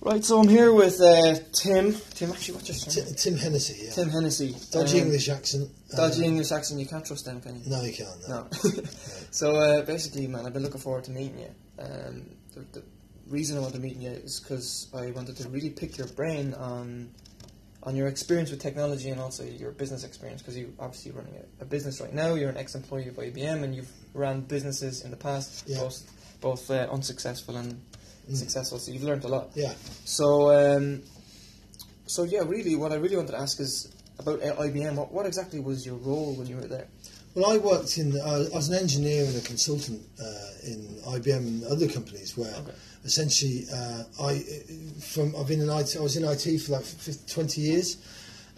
Right, 0.00 0.24
so 0.24 0.38
I'm 0.40 0.48
here 0.48 0.72
with 0.72 1.00
uh, 1.00 1.34
Tim. 1.52 1.92
Tim, 2.14 2.30
actually, 2.30 2.54
what's 2.54 2.68
your 2.68 3.04
T- 3.04 3.12
Tim 3.16 3.36
Hennessy, 3.36 3.84
yeah. 3.84 3.90
Tim 3.90 4.08
Hennessy. 4.08 4.54
Dodgy 4.70 5.00
Um, 5.00 5.06
English 5.06 5.28
accent. 5.28 5.68
Dodgy 5.94 6.18
Um, 6.24 6.30
English 6.30 6.52
accent. 6.52 6.78
You 6.80 6.86
can't 6.86 7.04
trust 7.04 7.24
them, 7.24 7.40
can 7.40 7.56
you? 7.56 7.68
No, 7.68 7.82
you 7.82 7.92
can't. 7.92 8.28
No. 8.28 8.46
No. 8.64 8.70
so 9.32 9.56
uh, 9.56 9.82
basically, 9.82 10.28
man, 10.28 10.46
I've 10.46 10.52
been 10.52 10.62
looking 10.62 10.80
forward 10.80 11.02
to 11.04 11.10
meeting 11.10 11.40
you. 11.40 11.50
Um, 11.80 12.26
the, 12.54 12.60
the 12.78 12.82
reason 13.28 13.56
I 13.58 13.60
wanted 13.60 13.74
to 13.74 13.80
meet 13.80 13.96
you 13.96 14.10
is 14.10 14.38
because 14.38 14.86
I 14.94 15.10
wanted 15.10 15.36
to 15.38 15.48
really 15.48 15.70
pick 15.70 15.98
your 15.98 16.06
brain 16.08 16.54
on 16.54 17.10
on 17.84 17.94
your 17.96 18.08
experience 18.08 18.50
with 18.50 18.60
technology 18.60 19.08
and 19.10 19.20
also 19.20 19.44
your 19.44 19.72
business 19.72 20.04
experience. 20.04 20.42
Because 20.42 20.56
you're 20.56 20.70
obviously 20.78 21.10
running 21.10 21.34
a, 21.34 21.62
a 21.62 21.66
business 21.66 22.00
right 22.00 22.14
now. 22.14 22.34
You're 22.34 22.50
an 22.50 22.56
ex-employee 22.56 23.08
of 23.08 23.16
IBM, 23.16 23.64
and 23.64 23.74
you've 23.74 23.90
ran 24.14 24.42
businesses 24.42 25.02
in 25.04 25.10
the 25.10 25.16
past, 25.16 25.64
Yeah. 25.66 25.80
both 25.80 26.02
both 26.40 26.70
uh, 26.70 26.86
unsuccessful 26.92 27.56
and 27.56 27.80
Mm. 28.30 28.36
successful. 28.36 28.78
So 28.78 28.92
you've 28.92 29.04
learned 29.04 29.24
a 29.24 29.28
lot. 29.28 29.50
Yeah. 29.54 29.72
So, 30.04 30.50
um, 30.50 31.02
so 32.06 32.24
yeah, 32.24 32.40
really, 32.46 32.76
what 32.76 32.92
I 32.92 32.96
really 32.96 33.16
wanted 33.16 33.32
to 33.32 33.38
ask 33.38 33.60
is 33.60 33.92
about 34.18 34.40
IBM. 34.40 34.94
What, 34.94 35.12
what 35.12 35.26
exactly 35.26 35.60
was 35.60 35.86
your 35.86 35.96
role 35.96 36.34
when 36.34 36.46
you 36.46 36.56
were 36.56 36.66
there? 36.66 36.88
Well, 37.34 37.52
I 37.52 37.58
worked 37.58 37.98
in. 37.98 38.18
Uh, 38.18 38.46
I 38.52 38.56
was 38.56 38.68
an 38.68 38.74
engineer 38.74 39.24
and 39.24 39.36
a 39.36 39.40
consultant 39.40 40.02
uh, 40.20 40.66
in 40.66 40.98
IBM 41.06 41.36
and 41.36 41.64
other 41.64 41.86
companies 41.86 42.36
where 42.36 42.52
Okay. 42.54 42.72
essentially 43.04 43.66
uh, 43.72 44.02
I 44.20 44.42
from 45.00 45.36
I've 45.36 45.46
been 45.46 45.60
in 45.60 45.68
IT. 45.70 45.96
I 45.96 46.00
was 46.00 46.16
in 46.16 46.24
IT 46.24 46.58
for 46.62 46.72
like 46.72 46.84
50, 46.84 47.32
20 47.32 47.60
years, 47.60 47.96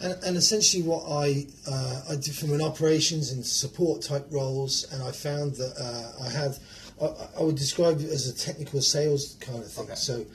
and, 0.00 0.16
and 0.24 0.36
essentially 0.36 0.82
what 0.82 1.02
I 1.10 1.46
uh, 1.68 2.02
I 2.10 2.14
did 2.14 2.34
from 2.34 2.52
an 2.52 2.62
operations 2.62 3.32
and 3.32 3.44
support 3.44 4.02
type 4.02 4.26
roles, 4.30 4.84
and 4.92 5.02
I 5.02 5.10
found 5.12 5.56
that 5.56 5.74
uh, 5.78 6.24
I 6.24 6.30
had. 6.30 6.56
I, 7.00 7.40
I 7.40 7.42
would 7.42 7.56
describe 7.56 8.00
it 8.00 8.10
as 8.10 8.28
a 8.28 8.34
technical 8.36 8.80
sales 8.80 9.36
kind 9.40 9.58
of 9.58 9.70
thing. 9.70 9.84
Okay. 9.84 9.94
So, 9.94 10.26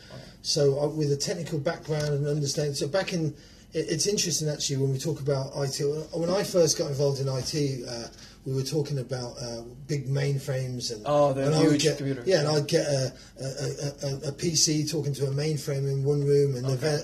so 0.42 0.80
uh, 0.80 0.88
with 0.88 1.12
a 1.12 1.18
technical 1.18 1.60
background 1.60 2.10
and 2.10 2.28
understanding. 2.28 2.74
So 2.76 2.88
back 2.88 3.14
in, 3.14 3.34
it, 3.74 3.86
it's 3.90 4.08
interesting 4.08 4.50
actually 4.50 4.78
when 4.78 4.92
we 4.92 4.98
talk 4.98 5.20
about 5.20 5.52
IT. 5.56 5.80
When 6.14 6.30
I 6.30 6.44
first 6.44 6.78
got 6.78 6.90
involved 6.90 7.20
in 7.20 7.28
IT, 7.28 7.88
uh, 7.88 8.08
we 8.46 8.54
were 8.54 8.64
talking 8.64 9.00
about 9.00 9.34
uh, 9.42 9.62
big 9.88 10.08
mainframes 10.08 10.94
and 10.94 11.02
Oh, 11.08 11.34
the 11.34 11.48
and 11.48 11.56
I 11.56 11.62
huge 11.62 11.82
get, 11.84 11.98
computers. 11.98 12.28
Yeah, 12.28 12.42
and 12.42 12.48
I'd 12.50 12.68
get 12.68 12.86
a, 12.86 13.12
a, 13.42 13.46
a, 13.46 14.30
a, 14.30 14.32
PC 14.34 14.90
talking 14.90 15.16
to 15.16 15.26
a 15.26 15.32
mainframe 15.32 15.92
in 15.92 16.04
one 16.04 16.24
room 16.24 16.56
and 16.56 16.66
Okay. 16.68 17.00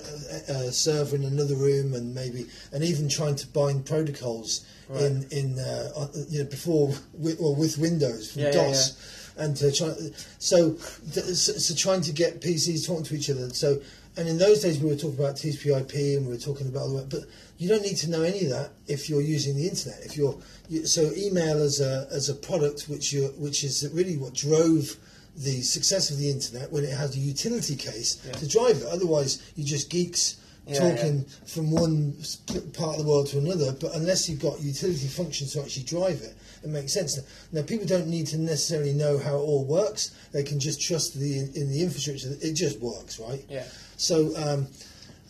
a, 0.48 0.52
a, 0.52 0.72
server 0.72 1.16
in 1.16 1.24
another 1.24 1.56
room, 1.56 1.94
and 1.94 2.14
maybe 2.14 2.46
and 2.72 2.84
even 2.84 3.08
trying 3.08 3.34
to 3.36 3.46
bind 3.48 3.86
protocols 3.86 4.64
Right. 4.88 5.04
in 5.04 5.26
in 5.30 5.58
uh, 5.58 5.88
uh, 5.96 6.08
you 6.28 6.42
know 6.42 6.50
before 6.50 6.92
with, 7.14 7.40
or 7.40 7.54
with 7.54 7.78
Windows 7.78 8.32
from 8.32 8.42
Yeah, 8.42 8.48
yeah, 8.48 8.52
DOS. 8.52 9.21
And 9.36 9.56
to 9.56 9.72
try, 9.72 9.94
so, 10.38 10.72
th- 11.12 11.26
so, 11.26 11.52
so 11.52 11.74
trying 11.74 12.02
to 12.02 12.12
get 12.12 12.40
PCs 12.40 12.86
talking 12.86 13.04
to 13.04 13.14
each 13.14 13.30
other. 13.30 13.48
So, 13.50 13.80
and 14.16 14.28
in 14.28 14.36
those 14.38 14.60
days 14.60 14.78
we 14.78 14.90
were 14.90 14.96
talking 14.96 15.18
about 15.18 15.36
TCP/IP 15.36 15.94
and 16.18 16.26
we 16.26 16.32
were 16.34 16.38
talking 16.38 16.68
about 16.68 16.82
all 16.82 16.96
that. 16.96 17.08
But 17.08 17.20
you 17.56 17.68
don't 17.68 17.82
need 17.82 17.96
to 17.98 18.10
know 18.10 18.22
any 18.22 18.44
of 18.44 18.50
that 18.50 18.72
if 18.86 19.08
you're 19.08 19.22
using 19.22 19.56
the 19.56 19.66
internet. 19.66 20.00
If 20.04 20.16
you're 20.16 20.36
you, 20.68 20.84
so 20.86 21.10
email 21.16 21.62
as 21.62 21.80
a 21.80 22.06
as 22.10 22.28
a 22.28 22.34
product 22.34 22.88
which 22.88 23.12
you 23.12 23.28
which 23.38 23.64
is 23.64 23.88
really 23.94 24.16
what 24.18 24.34
drove 24.34 24.96
the 25.34 25.62
success 25.62 26.10
of 26.10 26.18
the 26.18 26.28
internet 26.30 26.70
when 26.70 26.84
it 26.84 26.90
has 26.92 27.16
a 27.16 27.18
utility 27.18 27.74
case 27.74 28.20
Yeah. 28.26 28.32
to 28.32 28.46
drive 28.46 28.76
it. 28.78 28.86
Otherwise, 28.86 29.42
you're 29.56 29.66
just 29.66 29.88
geeks 29.88 30.36
Yeah, 30.66 30.78
talking 30.78 31.24
from 31.46 31.72
one 31.72 32.14
part 32.74 32.96
of 32.96 33.04
the 33.04 33.08
world 33.08 33.26
to 33.28 33.38
another. 33.38 33.72
But 33.72 33.96
unless 33.96 34.28
you've 34.28 34.40
got 34.40 34.60
utility 34.60 35.08
functions 35.08 35.54
to 35.54 35.62
actually 35.62 35.82
drive 35.84 36.20
it, 36.20 36.34
it 36.62 36.70
makes 36.70 36.92
sense. 36.92 37.18
Now, 37.50 37.62
people 37.62 37.86
don't 37.86 38.06
need 38.06 38.28
to 38.28 38.38
necessarily 38.38 38.92
know 38.92 39.18
how 39.18 39.34
it 39.34 39.40
all 39.40 39.64
works. 39.64 40.14
They 40.32 40.44
can 40.44 40.60
just 40.60 40.80
trust 40.80 41.18
the 41.18 41.38
in 41.38 41.68
the 41.70 41.82
infrastructure. 41.82 42.28
It 42.40 42.52
just 42.54 42.80
works, 42.80 43.18
right? 43.18 43.44
Yeah. 43.48 43.64
So, 43.96 44.36
um, 44.36 44.68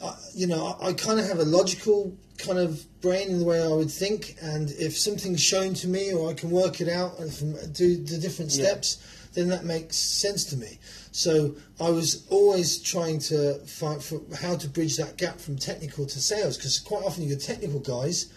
I, 0.03 0.15
you 0.35 0.47
know, 0.47 0.77
I, 0.81 0.89
I 0.89 0.93
kind 0.93 1.19
of 1.19 1.27
have 1.27 1.39
a 1.39 1.45
logical 1.45 2.13
kind 2.39 2.59
of 2.59 2.85
brain 3.01 3.29
in 3.29 3.39
the 3.39 3.45
way 3.45 3.63
I 3.63 3.69
would 3.69 3.91
think, 3.91 4.37
and 4.43 4.71
if 4.73 4.99
something's 4.99 5.43
shown 5.43 5.75
to 5.75 5.89
me 5.89 6.13
or 6.13 6.31
I 6.31 6.35
can 6.35 6.51
work 6.51 6.81
it 6.81 6.89
out 6.89 7.19
and 7.19 7.33
from, 7.33 7.53
do 7.73 7.97
the 7.97 8.19
different 8.19 8.55
Yeah. 8.55 8.65
Then 9.35 9.49
that 9.49 9.65
makes 9.65 9.97
sense 9.97 10.45
to 10.47 10.57
me. 10.57 10.79
So 11.11 11.55
I 11.81 11.91
was 11.91 12.27
always 12.31 12.81
trying 12.81 13.19
to 13.21 13.55
find 13.67 14.03
for 14.03 14.21
how 14.41 14.57
to 14.57 14.69
bridge 14.69 14.97
that 14.97 15.17
gap 15.19 15.39
from 15.39 15.57
technical 15.57 16.07
to 16.07 16.21
sales, 16.21 16.57
because 16.57 16.79
quite 16.79 17.05
often 17.05 17.25
your 17.25 17.39
technical 17.39 17.81
guys 17.81 18.33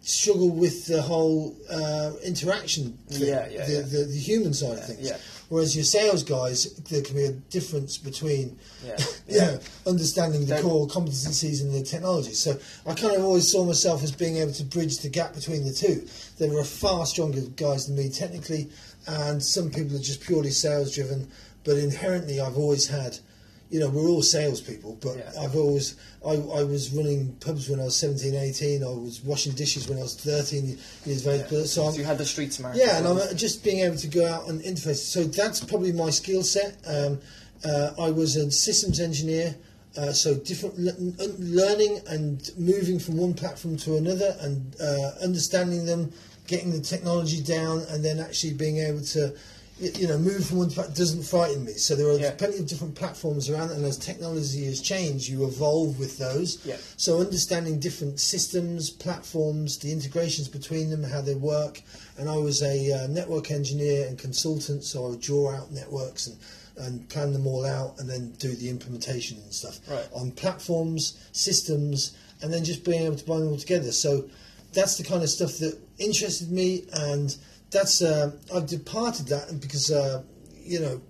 struggle 0.00 0.50
with 0.50 0.86
the 0.86 1.00
whole 1.00 1.56
uh, 1.70 2.12
interaction 2.22 2.92
thing, 3.08 3.26
Yeah, 3.28 3.48
yeah, 3.48 3.64
the, 3.64 3.72
yeah. 3.72 3.80
The, 3.80 4.04
the 4.04 4.18
human 4.18 4.52
side 4.52 4.78
of 4.78 4.86
things. 4.86 5.00
yeah. 5.00 5.16
Whereas 5.48 5.74
your 5.74 5.84
sales 5.84 6.22
guys, 6.22 6.74
there 6.90 7.00
can 7.02 7.16
be 7.16 7.24
a 7.24 7.32
difference 7.32 7.96
between 7.96 8.58
Yeah. 8.84 8.96
you 9.28 9.38
know, 9.38 9.58
understanding 9.86 10.44
the 10.44 10.60
core 10.60 10.86
competencies 10.88 11.62
and 11.62 11.72
the 11.72 11.82
technology. 11.82 12.32
So 12.34 12.58
I 12.86 12.92
kind 12.94 13.16
of 13.16 13.24
always 13.24 13.50
saw 13.50 13.64
myself 13.64 14.02
as 14.02 14.12
being 14.12 14.36
able 14.36 14.52
to 14.52 14.64
bridge 14.64 14.98
the 14.98 15.08
gap 15.08 15.34
between 15.34 15.64
the 15.64 15.72
two. 15.72 16.06
There 16.38 16.54
are 16.58 16.64
far 16.64 17.06
stronger 17.06 17.40
guys 17.56 17.86
than 17.86 17.96
me 17.96 18.10
technically, 18.10 18.70
and 19.06 19.42
some 19.42 19.70
people 19.70 19.96
are 19.96 20.00
just 20.00 20.20
purely 20.22 20.50
sales 20.50 20.94
driven. 20.94 21.28
But 21.64 21.78
inherently, 21.78 22.40
I've 22.40 22.56
always 22.58 22.86
had, 22.86 23.18
you 23.70 23.80
know, 23.80 23.88
we're 23.88 24.06
all 24.08 24.22
salespeople, 24.22 24.98
but 25.00 25.16
Yeah. 25.16 25.32
I've 25.40 25.56
always, 25.56 25.96
I, 26.24 26.32
I 26.32 26.62
was 26.62 26.90
running 26.92 27.32
pubs 27.40 27.68
when 27.70 27.80
I 27.80 27.84
was 27.84 27.96
17, 27.96 28.34
18. 28.34 28.82
I 28.84 28.86
was 28.88 29.22
washing 29.24 29.52
dishes 29.54 29.88
when 29.88 29.98
I 29.98 30.02
was 30.02 30.14
13 30.14 30.78
years 31.06 31.26
of 31.26 31.32
age. 31.32 31.40
Yeah. 31.40 31.46
But, 31.50 31.66
so 31.68 31.90
you 31.92 32.04
had 32.04 32.18
the 32.18 32.26
street 32.26 32.52
smart. 32.52 32.76
yeah, 32.76 32.98
and 32.98 33.06
I'm 33.06 33.16
uh, 33.16 33.32
just 33.34 33.64
being 33.64 33.80
able 33.80 33.96
to 33.96 34.08
go 34.08 34.26
out 34.26 34.48
and 34.48 34.60
interface. 34.60 34.96
So 34.96 35.24
that's 35.24 35.64
probably 35.64 35.92
my 35.92 36.10
skill 36.10 36.42
set. 36.42 36.76
Um, 36.86 37.18
uh, 37.64 37.92
I 37.98 38.10
was 38.10 38.36
a 38.36 38.50
systems 38.50 39.00
engineer, 39.00 39.56
uh, 39.96 40.12
so 40.12 40.34
different 40.34 40.78
le- 40.78 40.92
learning 41.38 42.00
and 42.08 42.50
moving 42.58 42.98
from 42.98 43.16
one 43.16 43.32
platform 43.32 43.76
to 43.78 43.96
another 43.96 44.36
and 44.40 44.76
uh, 44.82 45.12
understanding 45.22 45.86
them, 45.86 46.12
getting 46.46 46.70
the 46.72 46.80
technology 46.80 47.42
down, 47.42 47.82
and 47.90 48.04
then 48.04 48.18
actually 48.20 48.54
being 48.54 48.78
able 48.78 49.00
to. 49.02 49.34
You 49.80 50.06
know, 50.06 50.18
move 50.18 50.46
from 50.46 50.58
one 50.58 50.70
plat 50.70 50.94
doesn't 50.94 51.24
frighten 51.24 51.64
me. 51.64 51.72
So 51.72 51.96
there 51.96 52.06
are 52.06 52.16
Yeah. 52.16 52.30
plenty 52.30 52.58
of 52.58 52.66
different 52.68 52.94
platforms 52.94 53.50
around, 53.50 53.72
and 53.72 53.84
as 53.84 53.96
technology 53.96 54.66
has 54.66 54.80
changed, 54.80 55.28
you 55.28 55.44
evolve 55.44 55.98
with 55.98 56.16
those. 56.16 56.58
Yeah. 56.64 56.76
So 56.96 57.18
understanding 57.18 57.80
different 57.80 58.20
systems, 58.20 58.88
platforms, 58.90 59.78
the 59.78 59.90
integrations 59.90 60.46
between 60.46 60.90
them, 60.90 61.02
how 61.02 61.22
they 61.22 61.34
work. 61.34 61.82
And 62.16 62.28
I 62.28 62.36
was 62.36 62.62
a 62.62 62.92
uh, 62.92 63.06
network 63.08 63.50
engineer 63.50 64.06
and 64.06 64.16
consultant, 64.16 64.84
so 64.84 65.06
I 65.06 65.08
would 65.08 65.20
draw 65.20 65.50
out 65.52 65.72
networks 65.72 66.28
and, 66.28 66.36
and 66.76 67.08
plan 67.08 67.32
them 67.32 67.44
all 67.44 67.66
out, 67.66 67.98
and 67.98 68.08
then 68.08 68.30
do 68.38 68.54
the 68.54 68.68
implementation 68.68 69.38
and 69.42 69.52
stuff 69.52 69.80
Right. 69.90 70.06
on 70.14 70.30
platforms, 70.30 71.14
systems, 71.32 72.12
and 72.40 72.52
then 72.52 72.62
just 72.62 72.84
being 72.84 73.02
able 73.02 73.16
to 73.16 73.24
bind 73.24 73.42
them 73.42 73.48
all 73.50 73.58
together. 73.58 73.90
So 73.90 74.26
that's 74.74 74.96
the 74.96 75.04
kind 75.04 75.22
of 75.22 75.28
stuff 75.28 75.58
that 75.58 75.78
interested 75.98 76.50
me, 76.50 76.84
and 76.92 77.36
that's 77.70 78.02
uh, 78.02 78.32
I've 78.54 78.66
departed 78.66 79.26
that 79.28 79.60
because 79.60 79.90
uh, 79.90 80.22
you 80.62 80.80
know 80.80 81.00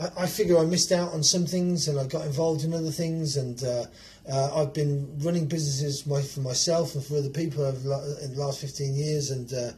I, 0.00 0.24
I 0.24 0.26
figure 0.26 0.58
I 0.58 0.64
missed 0.64 0.92
out 0.92 1.12
on 1.12 1.22
some 1.22 1.46
things 1.46 1.88
and 1.88 1.98
I 1.98 2.06
got 2.06 2.26
involved 2.26 2.64
in 2.64 2.74
other 2.74 2.90
things 2.90 3.36
and 3.36 3.62
uh, 3.62 3.84
uh, 4.30 4.62
I've 4.62 4.74
been 4.74 5.18
running 5.20 5.46
businesses 5.46 6.06
my, 6.06 6.22
for 6.22 6.40
myself 6.40 6.94
and 6.94 7.04
for 7.04 7.16
other 7.16 7.30
people 7.30 7.64
over 7.64 7.78
the, 7.78 8.20
in 8.24 8.34
the 8.34 8.40
last 8.40 8.60
15 8.60 8.94
years 8.94 9.30
and 9.30 9.52
uh, 9.52 9.70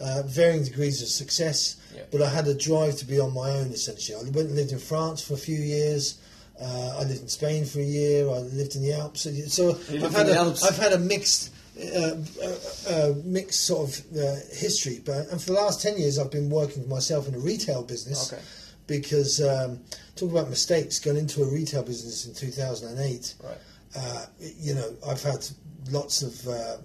uh, 0.00 0.22
varying 0.26 0.64
degrees 0.64 1.00
of 1.02 1.08
success. 1.08 1.76
Yeah. 1.94 2.02
but 2.10 2.22
I 2.22 2.28
had 2.28 2.48
a 2.48 2.54
drive 2.54 2.96
to 2.96 3.04
be 3.04 3.20
on 3.20 3.32
my 3.32 3.50
own 3.50 3.68
essentially. 3.68 4.18
I 4.18 4.22
went 4.24 4.48
and 4.48 4.56
lived 4.56 4.72
in 4.72 4.78
France 4.78 5.22
for 5.22 5.34
a 5.34 5.38
few 5.38 5.58
years. 5.58 6.18
Uh, 6.60 6.98
I 6.98 7.04
lived 7.04 7.22
in 7.22 7.28
Spain 7.28 7.64
for 7.64 7.80
a 7.80 7.84
year. 7.84 8.28
I 8.28 8.38
lived 8.38 8.76
in 8.76 8.82
the 8.82 8.92
Alps. 8.92 9.26
So 9.52 9.70
I've 9.70 10.14
had, 10.14 10.28
a. 10.28 10.54
I've 10.64 10.76
had 10.76 10.92
a 10.92 10.98
mixed 10.98 11.50
uh, 11.80 12.16
uh, 12.42 12.56
uh, 12.88 13.12
mixed 13.24 13.64
sort 13.66 13.88
of 13.88 14.04
uh, 14.16 14.34
history 14.52 15.00
but 15.04 15.26
and 15.30 15.40
for 15.40 15.46
the 15.52 15.60
last 15.60 15.82
10 15.82 15.98
years 15.98 16.18
I've 16.18 16.30
been 16.30 16.48
working 16.50 16.82
for 16.84 16.88
myself 16.88 17.26
in 17.28 17.34
a 17.34 17.38
retail 17.38 17.82
business 17.82 18.32
Okay. 18.32 18.42
because 18.86 19.40
um, 19.42 19.80
talk 20.14 20.30
about 20.30 20.48
mistakes 20.50 20.98
going 21.00 21.16
into 21.16 21.42
a 21.42 21.46
retail 21.46 21.82
business 21.82 22.26
in 22.26 22.34
2008 22.34 23.34
Right. 23.42 23.56
uh, 23.96 24.26
you 24.40 24.74
know 24.74 24.88
I've 25.06 25.22
had 25.22 25.46
lots 25.90 26.22
of 26.22 26.46
uh, 26.48 26.76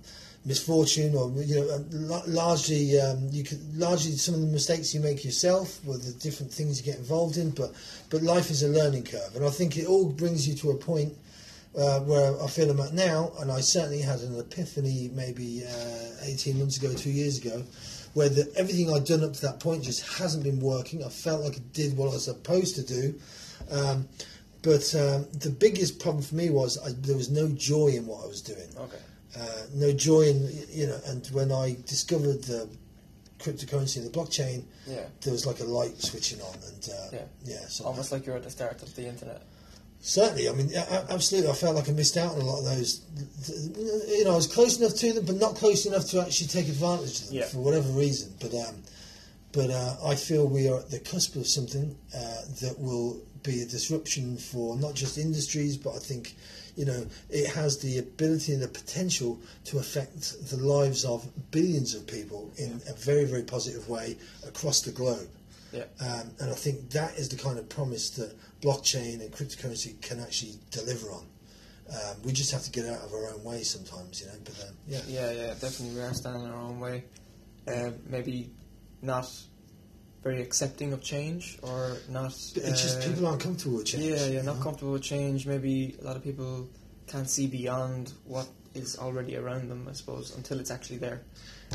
misfortune 0.45 1.15
or 1.15 1.29
you 1.43 1.55
know 1.55 2.21
largely 2.27 2.99
um, 2.99 3.27
you 3.29 3.43
could 3.43 3.59
largely 3.77 4.13
some 4.13 4.33
of 4.35 4.41
the 4.41 4.47
mistakes 4.47 4.93
you 4.93 5.01
make 5.01 5.23
yourself 5.23 5.83
with 5.85 6.03
the 6.05 6.13
different 6.19 6.51
things 6.51 6.79
you 6.79 6.85
get 6.91 6.97
involved 6.97 7.37
in 7.37 7.51
but 7.51 7.71
but 8.09 8.23
life 8.23 8.49
is 8.49 8.63
a 8.63 8.67
learning 8.69 9.03
curve 9.03 9.35
and 9.35 9.45
I 9.45 9.49
think 9.49 9.77
it 9.77 9.85
all 9.85 10.05
brings 10.09 10.47
you 10.47 10.55
to 10.55 10.71
a 10.71 10.75
point 10.75 11.13
uh, 11.79 11.99
where 12.01 12.41
I 12.43 12.47
feel 12.47 12.69
I'm 12.69 12.79
at 12.81 12.93
now, 12.93 13.31
and 13.39 13.51
I 13.51 13.61
certainly 13.61 14.01
had 14.01 14.19
an 14.19 14.37
epiphany 14.39 15.09
maybe 15.13 15.63
uh, 15.65 16.23
18 16.23 16.59
months 16.59 16.77
ago, 16.77 16.93
two 16.93 17.09
years 17.11 17.37
ago, 17.37 17.63
where 18.13 18.29
the, 18.29 18.51
everything 18.57 18.93
I'd 18.93 19.05
done 19.05 19.23
up 19.23 19.33
to 19.33 19.41
that 19.43 19.59
point 19.59 19.83
just 19.83 20.17
hasn't 20.19 20.43
been 20.43 20.59
working. 20.59 21.03
I 21.03 21.09
felt 21.09 21.41
like 21.43 21.55
I 21.55 21.61
did 21.73 21.95
what 21.95 22.09
I 22.09 22.13
was 22.13 22.25
supposed 22.25 22.75
to 22.75 22.83
do. 22.83 23.15
Um, 23.71 24.07
but 24.61 24.93
um, 24.95 25.25
the 25.39 25.55
biggest 25.57 25.99
problem 25.99 26.21
for 26.21 26.35
me 26.35 26.49
was 26.49 26.77
I, 26.85 26.89
there 26.99 27.15
was 27.15 27.29
no 27.29 27.47
joy 27.49 27.87
in 27.95 28.05
what 28.05 28.25
I 28.25 28.27
was 28.27 28.41
doing. 28.41 28.67
Okay. 28.77 28.97
Uh, 29.39 29.45
no 29.75 29.93
joy 29.93 30.21
in, 30.23 30.49
you 30.69 30.87
know, 30.87 30.99
and 31.05 31.25
when 31.27 31.51
I 31.51 31.77
discovered 31.85 32.43
the 32.43 32.67
cryptocurrency, 33.39 33.97
and 33.97 34.05
the 34.05 34.09
blockchain, 34.19 34.63
Yeah. 34.85 35.03
there 35.21 35.31
was 35.31 35.45
like 35.45 35.61
a 35.61 35.63
light 35.63 35.97
switching 36.01 36.41
on, 36.41 36.55
and 36.67 36.89
uh, 36.91 37.07
Yeah. 37.13 37.19
yeah, 37.45 37.67
so 37.69 37.85
Almost 37.85 38.11
like 38.11 38.25
you're 38.25 38.35
at 38.35 38.43
the 38.43 38.49
start 38.49 38.81
of 38.83 38.93
the 38.95 39.05
internet. 39.07 39.43
Certainly, 40.01 40.47
I 40.47 40.53
mean, 40.53 40.69
absolutely. 41.09 41.49
I 41.49 41.53
felt 41.53 41.75
like 41.75 41.89
I 41.89 41.91
missed 41.91 42.15
out 42.15 42.33
on 42.33 42.41
a 42.41 42.45
lot 42.45 42.59
of 42.59 42.65
those. 42.65 43.01
You 44.07 44.23
know, 44.23 44.31
I 44.33 44.35
was 44.37 44.47
close 44.47 44.79
enough 44.79 44.95
to 44.95 45.11
them, 45.13 45.25
but 45.25 45.35
not 45.35 45.55
close 45.55 45.85
enough 45.85 46.05
to 46.11 46.21
actually 46.21 46.47
take 46.47 46.69
advantage 46.69 47.19
of 47.21 47.27
them 47.27 47.37
Yeah. 47.37 47.45
for 47.47 47.57
whatever 47.59 47.89
reason. 47.89 48.33
But 48.39 48.53
um, 48.53 48.81
but 49.51 49.69
uh, 49.69 49.95
I 50.05 50.15
feel 50.15 50.47
we 50.47 50.69
are 50.69 50.79
at 50.79 50.89
the 50.89 50.99
cusp 50.99 51.35
of 51.35 51.45
something 51.47 51.97
uh, 52.15 52.41
that 52.61 52.75
will 52.79 53.19
be 53.43 53.61
a 53.61 53.65
disruption 53.65 54.37
for 54.37 54.77
not 54.77 54.93
just 54.95 55.17
industries, 55.17 55.75
but 55.75 55.95
I 55.95 55.99
think 55.99 56.33
you 56.77 56.85
know 56.85 57.05
it 57.29 57.47
has 57.53 57.79
the 57.79 57.97
ability 57.97 58.53
and 58.53 58.61
the 58.61 58.67
potential 58.69 59.37
to 59.65 59.79
affect 59.79 60.49
the 60.49 60.57
lives 60.57 61.03
of 61.03 61.27
billions 61.51 61.93
of 61.93 62.07
people 62.07 62.51
in 62.57 62.79
a 62.87 62.93
very 62.93 63.25
very 63.25 63.43
positive 63.43 63.89
way 63.89 64.17
across 64.47 64.79
the 64.81 64.91
globe. 64.91 65.27
Yeah. 65.73 65.83
Um, 65.99 66.31
and 66.39 66.49
I 66.51 66.55
think 66.55 66.89
that 66.91 67.15
is 67.15 67.27
the 67.29 67.35
kind 67.35 67.59
of 67.59 67.67
promise 67.69 68.09
that 68.11 68.33
blockchain 68.61 69.21
and 69.21 69.31
cryptocurrency 69.31 69.99
can 70.01 70.19
actually 70.19 70.55
deliver 70.71 71.11
on. 71.11 71.25
Um, 71.91 72.21
we 72.23 72.31
just 72.31 72.51
have 72.51 72.63
to 72.63 72.71
get 72.71 72.85
out 72.85 73.01
of 73.01 73.13
our 73.13 73.33
own 73.33 73.43
way 73.43 73.63
sometimes, 73.63 74.21
you 74.21 74.27
know. 74.27 74.33
But 74.43 74.67
um, 74.67 74.75
yeah, 74.87 75.01
Yeah, 75.07 75.31
yeah, 75.31 75.47
definitely. 75.47 75.95
We 75.95 76.01
are 76.01 76.13
standing 76.13 76.43
in 76.43 76.51
our 76.51 76.61
own 76.61 76.79
way. 76.79 77.05
Uh, 77.67 77.91
maybe 78.07 78.49
not 79.01 79.27
very 80.23 80.41
accepting 80.41 80.93
of 80.93 81.01
change, 81.01 81.57
or 81.63 81.97
not. 82.09 82.31
It's 82.31 82.53
just 82.81 83.01
uh, 83.01 83.07
people 83.07 83.25
aren't 83.25 83.41
comfortable 83.41 83.77
with 83.77 83.87
change. 83.87 84.03
Yeah, 84.03 84.25
yeah, 84.25 84.41
not 84.41 84.57
know? 84.57 84.63
comfortable 84.63 84.93
with 84.93 85.01
change. 85.03 85.47
Maybe 85.47 85.95
a 86.01 86.03
lot 86.03 86.15
of 86.15 86.23
people 86.23 86.67
can't 87.07 87.29
see 87.29 87.47
beyond 87.47 88.13
what 88.25 88.47
is 88.75 88.97
already 88.97 89.35
around 89.35 89.69
them. 89.69 89.87
I 89.89 89.93
suppose 89.93 90.35
until 90.35 90.59
it's 90.59 90.71
actually 90.71 90.97
there. 90.97 91.21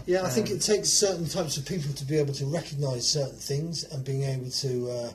Yeah, 0.06 0.24
I 0.24 0.28
think 0.28 0.48
Um, 0.48 0.56
it 0.56 0.60
takes 0.60 0.90
certain 0.90 1.28
types 1.28 1.56
of 1.56 1.64
people 1.64 1.92
to 1.94 2.04
be 2.04 2.18
able 2.18 2.34
to 2.34 2.46
recognise 2.46 3.08
certain 3.08 3.38
things 3.38 3.84
and 3.84 4.04
being 4.04 4.24
able 4.24 4.50
to, 4.50 4.90
uh, 4.90 5.12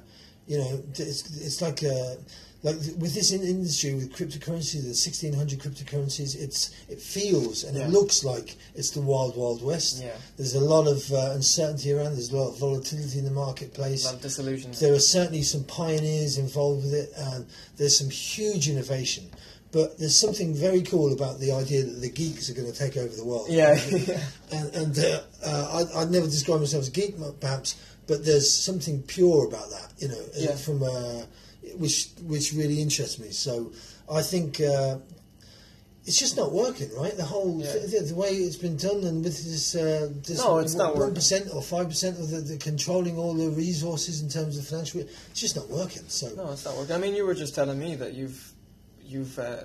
you 0.49 0.57
know, 0.57 0.83
it's, 0.89 1.21
it's 1.47 1.61
like 1.61 1.83
uh, 1.83 2.15
like 2.61 2.75
with 2.97 3.13
this 3.13 3.31
in 3.31 3.41
industry 3.41 3.93
with 3.93 4.11
cryptocurrency, 4.17 4.83
the 4.83 4.93
sixteen 4.93 5.31
hundred 5.33 5.59
cryptocurrencies, 5.59 6.35
it's 6.35 6.71
it 6.89 6.99
feels 6.99 7.63
and 7.63 7.77
Yeah. 7.77 7.85
it 7.85 7.89
looks 7.91 8.23
like 8.25 8.57
it's 8.75 8.89
the 8.91 9.01
wild 9.01 9.37
wild 9.37 9.63
west. 9.63 10.01
Yeah, 10.03 10.17
There's 10.37 10.55
a 10.55 10.59
lot 10.59 10.85
of 10.87 10.99
uh, 11.13 11.31
uncertainty 11.35 11.93
around. 11.93 12.13
There's 12.15 12.33
a 12.33 12.37
lot 12.37 12.49
of 12.49 12.57
volatility 12.59 13.19
in 13.19 13.25
the 13.25 13.31
marketplace. 13.45 14.03
a 14.03 14.07
lot 14.07 14.15
of 14.15 14.21
disillusion. 14.21 14.71
There 14.79 14.93
are 14.93 14.99
certainly 15.17 15.43
some 15.43 15.63
pioneers 15.63 16.37
involved 16.37 16.83
with 16.85 16.93
it, 16.95 17.09
and 17.15 17.45
there's 17.77 17.97
some 17.97 18.09
huge 18.09 18.67
innovation. 18.67 19.29
But 19.71 19.99
there's 19.99 20.15
something 20.15 20.55
very 20.55 20.81
cool 20.81 21.13
about 21.13 21.39
the 21.39 21.51
idea 21.51 21.83
that 21.83 22.01
the 22.01 22.09
geeks 22.09 22.49
are 22.49 22.55
going 22.55 22.71
to 22.73 22.77
take 22.77 22.97
over 22.97 23.15
the 23.15 23.23
world. 23.23 23.47
Yeah. 23.49 23.77
And, 24.51 24.73
and 24.73 24.97
uh, 24.97 25.21
uh, 25.45 25.85
I, 25.95 26.01
I'd 26.01 26.09
never 26.09 26.25
describe 26.25 26.59
myself 26.59 26.81
as 26.81 26.87
a 26.87 26.91
geek, 26.91 27.13
perhaps, 27.39 27.75
but 28.09 28.25
there's 28.25 28.51
something 28.51 29.03
pure 29.03 29.45
about 29.47 29.69
that, 29.69 29.89
you 29.99 30.07
know, 30.09 30.19
uh, 30.19 30.45
Yeah. 30.47 30.55
from 30.65 30.81
uh, 30.83 31.21
which 31.77 32.09
which 32.33 32.47
really 32.53 32.81
interests 32.81 33.19
me. 33.19 33.29
So 33.31 33.71
I 34.11 34.23
think 34.23 34.59
uh, 34.59 34.97
it's 36.07 36.17
just 36.17 36.35
not 36.35 36.51
working, 36.51 36.89
right? 37.03 37.15
The 37.15 37.29
whole 37.33 37.61
Yeah. 37.61 37.73
the, 37.93 37.99
the 38.11 38.15
way 38.15 38.31
it's 38.47 38.55
been 38.55 38.77
done, 38.77 39.03
and 39.09 39.23
with 39.23 39.37
this, 39.53 39.75
uh, 39.75 40.09
this 40.27 40.39
No, 40.39 40.57
it's 40.57 40.73
not 40.73 40.95
one 40.95 41.13
or 41.53 41.61
five 41.61 41.87
percent 41.87 42.17
of 42.19 42.29
the, 42.31 42.39
the 42.41 42.57
controlling 42.57 43.15
all 43.19 43.35
the 43.35 43.49
resources 43.51 44.21
in 44.23 44.29
terms 44.29 44.57
of 44.57 44.65
financial, 44.67 45.01
it's 45.01 45.39
just 45.45 45.55
not 45.55 45.69
working. 45.69 46.03
So 46.07 46.25
No, 46.35 46.51
it's 46.51 46.65
not 46.65 46.75
working. 46.77 46.95
I 46.95 46.99
mean, 47.03 47.13
you 47.15 47.25
were 47.27 47.35
just 47.35 47.53
telling 47.53 47.77
me 47.77 47.95
that 47.95 48.13
you've 48.15 48.41
you've 49.11 49.37
uh, 49.37 49.63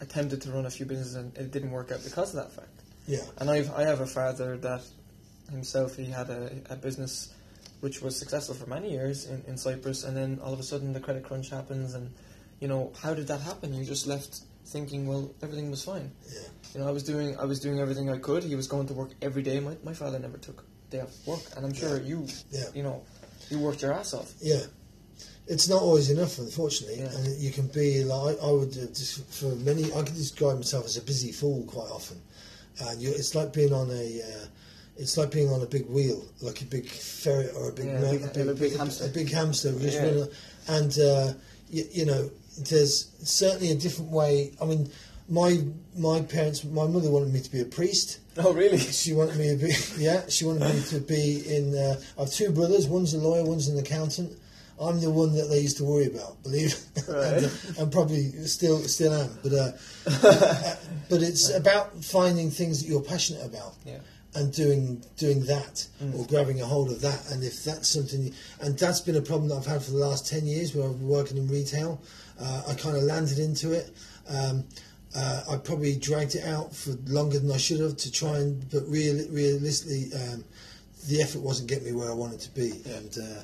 attempted 0.00 0.42
to 0.42 0.50
run 0.50 0.66
a 0.66 0.70
few 0.70 0.86
businesses 0.86 1.14
and 1.14 1.36
it 1.36 1.50
didn't 1.52 1.70
work 1.70 1.92
out 1.92 2.02
because 2.02 2.30
of 2.34 2.36
that 2.42 2.50
fact. 2.58 2.76
yeah, 3.06 3.24
And 3.38 3.48
I've 3.50 3.70
I 3.80 3.82
have 3.90 4.00
a 4.00 4.06
father 4.06 4.56
that 4.68 4.82
himself 5.50 5.96
he 5.96 6.06
had 6.06 6.28
a, 6.30 6.50
a 6.70 6.76
business 6.76 7.14
which 7.80 8.02
was 8.02 8.16
successful 8.16 8.54
for 8.54 8.66
many 8.66 8.90
years 8.90 9.26
in, 9.26 9.42
in 9.46 9.56
Cyprus, 9.56 10.04
and 10.04 10.16
then 10.16 10.38
all 10.42 10.52
of 10.52 10.60
a 10.60 10.62
sudden 10.62 10.92
the 10.92 11.00
credit 11.00 11.24
crunch 11.24 11.50
happens, 11.50 11.94
and 11.94 12.12
you 12.60 12.68
know 12.68 12.92
how 13.02 13.14
did 13.14 13.28
that 13.28 13.40
happen? 13.40 13.72
You 13.74 13.84
just 13.84 14.06
left 14.06 14.40
thinking, 14.66 15.06
well, 15.06 15.30
everything 15.42 15.70
was 15.70 15.82
fine. 15.84 16.10
yeah. 16.32 16.40
You 16.74 16.80
know, 16.80 16.88
I 16.88 16.90
was 16.90 17.02
doing 17.02 17.38
I 17.38 17.44
was 17.44 17.60
doing 17.60 17.80
everything 17.80 18.10
I 18.10 18.18
could. 18.18 18.42
He 18.44 18.54
was 18.56 18.66
going 18.68 18.86
to 18.88 18.94
work 18.94 19.10
every 19.22 19.42
day. 19.42 19.60
My 19.60 19.76
my 19.84 19.94
father 19.94 20.18
never 20.18 20.38
took 20.38 20.64
a 20.88 20.90
day 20.90 21.00
off 21.00 21.14
work, 21.26 21.40
and 21.56 21.64
I'm 21.64 21.72
sure 21.74 22.00
you 22.00 22.26
Yeah. 22.50 22.64
you 22.74 22.82
know 22.82 23.02
you 23.50 23.58
worked 23.60 23.80
your 23.82 23.92
ass 23.92 24.12
off. 24.12 24.32
Yeah, 24.42 24.60
it's 25.46 25.68
not 25.68 25.80
always 25.80 26.10
enough, 26.10 26.38
unfortunately. 26.38 26.98
Yeah. 27.00 27.14
And 27.16 27.40
you 27.40 27.50
can 27.50 27.68
be 27.68 28.04
like 28.04 28.36
I 28.42 28.50
would 28.50 28.76
uh, 28.76 28.86
just 28.92 29.24
for 29.32 29.54
many. 29.56 29.84
I 29.92 30.02
could 30.02 30.14
describe 30.14 30.56
myself 30.56 30.84
as 30.84 30.96
a 30.96 31.02
busy 31.02 31.32
fool 31.32 31.64
quite 31.64 31.90
often, 31.90 32.20
and 32.82 33.00
you, 33.00 33.10
it's 33.10 33.34
like 33.34 33.52
being 33.52 33.72
on 33.72 33.88
a. 33.90 34.20
Uh, 34.22 34.46
it's 34.98 35.16
like 35.16 35.30
being 35.30 35.48
on 35.50 35.62
a 35.62 35.66
big 35.66 35.86
wheel, 35.88 36.24
like 36.40 36.60
a 36.60 36.64
big 36.64 36.86
ferret 36.86 37.52
or 37.56 37.70
a 37.70 37.72
big, 37.72 37.86
Yeah, 37.86 37.98
a 38.00 38.28
big- 38.34 38.48
a 38.48 38.54
big 38.54 38.76
hamster. 38.76 39.04
a 39.04 39.08
big 39.08 39.30
hamster. 39.30 39.70
Yeah. 39.78 40.24
And 40.68 40.98
uh, 40.98 41.32
you, 41.70 41.84
you 41.92 42.04
know, 42.06 42.30
there's 42.68 43.08
certainly 43.22 43.70
a 43.70 43.74
different 43.76 44.10
way. 44.10 44.52
I 44.60 44.64
mean, 44.64 44.90
my 45.28 45.62
my 45.96 46.20
parents, 46.22 46.64
my 46.64 46.86
mother 46.86 47.10
wanted 47.10 47.32
me 47.32 47.40
to 47.40 47.50
be 47.50 47.60
a 47.60 47.64
priest. 47.64 48.18
Oh, 48.38 48.52
really? 48.52 48.78
She 49.02 49.12
wanted 49.14 49.36
me 49.36 49.48
to 49.50 49.56
be, 49.56 49.72
yeah, 49.98 50.22
she 50.28 50.44
wanted 50.44 50.62
me 50.74 50.80
to 50.90 51.00
be 51.00 51.42
in. 51.56 51.74
Uh, 51.76 52.00
I 52.16 52.20
have 52.22 52.30
two 52.32 52.50
brothers. 52.50 52.86
One's 52.86 53.14
a 53.14 53.18
lawyer, 53.18 53.44
one's 53.44 53.68
an 53.68 53.78
accountant. 53.78 54.32
I'm 54.80 55.00
the 55.00 55.10
one 55.10 55.34
that 55.34 55.48
they 55.50 55.58
used 55.58 55.76
to 55.78 55.84
worry 55.84 56.06
about, 56.06 56.40
believe, 56.44 56.72
Right. 57.08 57.32
and, 57.34 57.46
uh, 57.46 57.82
and 57.82 57.92
probably 57.92 58.30
still 58.46 58.78
still 58.82 59.12
am. 59.12 59.30
But 59.42 59.52
uh, 59.52 59.72
uh, 60.06 60.74
but 61.10 61.20
it's 61.22 61.50
about 61.50 62.02
finding 62.04 62.50
things 62.50 62.80
that 62.82 62.88
you're 62.88 63.02
passionate 63.02 63.44
about 63.44 63.74
Yeah. 63.84 63.98
And 64.38 64.52
doing 64.52 65.02
doing 65.16 65.40
that 65.46 65.86
Mm. 66.02 66.14
or 66.18 66.26
grabbing 66.26 66.60
a 66.60 66.66
hold 66.66 66.90
of 66.90 67.00
that. 67.02 67.20
And 67.30 67.42
if 67.42 67.64
that's 67.64 67.88
something, 67.88 68.32
and 68.60 68.78
that's 68.78 69.00
been 69.00 69.16
a 69.16 69.22
problem 69.30 69.48
that 69.48 69.56
I've 69.56 69.66
had 69.66 69.82
for 69.82 69.90
the 69.90 69.98
last 70.08 70.26
ten 70.26 70.46
years, 70.46 70.74
where 70.74 70.86
I've 70.88 70.98
been 70.98 71.08
working 71.08 71.36
in 71.36 71.48
retail. 71.48 72.00
Uh, 72.40 72.62
I 72.70 72.74
kind 72.74 72.96
of 72.96 73.02
landed 73.02 73.38
into 73.38 73.72
it. 73.72 73.86
Um, 74.28 74.64
uh, 75.14 75.42
I 75.50 75.56
probably 75.56 75.96
dragged 75.96 76.34
it 76.34 76.44
out 76.44 76.74
for 76.74 76.92
longer 77.06 77.38
than 77.38 77.50
I 77.50 77.56
should 77.56 77.80
have 77.80 77.96
to 77.96 78.10
try 78.12 78.36
and, 78.38 78.68
but 78.70 78.84
real, 78.86 79.16
realistically, 79.30 80.10
um, 80.14 80.44
the 81.08 81.22
effort 81.22 81.40
wasn't 81.40 81.68
getting 81.70 81.86
me 81.86 81.92
where 81.92 82.10
I 82.10 82.14
wanted 82.14 82.40
to 82.40 82.50
be. 82.50 82.70
And 82.96 83.16
uh, 83.18 83.40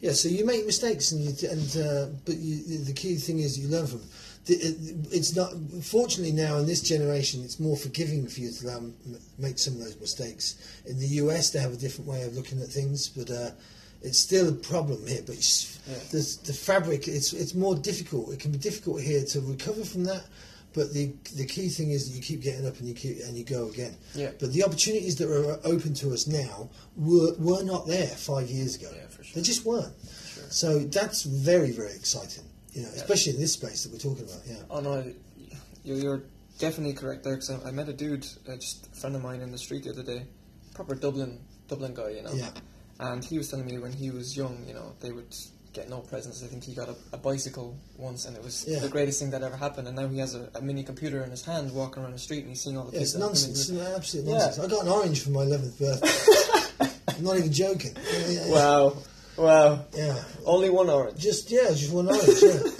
yeah, 0.00 0.12
so 0.12 0.28
you 0.28 0.44
make 0.44 0.66
mistakes, 0.66 1.12
and 1.12 1.20
you, 1.24 1.48
and 1.48 1.76
uh, 1.76 2.06
but 2.26 2.36
you, 2.36 2.78
the 2.84 2.92
key 2.92 3.14
thing 3.16 3.38
is 3.38 3.58
you 3.58 3.68
learn 3.68 3.86
from. 3.86 4.00
them. 4.00 4.08
It's 4.46 5.34
not. 5.34 5.52
Fortunately, 5.82 6.32
now 6.32 6.58
in 6.58 6.66
this 6.66 6.82
generation, 6.82 7.42
it's 7.44 7.58
more 7.58 7.76
forgiving 7.76 8.26
for 8.26 8.40
you 8.40 8.50
to 8.50 8.66
allow, 8.66 8.80
make 9.38 9.58
some 9.58 9.74
of 9.74 9.80
those 9.80 9.98
mistakes. 10.00 10.56
In 10.86 10.98
the 10.98 11.06
US, 11.22 11.50
they 11.50 11.60
have 11.60 11.72
a 11.72 11.76
different 11.76 12.08
way 12.10 12.22
of 12.22 12.34
looking 12.36 12.60
at 12.60 12.68
things, 12.68 13.08
but 13.08 13.30
uh, 13.30 13.50
it's 14.02 14.18
still 14.18 14.48
a 14.48 14.52
problem 14.52 15.06
here. 15.06 15.22
But 15.26 15.36
Yeah. 15.88 15.94
the, 16.10 16.38
the 16.44 16.52
fabric, 16.52 17.08
it's 17.08 17.32
it's 17.32 17.54
more 17.54 17.74
difficult. 17.74 18.32
It 18.32 18.40
can 18.40 18.52
be 18.52 18.58
difficult 18.58 19.00
here 19.00 19.24
to 19.24 19.40
recover 19.40 19.84
from 19.84 20.04
that. 20.04 20.24
But 20.74 20.92
the 20.92 21.12
the 21.36 21.46
key 21.46 21.68
thing 21.68 21.90
is 21.92 22.08
that 22.10 22.16
you 22.16 22.22
keep 22.22 22.42
getting 22.42 22.66
up 22.66 22.78
and 22.80 22.88
you 22.88 22.94
keep 22.94 23.20
and 23.24 23.36
you 23.38 23.44
go 23.44 23.68
again. 23.68 23.96
Yeah. 24.14 24.32
But 24.40 24.52
the 24.52 24.64
opportunities 24.64 25.16
that 25.16 25.30
are 25.30 25.58
open 25.64 25.94
to 25.94 26.12
us 26.12 26.26
now 26.26 26.68
were 26.96 27.32
were 27.38 27.62
not 27.62 27.86
there 27.86 28.08
five 28.08 28.48
years 28.50 28.74
ago. 28.74 28.90
Yeah, 28.94 29.06
for 29.06 29.22
sure. 29.24 29.34
They 29.36 29.42
just 29.42 29.64
weren't. 29.64 29.94
Sure. 30.34 30.44
So 30.50 30.78
that's 30.80 31.22
very 31.22 31.70
very 31.70 31.92
exciting. 31.94 32.44
You 32.74 32.82
know, 32.82 32.88
Yeah. 32.90 32.96
especially 33.02 33.32
in 33.34 33.40
this 33.40 33.52
space 33.54 33.84
that 33.84 33.92
we're 33.92 33.98
talking 33.98 34.24
about. 34.24 34.40
Yeah. 34.46 34.56
Oh 34.70 34.80
no, 34.80 35.04
you're, 35.84 35.96
you're 35.96 36.22
definitely 36.58 36.92
correct 36.94 37.24
there. 37.24 37.34
Because 37.34 37.50
I, 37.50 37.68
I 37.68 37.70
met 37.70 37.88
a 37.88 37.92
dude, 37.92 38.26
uh, 38.48 38.56
just 38.56 38.88
a 38.92 38.96
friend 38.96 39.14
of 39.16 39.22
mine 39.22 39.40
in 39.40 39.50
the 39.52 39.58
street 39.58 39.84
the 39.84 39.90
other 39.90 40.02
day, 40.02 40.26
proper 40.74 40.94
Dublin 40.94 41.38
Dublin 41.68 41.94
guy, 41.94 42.10
you 42.10 42.22
know. 42.22 42.32
Yeah. 42.34 42.50
And 43.00 43.24
he 43.24 43.38
was 43.38 43.48
telling 43.50 43.66
me 43.66 43.78
when 43.78 43.92
he 43.92 44.10
was 44.10 44.36
young, 44.36 44.64
you 44.68 44.74
know, 44.74 44.92
they 45.00 45.10
would 45.12 45.34
get 45.72 45.88
no 45.90 45.98
presents. 46.00 46.42
I 46.44 46.46
think 46.46 46.62
he 46.62 46.72
got 46.74 46.88
a, 46.88 46.94
a 47.12 47.16
bicycle 47.18 47.76
once, 47.96 48.26
and 48.26 48.36
it 48.36 48.42
was 48.44 48.64
Yeah. 48.68 48.78
the 48.78 48.88
greatest 48.88 49.18
thing 49.18 49.30
that 49.30 49.42
ever 49.42 49.56
happened. 49.56 49.88
And 49.88 49.96
now 49.96 50.06
he 50.06 50.18
has 50.18 50.34
a, 50.36 50.48
a 50.54 50.60
mini 50.62 50.84
computer 50.84 51.22
in 51.24 51.30
his 51.30 51.42
hand, 51.44 51.72
walking 51.72 52.02
around 52.02 52.12
the 52.12 52.18
street, 52.18 52.40
and 52.40 52.48
he's 52.50 52.62
seeing 52.62 52.76
all 52.76 52.84
the 52.84 52.92
Yeah, 52.92 52.98
kids. 53.00 53.14
it's 53.16 53.20
that 53.20 53.20
come 53.20 53.28
in 53.28 53.32
nonsense. 53.32 53.68
with- 53.70 53.80
It's 53.82 53.96
absolute 53.96 54.26
Yeah. 54.26 54.38
nonsense. 54.38 54.58
I 54.58 54.68
got 54.68 54.82
an 54.82 54.88
orange 54.88 55.20
for 55.22 55.30
my 55.30 55.44
11th 55.44 55.78
birthday. 55.78 56.88
I'm 57.18 57.24
not 57.24 57.36
even 57.38 57.52
joking. 57.52 57.96
Yeah, 57.96 58.18
yeah, 58.28 58.46
yeah. 58.46 58.52
Wow, 58.52 58.96
wow! 59.36 59.84
Yeah. 59.96 60.22
Only 60.44 60.70
one 60.70 60.88
orange. 60.90 61.18
Just 61.18 61.50
yeah, 61.50 61.68
just 61.70 61.92
one 61.92 62.08
orange. 62.08 62.42
Yeah. 62.42 62.58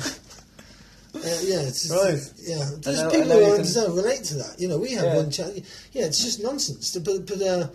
Uh, 1.16 1.18
yeah, 1.44 1.60
it's 1.60 1.84
just, 1.86 1.92
Right. 1.94 2.18
yeah. 2.42 2.68
There's 2.80 3.00
now- 3.00 3.08
people 3.08 3.28
who 3.30 3.56
you 3.56 3.72
can- 3.72 3.94
relate 3.94 4.24
to 4.24 4.34
that. 4.34 4.56
You 4.58 4.66
know, 4.66 4.78
we 4.78 4.90
have 4.94 5.04
Yeah. 5.04 5.16
one 5.16 5.30
child. 5.30 5.62
Yeah, 5.92 6.06
it's 6.06 6.18
just 6.24 6.42
nonsense. 6.42 6.90
But 6.98 7.24
but 7.26 7.40
uh, 7.40 7.68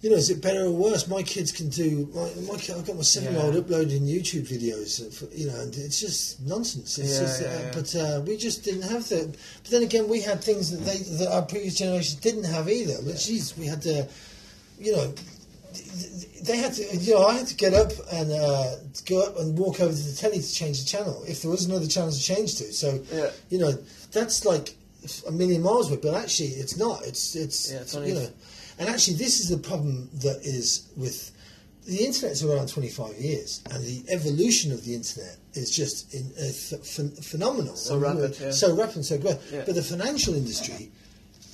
you 0.00 0.08
know, 0.08 0.16
is 0.16 0.30
it 0.30 0.40
better 0.40 0.64
or 0.64 0.70
worse? 0.70 1.06
My 1.06 1.22
kids 1.22 1.52
can 1.52 1.68
do. 1.68 2.08
My, 2.14 2.30
my 2.50 2.56
kid, 2.58 2.76
I've 2.76 2.86
got 2.86 2.96
my 2.96 3.02
seven-year-old 3.02 3.52
Yeah. 3.54 3.60
uploading 3.60 4.04
YouTube 4.04 4.48
videos. 4.48 5.06
uh, 5.06 5.10
For, 5.10 5.26
you 5.36 5.48
know, 5.48 5.60
and 5.60 5.76
it's 5.76 6.00
just 6.00 6.40
nonsense. 6.40 6.96
It's 6.98 7.12
Yeah, 7.12 7.20
just, 7.20 7.42
yeah, 7.42 7.48
uh, 7.48 7.60
yeah. 7.60 7.70
But 7.74 7.94
uh, 7.94 8.20
we 8.26 8.38
just 8.38 8.64
didn't 8.64 8.82
have 8.88 9.06
that. 9.10 9.32
But 9.62 9.70
then 9.70 9.82
again, 9.82 10.08
we 10.08 10.22
had 10.22 10.42
things 10.42 10.70
that 10.70 10.78
they 10.86 10.96
that 11.18 11.30
our 11.30 11.42
previous 11.42 11.74
generations 11.74 12.14
didn't 12.20 12.44
have 12.44 12.70
either. 12.70 12.96
But 13.04 13.18
geez, 13.18 13.54
we 13.58 13.66
had 13.66 13.82
to. 13.82 14.08
You 14.78 14.92
know, 14.96 15.12
they 16.42 16.56
had 16.56 16.72
to, 16.74 16.96
you 16.96 17.14
know, 17.14 17.26
I 17.26 17.34
had 17.34 17.46
to 17.48 17.54
get 17.54 17.74
up 17.74 17.92
and 18.12 18.30
uh, 18.32 18.76
go 19.06 19.22
up 19.22 19.38
and 19.38 19.58
walk 19.58 19.80
over 19.80 19.92
to 19.92 20.02
the 20.02 20.16
telly 20.16 20.40
to 20.40 20.54
change 20.54 20.80
the 20.80 20.86
channel 20.86 21.22
if 21.26 21.42
there 21.42 21.50
was 21.50 21.64
another 21.64 21.86
channel 21.86 22.10
to 22.12 22.20
change 22.20 22.56
to. 22.56 22.72
So, 22.72 23.02
Yeah. 23.12 23.30
you 23.48 23.58
know, 23.58 23.72
that's 24.12 24.44
like 24.44 24.74
a 25.26 25.32
million 25.32 25.62
miles 25.62 25.90
away, 25.90 26.00
but 26.02 26.14
actually 26.14 26.48
it's 26.48 26.76
not. 26.76 27.04
It's 27.06 27.34
it's, 27.34 27.70
Yeah, 27.72 27.78
it's 27.80 27.94
you 27.94 28.14
know, 28.14 28.28
and 28.78 28.88
actually 28.88 29.16
this 29.16 29.40
is 29.40 29.48
the 29.48 29.58
problem 29.58 30.08
that 30.22 30.40
is 30.44 30.88
with 30.96 31.32
the 31.86 32.04
internet's 32.04 32.42
around 32.44 32.68
25 32.68 33.16
years, 33.16 33.62
and 33.70 33.82
the 33.84 34.04
evolution 34.10 34.70
of 34.72 34.84
the 34.84 34.94
internet 34.94 35.36
is 35.54 35.74
just 35.74 36.14
in, 36.14 36.26
uh, 36.38 36.42
ph- 36.52 36.82
ph- 36.84 37.24
phenomenal. 37.24 37.74
So 37.74 37.96
rapid, 37.98 38.38
yeah. 38.38 38.50
So 38.52 38.74
rapid, 38.76 39.04
so 39.04 39.18
great. 39.18 39.38
Yeah. 39.50 39.62
But 39.66 39.74
the 39.74 39.82
financial 39.82 40.34
industry 40.34 40.90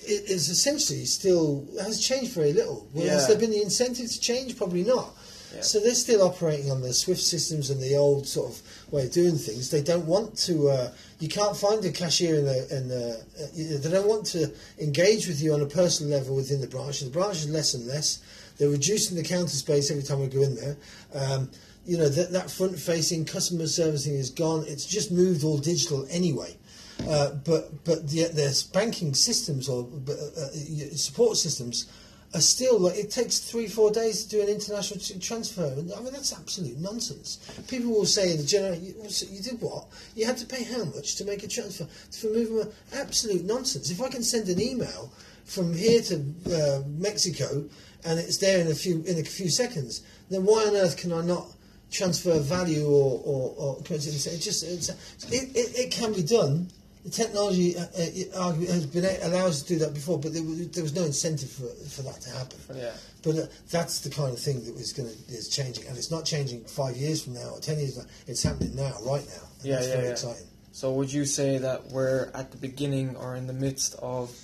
is 0.09 0.49
essentially 0.49 1.05
still 1.05 1.67
has 1.83 2.01
changed 2.01 2.33
very 2.33 2.53
little. 2.53 2.89
Well, 2.93 3.07
Has 3.15 3.29
there 3.29 3.39
been 3.39 3.51
the 3.51 3.63
incentive 3.63 4.11
to 4.11 4.21
change? 4.21 4.57
Probably 4.57 4.85
not. 4.85 5.15
Yeah. 5.55 5.63
So 5.63 5.81
they're 5.81 5.95
still 5.95 6.23
operating 6.23 6.71
on 6.71 6.83
the 6.83 6.93
Swift 6.93 7.21
systems 7.23 7.71
and 7.71 7.81
the 7.81 7.97
old 7.97 8.27
sort 8.27 8.51
of 8.53 8.93
way 8.93 9.05
of 9.07 9.13
doing 9.13 9.37
things. 9.37 9.71
They 9.71 9.81
don't 9.83 10.05
want 10.07 10.37
to. 10.39 10.69
Uh, 10.69 10.91
you 11.19 11.29
can't 11.29 11.57
find 11.57 11.83
a 11.85 11.91
cashier 11.93 12.35
in 12.37 12.45
the. 12.45 12.77
In 12.77 12.89
the 12.89 13.25
uh, 13.43 13.47
you- 13.55 13.79
they 13.79 13.91
don't 13.91 14.09
want 14.09 14.27
to 14.27 14.53
engage 14.79 15.27
with 15.29 15.41
you 15.41 15.55
on 15.55 15.63
a 15.63 15.67
personal 15.67 16.19
level 16.19 16.37
within 16.37 16.61
the 16.61 16.67
branch. 16.67 17.01
The 17.01 17.11
branch 17.11 17.37
is 17.37 17.49
less 17.49 17.75
and 17.75 17.87
less. 17.87 18.19
They're 18.59 18.69
reducing 18.71 19.17
the 19.17 19.23
counter 19.23 19.49
space 19.57 19.91
every 19.91 20.03
time 20.03 20.21
we 20.21 20.27
go 20.29 20.43
in 20.43 20.57
there. 20.57 20.77
Um, 21.15 21.51
you 21.87 21.97
know 21.97 22.09
that 22.09 22.33
that 22.33 22.51
front-facing 22.51 23.27
customer 23.27 23.67
servicing 23.69 24.15
is 24.15 24.31
gone. 24.31 24.65
It's 24.67 24.85
just 24.85 25.13
moved 25.13 25.45
all 25.45 25.59
digital 25.59 26.05
anyway. 26.11 26.57
Uh, 27.05 27.33
but 27.45 27.85
but 27.85 28.09
the, 28.09 28.25
their 28.33 28.51
banking 28.73 29.15
systems 29.15 29.69
or 29.69 29.87
uh, 30.09 30.13
uh, 30.13 30.97
support 30.97 31.37
systems 31.37 31.87
are 32.35 32.41
still 32.41 32.81
like 32.81 32.97
it 32.97 33.11
takes 33.11 33.39
three 33.39 33.69
four 33.69 33.91
days 33.91 34.25
to 34.25 34.31
do 34.31 34.43
an 34.43 34.49
international 34.49 34.99
transfer. 35.21 35.67
I 35.67 36.01
mean 36.01 36.13
that's 36.13 36.33
absolute 36.33 36.79
nonsense. 36.79 37.39
People 37.69 37.91
will 37.91 38.07
say 38.07 38.33
in 38.33 38.39
the 38.39 38.45
general, 38.45 38.75
you, 38.75 38.95
you 39.31 39.43
did 39.43 39.61
what? 39.61 39.87
You 40.15 40.27
had 40.27 40.39
to 40.39 40.47
pay 40.47 40.65
how 40.65 40.85
much 40.85 41.17
to 41.17 41.25
make 41.25 41.43
a 41.43 41.49
transfer 41.49 41.85
for 41.85 42.29
moving? 42.29 42.73
Absolute 42.95 43.45
nonsense. 43.45 43.91
If 43.91 44.01
I 44.01 44.09
can 44.09 44.23
send 44.23 44.49
an 44.49 44.61
email 44.61 45.13
from 45.45 45.75
here 45.75 46.01
to 46.03 46.25
uh, 46.51 46.83
Mexico 46.89 47.69
and 48.05 48.19
it's 48.19 48.39
there 48.39 48.61
in 48.61 48.69
a 48.69 48.75
few 48.75 49.03
in 49.05 49.19
a 49.19 49.25
few 49.25 49.51
seconds, 49.51 50.03
then 50.31 50.45
why 50.45 50.65
on 50.65 50.77
earth 50.77 50.97
can 50.97 51.13
I 51.13 51.23
not? 51.23 51.47
transfer 51.89 52.39
value 52.41 52.85
or, 52.85 53.23
or, 53.25 53.55
or 53.57 53.83
currency. 53.83 54.11
It 54.11 54.39
just 54.39 54.65
it, 54.65 54.91
it, 55.33 55.79
it 55.79 55.91
can 55.93 56.13
be 56.13 56.23
done. 56.23 56.69
The 57.07 57.13
technology 57.13 57.77
uh, 57.79 57.87
uh, 58.35 58.53
has 58.53 58.85
been 58.87 59.05
allowed 59.23 59.51
us 59.51 59.63
to 59.63 59.69
do 59.75 59.79
that 59.79 59.95
before, 59.95 60.19
but 60.19 60.35
there 60.35 60.43
was, 60.43 60.69
there 60.71 60.83
was 60.83 60.95
no 60.95 61.05
incentive 61.05 61.51
for, 61.51 61.71
for 61.87 62.03
that 62.03 62.21
to 62.23 62.31
happen. 62.31 62.59
Yeah. 62.75 62.93
But 63.23 63.37
uh, 63.39 63.47
that's 63.71 64.01
the 64.01 64.11
kind 64.11 64.33
of 64.33 64.41
thing 64.41 64.65
that 64.65 64.75
was 64.75 64.93
going 64.93 65.15
is 65.29 65.49
changing, 65.49 65.87
and 65.87 65.97
it's 65.97 66.11
not 66.11 66.25
changing 66.25 66.65
five 66.65 66.97
years 66.97 67.23
from 67.23 67.35
now 67.35 67.51
or 67.55 67.61
ten 67.61 67.79
years. 67.79 67.95
From 67.95 68.07
now. 68.07 68.11
It's 68.27 68.43
happening 68.43 68.75
now, 68.75 68.93
right 69.07 69.25
now. 69.25 69.47
Yeah, 69.63 69.77
that's 69.77 69.87
yeah, 69.87 69.93
very 69.95 70.07
yeah. 70.07 70.13
exciting. 70.13 70.47
So 70.73 70.93
would 70.95 71.13
you 71.13 71.25
say 71.25 71.59
that 71.59 71.87
we're 71.87 72.29
at 72.35 72.51
the 72.51 72.59
beginning 72.59 73.17
or 73.17 73.37
in 73.37 73.47
the 73.47 73.55
midst 73.55 73.95
of 74.03 74.37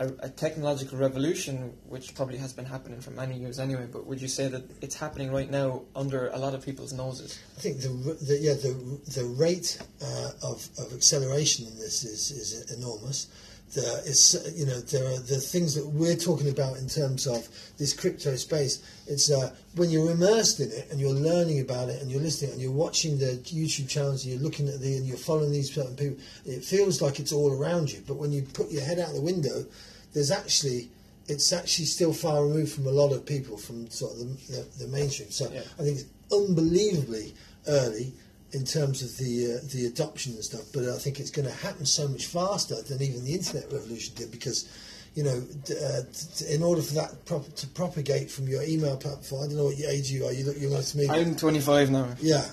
a, 0.00 0.10
a 0.20 0.28
technological 0.28 0.98
revolution, 0.98 1.72
which 1.88 2.14
probably 2.14 2.38
has 2.38 2.52
been 2.52 2.64
happening 2.64 3.00
for 3.00 3.10
many 3.10 3.36
years 3.36 3.58
anyway? 3.58 3.86
But 3.90 4.06
would 4.06 4.20
you 4.20 4.28
say 4.28 4.48
that 4.48 4.62
it's 4.80 4.94
happening 4.94 5.32
right 5.32 5.50
now 5.50 5.82
under 5.96 6.28
a 6.28 6.38
lot 6.38 6.54
of 6.54 6.64
people's 6.64 6.92
noses? 6.92 7.38
I 7.56 7.60
think 7.60 7.80
the, 7.80 7.88
the 7.88 8.38
yeah 8.38 8.54
the 8.54 8.74
the 9.12 9.24
rate 9.24 9.78
uh, 10.02 10.30
of, 10.42 10.68
of 10.78 10.92
acceleration 10.92 11.66
in 11.66 11.76
this 11.76 12.04
is, 12.04 12.30
is 12.30 12.70
enormous. 12.76 13.28
The, 13.74 14.02
it's 14.06 14.34
uh, 14.34 14.50
you 14.54 14.64
know 14.64 14.80
there 14.80 15.04
are 15.04 15.18
the 15.18 15.36
things 15.36 15.74
that 15.74 15.86
we're 15.86 16.16
talking 16.16 16.48
about 16.48 16.78
in 16.78 16.88
terms 16.88 17.26
of 17.26 17.46
this 17.76 17.92
crypto 17.92 18.36
space. 18.36 18.82
It's 19.06 19.30
uh, 19.30 19.54
when 19.74 19.90
you're 19.90 20.10
immersed 20.10 20.60
in 20.60 20.70
it 20.70 20.88
and 20.90 20.98
you're 21.00 21.12
learning 21.12 21.60
about 21.60 21.90
it 21.90 22.00
and 22.00 22.10
you're 22.10 22.22
listening 22.22 22.52
and 22.52 22.62
you're 22.62 22.70
watching 22.72 23.18
the 23.18 23.36
YouTube 23.44 23.88
channels 23.88 24.24
and 24.24 24.32
you're 24.32 24.42
looking 24.42 24.68
at 24.68 24.80
the 24.80 24.96
and 24.96 25.06
you're 25.06 25.18
following 25.18 25.52
these 25.52 25.74
certain 25.74 25.96
people. 25.96 26.16
It 26.46 26.64
feels 26.64 27.02
like 27.02 27.18
it's 27.18 27.32
all 27.32 27.52
around 27.52 27.92
you, 27.92 28.02
but 28.06 28.16
when 28.16 28.32
you 28.32 28.42
put 28.42 28.70
your 28.70 28.82
head 28.82 29.00
out 29.00 29.12
the 29.12 29.20
window, 29.20 29.66
there's 30.18 30.32
actually 30.32 30.90
it's 31.28 31.52
actually 31.52 31.84
still 31.84 32.12
far 32.12 32.42
removed 32.42 32.72
from 32.72 32.86
a 32.86 32.90
lot 32.90 33.12
of 33.12 33.24
people 33.24 33.56
from 33.56 33.88
sort 33.90 34.12
of 34.14 34.18
the, 34.18 34.24
the, 34.52 34.84
the 34.84 34.88
mainstream. 34.88 35.30
So 35.30 35.48
Yeah. 35.52 35.60
I 35.78 35.82
think 35.82 35.98
it's 35.98 36.06
unbelievably 36.32 37.34
early 37.68 38.12
in 38.52 38.64
terms 38.64 39.02
of 39.02 39.16
the 39.18 39.32
uh, 39.54 39.66
the 39.72 39.86
adoption 39.86 40.32
and 40.34 40.42
stuff. 40.42 40.64
But 40.72 40.84
I 40.88 40.98
think 40.98 41.20
it's 41.20 41.30
going 41.30 41.46
to 41.46 41.54
happen 41.54 41.84
so 41.86 42.08
much 42.08 42.26
faster 42.26 42.80
than 42.82 43.00
even 43.02 43.24
the 43.24 43.34
internet 43.34 43.70
revolution 43.72 44.14
did 44.16 44.30
because. 44.30 44.68
You 45.14 45.24
know, 45.24 45.42
uh, 45.70 46.02
in 46.48 46.62
order 46.62 46.80
for 46.80 46.94
that 46.94 47.24
prop- 47.24 47.52
to 47.56 47.66
propagate 47.68 48.30
from 48.30 48.46
your 48.46 48.62
email 48.62 48.96
platform, 48.96 49.42
I 49.42 49.46
don't 49.48 49.56
know 49.56 49.64
what 49.64 49.80
age 49.80 50.12
you 50.12 50.24
are. 50.26 50.32
You 50.32 50.44
look 50.44 50.60
younger 50.60 50.80
to 50.80 50.98
me. 50.98 51.08
I'm 51.08 51.34
25 51.34 51.90
now. 51.90 52.08
yeah. 52.20 52.44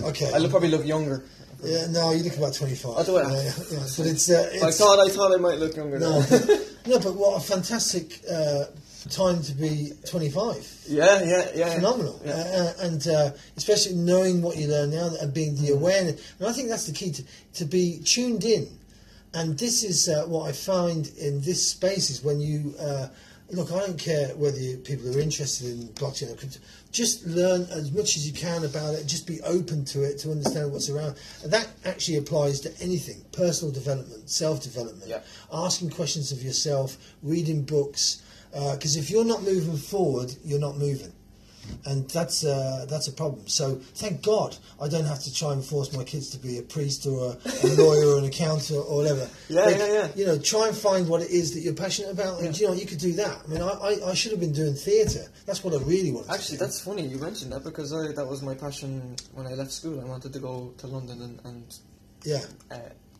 Okay. 0.00 0.32
I 0.32 0.38
look, 0.38 0.50
probably 0.50 0.70
look 0.70 0.86
younger. 0.86 1.24
Yeah. 1.62 1.86
No, 1.88 2.12
you 2.12 2.24
look 2.24 2.36
about 2.36 2.54
twenty-five. 2.54 2.98
I 2.98 3.04
do? 3.04 3.12
Yeah, 3.12 3.30
yeah, 3.30 3.52
yeah. 3.70 3.86
But 3.96 4.06
it's. 4.06 4.30
Uh, 4.30 4.48
it's 4.52 4.62
I 4.62 4.70
thought 4.70 4.98
I 4.98 5.08
thought 5.08 5.32
I 5.32 5.36
might 5.36 5.58
look 5.58 5.76
younger. 5.76 5.98
no, 5.98 6.20
no, 6.86 6.98
but 6.98 7.14
what 7.14 7.36
a 7.36 7.40
fantastic 7.44 8.20
uh, 8.30 8.64
time 9.10 9.42
to 9.42 9.52
be 9.52 9.92
twenty-five. 10.08 10.84
yeah, 10.88 11.22
yeah, 11.22 11.48
yeah. 11.54 11.74
phenomenal. 11.74 12.20
Yeah. 12.24 12.32
Uh, 12.32 12.72
and 12.86 13.08
uh, 13.08 13.30
especially 13.56 13.94
knowing 13.96 14.42
what 14.42 14.56
you 14.56 14.68
learn 14.68 14.90
now 14.90 15.10
and 15.20 15.32
being 15.34 15.56
the 15.56 15.72
awareness. 15.72 16.34
And 16.38 16.48
I 16.48 16.52
think 16.52 16.68
that's 16.68 16.86
the 16.86 16.92
key 16.92 17.12
to, 17.12 17.24
to 17.54 17.64
be 17.64 18.00
tuned 18.04 18.44
in. 18.44 18.68
And 19.34 19.58
this 19.58 19.84
is 19.84 20.08
uh, 20.08 20.24
what 20.26 20.48
I 20.48 20.52
find 20.52 21.06
in 21.18 21.42
this 21.42 21.70
space 21.70 22.08
is 22.08 22.24
when 22.24 22.40
you 22.40 22.74
uh, 22.80 23.08
look. 23.50 23.72
I 23.72 23.78
don't 23.80 23.98
care 23.98 24.28
whether 24.36 24.58
you, 24.58 24.76
people 24.78 25.14
are 25.16 25.20
interested 25.20 25.66
in 25.68 25.88
blockchain 25.88 26.32
or 26.32 26.36
crypto. 26.36 26.58
Just 26.92 27.26
learn 27.26 27.62
as 27.70 27.92
much 27.92 28.16
as 28.16 28.26
you 28.26 28.32
can 28.32 28.64
about 28.64 28.94
it. 28.94 29.06
Just 29.06 29.26
be 29.26 29.40
open 29.42 29.84
to 29.86 30.02
it 30.02 30.18
to 30.20 30.30
understand 30.30 30.72
what's 30.72 30.88
around. 30.88 31.16
And 31.42 31.52
that 31.52 31.68
actually 31.84 32.18
applies 32.18 32.60
to 32.60 32.72
anything: 32.80 33.22
personal 33.32 33.72
development, 33.72 34.28
self-development, 34.28 35.08
Yeah. 35.08 35.20
asking 35.52 35.90
questions 35.90 36.32
of 36.32 36.42
yourself, 36.42 36.96
reading 37.22 37.62
books. 37.62 38.22
Uh, 38.54 38.74
because 38.74 38.96
if 38.96 39.10
you're 39.10 39.26
not 39.26 39.42
moving 39.42 39.76
forward, 39.76 40.34
you're 40.44 40.58
not 40.58 40.78
moving 40.78 41.12
and 41.86 42.08
that's 42.10 42.44
uh, 42.44 42.86
that's 42.88 43.08
a 43.08 43.12
problem. 43.12 43.46
So 43.48 43.76
thank 43.94 44.22
God 44.22 44.56
I 44.80 44.88
don't 44.88 45.04
have 45.04 45.22
to 45.24 45.34
try 45.34 45.52
and 45.52 45.64
force 45.64 45.92
my 45.92 46.04
kids 46.04 46.30
to 46.30 46.38
be 46.38 46.58
a 46.58 46.62
priest 46.62 47.06
or 47.06 47.32
a, 47.32 47.66
a 47.66 47.68
lawyer 47.82 48.14
or 48.14 48.18
an 48.18 48.24
accountant 48.24 48.84
or 48.88 48.96
whatever. 48.96 49.28
Yeah, 49.48 49.66
They- 49.66 49.78
yeah, 49.78 49.92
yeah. 49.92 50.08
You 50.14 50.26
know, 50.26 50.38
try 50.38 50.68
and 50.68 50.76
find 50.76 51.08
what 51.08 51.22
it 51.22 51.30
is 51.30 51.54
that 51.54 51.60
you're 51.60 51.74
passionate 51.74 52.10
about, 52.12 52.40
and 52.40 52.54
Yeah. 52.58 52.60
you 52.60 52.66
know 52.68 52.80
you 52.80 52.86
could 52.86 52.98
do 52.98 53.12
that. 53.14 53.38
I 53.44 53.46
mean, 53.48 53.62
I, 53.62 53.68
I, 53.68 54.10
I 54.10 54.14
should 54.14 54.32
have 54.32 54.40
been 54.40 54.52
doing 54.52 54.74
theatre. 54.74 55.26
That's 55.46 55.62
what 55.64 55.74
I 55.74 55.78
really 55.78 56.10
wanted. 56.12 56.30
Actually, 56.30 56.58
to 56.58 56.64
do. 56.64 56.64
that's 56.66 56.80
funny 56.80 57.06
you 57.06 57.18
mentioned 57.18 57.52
that 57.52 57.64
because 57.64 57.92
I, 57.92 58.12
that 58.12 58.26
was 58.26 58.42
my 58.42 58.54
passion 58.54 59.16
when 59.34 59.46
I 59.46 59.54
left 59.54 59.72
school. 59.72 60.00
I 60.00 60.04
wanted 60.04 60.32
to 60.32 60.38
go 60.38 60.72
to 60.78 60.86
London 60.86 61.22
and, 61.22 61.40
and 61.44 61.76
yeah. 62.24 62.40
uh, 62.70 62.78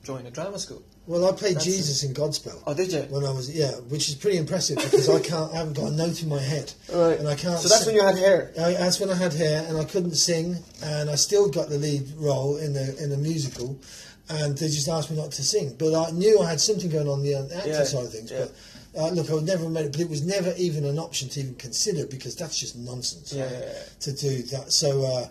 join 0.08 0.24
a 0.24 0.30
drama 0.30 0.58
school. 0.58 0.82
Well, 1.06 1.26
I 1.28 1.32
played 1.36 1.56
That's 1.56 1.66
Jesus 1.66 2.02
in 2.02 2.14
Godspell. 2.14 2.62
Oh, 2.66 2.72
did 2.72 2.90
you? 2.92 3.00
When 3.10 3.24
I 3.26 3.30
was 3.30 3.54
yeah, 3.54 3.72
which 3.92 4.08
is 4.08 4.14
pretty 4.14 4.38
impressive 4.38 4.76
because 4.78 5.06
I 5.10 5.20
can't, 5.20 5.52
I 5.52 5.58
haven't 5.58 5.74
got 5.76 5.92
a 5.92 5.94
note 5.94 6.22
in 6.22 6.30
my 6.30 6.40
head, 6.40 6.72
Right. 6.92 7.18
and 7.18 7.28
I 7.28 7.34
can't. 7.34 7.60
So 7.60 7.68
that's 7.68 7.84
sing. 7.84 7.94
when 7.94 7.96
you 7.96 8.06
had 8.10 8.16
hair. 8.18 8.50
I, 8.58 8.72
that's 8.72 8.98
when 9.00 9.10
I 9.10 9.14
had 9.16 9.34
hair 9.34 9.66
and 9.68 9.76
I 9.76 9.84
couldn't 9.84 10.14
sing, 10.14 10.56
and 10.82 11.10
I 11.10 11.14
still 11.16 11.50
got 11.50 11.68
the 11.68 11.76
lead 11.76 12.04
role 12.16 12.56
in 12.56 12.72
the 12.72 12.86
in 13.02 13.10
the 13.10 13.18
musical, 13.18 13.78
and 14.30 14.56
they 14.56 14.68
just 14.68 14.88
asked 14.88 15.10
me 15.10 15.16
not 15.18 15.30
to 15.32 15.42
sing. 15.44 15.74
But 15.78 15.92
I 15.94 16.10
knew 16.12 16.40
I 16.40 16.48
had 16.48 16.60
something 16.60 16.88
going 16.88 17.08
on 17.08 17.22
the 17.22 17.34
acting 17.34 17.72
Yeah, 17.72 17.84
side 17.84 18.04
of 18.06 18.12
things. 18.12 18.30
yeah. 18.30 18.46
But 18.94 19.00
uh, 19.00 19.10
look, 19.10 19.28
I 19.30 19.34
would 19.34 19.44
never 19.44 19.64
have 19.64 19.72
made 19.72 19.86
it. 19.86 19.92
But 19.92 20.00
it 20.00 20.08
was 20.08 20.24
never 20.24 20.54
even 20.56 20.86
an 20.86 20.98
option 20.98 21.28
to 21.30 21.40
even 21.40 21.54
consider 21.56 22.06
because 22.06 22.34
that's 22.34 22.58
just 22.58 22.76
nonsense 22.76 23.34
Yeah, 23.34 23.44
right, 23.44 24.00
to 24.00 24.12
do 24.12 24.42
that. 24.54 24.72
So. 24.72 24.90
Uh, 25.04 25.28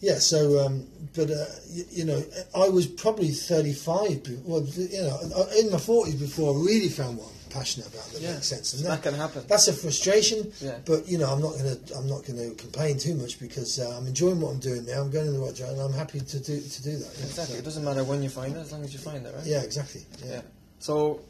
yeah, 0.00 0.18
so 0.18 0.64
um, 0.66 0.86
but 1.14 1.30
uh, 1.30 1.44
you, 1.68 1.84
you 1.90 2.04
know, 2.04 2.22
I 2.54 2.68
was 2.68 2.86
probably 2.86 3.28
thirty-five. 3.30 4.22
Well, 4.44 4.62
you 4.76 5.02
know, 5.02 5.46
in 5.58 5.70
my 5.70 5.78
forties 5.78 6.14
before 6.16 6.54
I 6.54 6.58
really 6.64 6.88
found 6.88 7.18
what 7.18 7.28
I'm 7.28 7.50
passionate 7.50 7.88
about 7.92 8.06
that 8.12 8.20
Yeah, 8.22 8.32
makes 8.34 8.46
sense. 8.48 8.68
so 8.70 8.86
that 8.88 9.02
can 9.02 9.12
happen. 9.14 9.42
That's 9.48 9.68
a 9.68 9.72
frustration. 9.72 10.50
Yeah. 10.60 10.78
But 10.86 11.06
you 11.08 11.18
know, 11.18 11.26
I'm 11.30 11.42
not 11.42 11.56
gonna 11.58 11.76
I'm 11.96 12.08
not 12.08 12.24
gonna 12.24 12.50
complain 12.54 12.96
too 12.98 13.14
much 13.14 13.38
because 13.40 13.78
uh, 13.78 13.96
I'm 13.98 14.06
enjoying 14.06 14.40
what 14.40 14.50
I'm 14.52 14.60
doing 14.60 14.86
now. 14.86 15.00
I'm 15.02 15.10
going 15.10 15.26
in 15.26 15.32
the 15.34 15.38
right 15.40 15.54
direction. 15.54 15.80
I'm 15.80 15.92
happy 15.92 16.20
to 16.20 16.38
do 16.40 16.60
to 16.60 16.82
do 16.82 16.96
that. 16.96 17.12
Yeah, 17.18 17.26
Exactly. 17.26 17.56
It 17.58 17.64
doesn't 17.64 17.84
matter 17.84 18.04
when 18.04 18.22
you 18.22 18.30
find 18.30 18.56
it, 18.56 18.60
as 18.60 18.72
long 18.72 18.82
as 18.84 18.92
you 18.92 18.98
find 19.00 19.26
it, 19.26 19.34
right? 19.34 19.44
yeah 19.46 19.60
exactly. 19.62 20.02
Yeah. 20.24 20.32
Yeah. 20.34 20.40
So, 20.78 21.20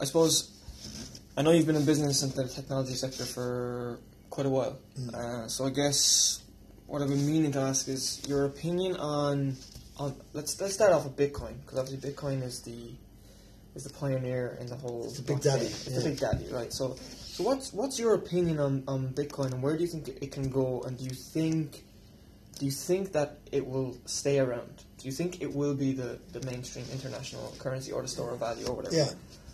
I 0.00 0.04
suppose 0.04 0.50
I 1.36 1.42
know 1.42 1.52
you've 1.52 1.66
been 1.66 1.76
in 1.76 1.84
business 1.84 2.22
in 2.22 2.30
the 2.30 2.48
technology 2.48 2.94
sector 2.94 3.24
for 3.24 3.98
quite 4.30 4.46
a 4.46 4.50
while. 4.50 4.78
Mm. 4.98 5.14
Uh, 5.14 5.48
so 5.48 5.66
I 5.66 5.70
guess 5.70 6.41
what 6.92 7.00
I've 7.00 7.08
been 7.08 7.26
meaning 7.26 7.52
to 7.52 7.58
ask 7.58 7.88
is 7.88 8.20
your 8.28 8.44
opinion 8.44 8.96
on 8.96 9.56
on 9.96 10.14
let's 10.34 10.60
let's 10.60 10.74
start 10.74 10.92
off 10.92 11.04
with 11.04 11.16
Bitcoin 11.16 11.58
because 11.62 11.78
obviously 11.78 12.10
Bitcoin 12.10 12.42
is 12.42 12.60
the 12.60 12.90
is 13.74 13.84
the 13.84 13.94
pioneer 13.94 14.58
in 14.60 14.66
the 14.66 14.76
whole. 14.76 15.04
It's 15.04 15.16
the 15.16 15.22
big 15.22 15.40
daddy, 15.40 15.64
It's 15.64 15.88
yeah. 15.88 16.00
the 16.00 16.10
big 16.10 16.20
daddy, 16.20 16.48
right? 16.52 16.70
So 16.70 16.96
so 16.98 17.44
what's 17.44 17.72
what's 17.72 17.98
your 17.98 18.12
opinion 18.12 18.60
on, 18.60 18.84
on 18.86 19.08
Bitcoin 19.14 19.52
and 19.52 19.62
where 19.62 19.74
do 19.74 19.82
you 19.82 19.88
think 19.88 20.06
it 20.08 20.32
can 20.32 20.50
go 20.50 20.82
and 20.82 20.98
do 20.98 21.04
you 21.04 21.14
think 21.14 21.82
do 22.58 22.66
you 22.66 22.70
think 22.70 23.12
that 23.12 23.38
it 23.50 23.66
will 23.66 23.96
stay 24.04 24.38
around? 24.38 24.84
Do 24.98 25.08
you 25.08 25.12
think 25.12 25.40
it 25.40 25.54
will 25.54 25.74
be 25.74 25.94
the, 25.94 26.18
the 26.32 26.44
mainstream 26.44 26.84
international 26.92 27.54
currency 27.58 27.90
or 27.90 28.02
the 28.02 28.08
store 28.08 28.32
of 28.32 28.40
value 28.40 28.66
or 28.66 28.76
whatever? 28.76 28.94
Yeah. 28.94 29.08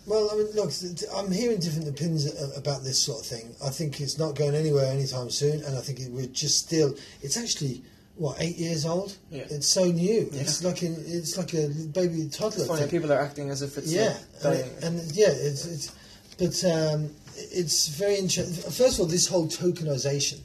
Well, 0.05 0.29
I 0.31 0.35
mean, 0.37 0.47
look, 0.55 0.71
I'm 1.15 1.31
hearing 1.31 1.59
different 1.59 1.87
opinions 1.87 2.25
about 2.57 2.83
this 2.83 2.97
sort 2.99 3.19
of 3.19 3.25
thing. 3.25 3.53
I 3.63 3.69
think 3.69 4.01
it's 4.01 4.17
not 4.17 4.35
going 4.35 4.55
anywhere 4.55 4.85
anytime 4.85 5.29
soon, 5.29 5.63
and 5.63 5.77
I 5.77 5.81
think 5.81 5.99
it, 5.99 6.11
we're 6.11 6.25
just 6.27 6.65
still. 6.65 6.95
It's 7.21 7.37
actually 7.37 7.83
what 8.15 8.37
eight 8.41 8.57
years 8.57 8.85
old. 8.85 9.17
Yeah. 9.31 9.43
It's 9.49 9.67
so 9.67 9.85
new. 9.85 10.29
Yeah. 10.31 10.41
It's 10.41 10.63
like 10.63 10.81
a, 10.83 10.87
it's 10.87 11.37
like 11.37 11.53
a 11.53 11.69
baby 11.69 12.27
toddler. 12.29 12.59
It's 12.59 12.67
funny, 12.67 12.87
people 12.87 13.11
are 13.11 13.19
acting 13.21 13.49
as 13.49 13.61
if 13.61 13.77
it's 13.77 13.91
yeah, 13.91 14.17
and, 14.43 14.43
dying. 14.43 14.71
and 14.83 15.11
yeah, 15.15 15.29
it's, 15.29 15.65
it's 15.65 15.95
but 16.37 16.63
um, 16.65 17.09
it's 17.35 17.89
very 17.89 18.17
interesting. 18.17 18.71
First 18.71 18.95
of 18.95 19.01
all, 19.01 19.05
this 19.05 19.27
whole 19.27 19.47
tokenization, 19.47 20.39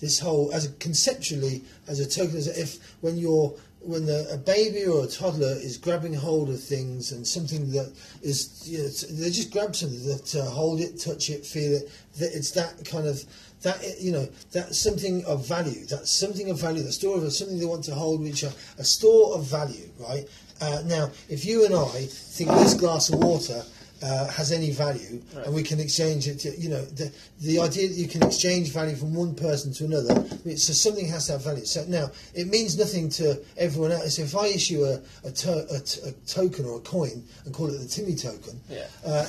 this 0.00 0.18
whole 0.18 0.52
as 0.52 0.66
a, 0.66 0.72
conceptually 0.74 1.62
as 1.88 2.00
a 2.00 2.08
token, 2.08 2.36
as 2.36 2.48
if 2.48 2.78
when 3.00 3.16
you're 3.16 3.54
when 3.86 4.04
the, 4.04 4.28
a 4.32 4.36
baby 4.36 4.84
or 4.84 5.04
a 5.04 5.06
toddler 5.06 5.52
is 5.52 5.76
grabbing 5.76 6.12
hold 6.12 6.50
of 6.50 6.60
things 6.60 7.12
and 7.12 7.26
something 7.26 7.70
that 7.70 7.92
is, 8.22 8.68
you 8.68 8.78
know, 8.78 8.88
they 9.22 9.30
just 9.30 9.52
grab 9.52 9.76
something 9.76 10.04
that 10.06 10.34
uh, 10.34 10.44
hold 10.50 10.80
it, 10.80 10.98
touch 10.98 11.30
it, 11.30 11.46
feel 11.46 11.72
it. 11.72 11.90
That 12.18 12.34
it's 12.34 12.50
that 12.52 12.84
kind 12.84 13.06
of 13.06 13.22
that 13.62 13.82
you 14.00 14.12
know 14.12 14.28
that's 14.52 14.78
something 14.78 15.24
of 15.24 15.46
value. 15.46 15.86
That's 15.86 16.10
something 16.10 16.50
of 16.50 16.60
value. 16.60 16.82
The 16.82 16.92
store 16.92 17.18
of 17.18 17.32
something 17.32 17.58
they 17.58 17.66
want 17.66 17.84
to 17.84 17.94
hold, 17.94 18.20
which 18.20 18.44
are 18.44 18.52
a 18.78 18.84
store 18.84 19.34
of 19.34 19.44
value, 19.44 19.88
right? 19.98 20.24
Uh, 20.60 20.82
now, 20.86 21.10
if 21.28 21.44
you 21.44 21.66
and 21.66 21.74
I 21.74 22.06
think 22.06 22.50
this 22.50 22.74
glass 22.74 23.10
of 23.10 23.18
water 23.18 23.62
uh, 24.02 24.26
has 24.28 24.52
any 24.52 24.70
value, 24.70 25.22
Right. 25.34 25.46
and 25.46 25.54
we 25.54 25.62
can 25.62 25.80
exchange 25.80 26.28
it. 26.28 26.38
To, 26.40 26.56
you 26.58 26.68
know, 26.68 26.84
the 26.84 27.10
the 27.40 27.60
idea 27.60 27.88
that 27.88 27.94
you 27.94 28.08
can 28.08 28.22
exchange 28.22 28.70
value 28.72 28.94
from 28.96 29.14
one 29.14 29.34
person 29.34 29.72
to 29.74 29.84
another. 29.84 30.12
I 30.14 30.38
mean, 30.48 30.56
so 30.58 30.72
something 30.72 31.06
has 31.08 31.26
to 31.26 31.32
have 31.32 31.44
value. 31.44 31.64
So 31.64 31.84
now 31.88 32.10
it 32.34 32.48
means 32.48 32.76
nothing 32.78 33.08
to 33.10 33.40
everyone 33.56 33.92
else. 33.92 34.18
If 34.18 34.36
I 34.36 34.48
issue 34.48 34.84
a 34.84 35.00
a, 35.24 35.30
to, 35.30 35.66
a, 35.74 35.80
t- 35.80 36.00
a 36.08 36.12
token 36.26 36.66
or 36.66 36.76
a 36.78 36.80
coin 36.80 37.22
and 37.44 37.54
call 37.54 37.68
it 37.68 37.78
the 37.78 37.86
Timmy 37.88 38.14
token, 38.14 38.60
Yeah. 38.68 38.86
uh, 39.04 39.26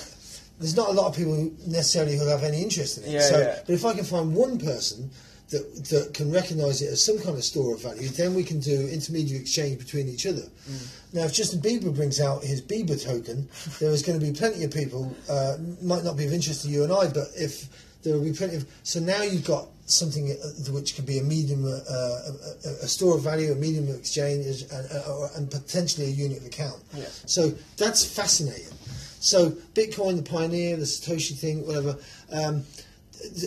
there's 0.59 0.75
not 0.75 0.89
a 0.89 0.93
lot 0.93 1.07
of 1.07 1.15
people 1.15 1.35
who 1.35 1.53
necessarily 1.67 2.17
who 2.17 2.25
have 2.27 2.43
any 2.43 2.61
interest 2.61 2.97
in 2.97 3.03
it. 3.05 3.09
Yeah, 3.11 3.21
so, 3.21 3.37
yeah. 3.39 3.59
but 3.65 3.73
if 3.73 3.85
I 3.85 3.93
can 3.93 4.03
find 4.05 4.35
one 4.35 4.57
person 4.57 5.09
that 5.49 5.85
that 5.89 6.13
can 6.13 6.31
recognise 6.31 6.81
it 6.81 6.87
as 6.87 7.03
some 7.03 7.17
kind 7.19 7.37
of 7.37 7.43
store 7.43 7.73
of 7.75 7.81
value, 7.81 8.09
then 8.09 8.33
we 8.33 8.43
can 8.43 8.59
do 8.59 8.87
intermediate 8.87 9.41
exchange 9.41 9.77
between 9.79 10.09
each 10.09 10.25
other. 10.25 10.41
Mm. 10.41 11.13
Now, 11.13 11.23
if 11.23 11.33
Justin 11.33 11.61
Bieber 11.61 11.95
brings 11.95 12.19
out 12.19 12.43
his 12.43 12.61
Bieber 12.61 13.01
token, 13.01 13.47
there 13.79 13.91
is 13.91 14.01
going 14.03 14.19
to 14.19 14.25
be 14.25 14.33
plenty 14.33 14.63
of 14.63 14.71
people. 14.71 15.15
Uh, 15.29 15.57
might 15.81 16.03
not 16.03 16.17
be 16.17 16.25
of 16.25 16.33
interest 16.33 16.63
to 16.63 16.69
you 16.69 16.83
and 16.83 16.91
I, 16.91 17.07
but 17.07 17.27
if 17.37 17.69
there 18.03 18.13
will 18.13 18.23
be 18.23 18.33
plenty 18.33 18.55
of. 18.57 18.65
So 18.83 18.99
now 18.99 19.21
you've 19.21 19.45
got 19.45 19.67
something 19.85 20.31
uh, 20.31 20.71
which 20.71 20.95
can 20.95 21.05
be 21.05 21.19
a 21.19 21.23
medium, 21.23 21.65
uh, 21.65 21.69
a, 21.69 22.31
a, 22.65 22.69
a 22.83 22.87
store 22.87 23.15
of 23.15 23.23
value, 23.23 23.51
a 23.51 23.55
medium 23.55 23.87
of 23.87 23.95
exchange, 23.95 24.45
and, 24.45 24.71
uh, 24.71 25.11
or- 25.11 25.29
and 25.35 25.49
potentially 25.49 26.07
a 26.07 26.09
unit 26.09 26.39
of 26.39 26.45
account. 26.45 26.81
Yeah. 26.93 27.05
So 27.25 27.51
that's 27.77 28.03
fascinating. 28.05 28.73
So 29.19 29.51
Bitcoin, 29.73 30.17
the 30.17 30.23
pioneer, 30.23 30.75
the 30.75 30.83
Satoshi 30.83 31.37
thing, 31.37 31.65
whatever. 31.65 31.97
Um, 32.31 32.63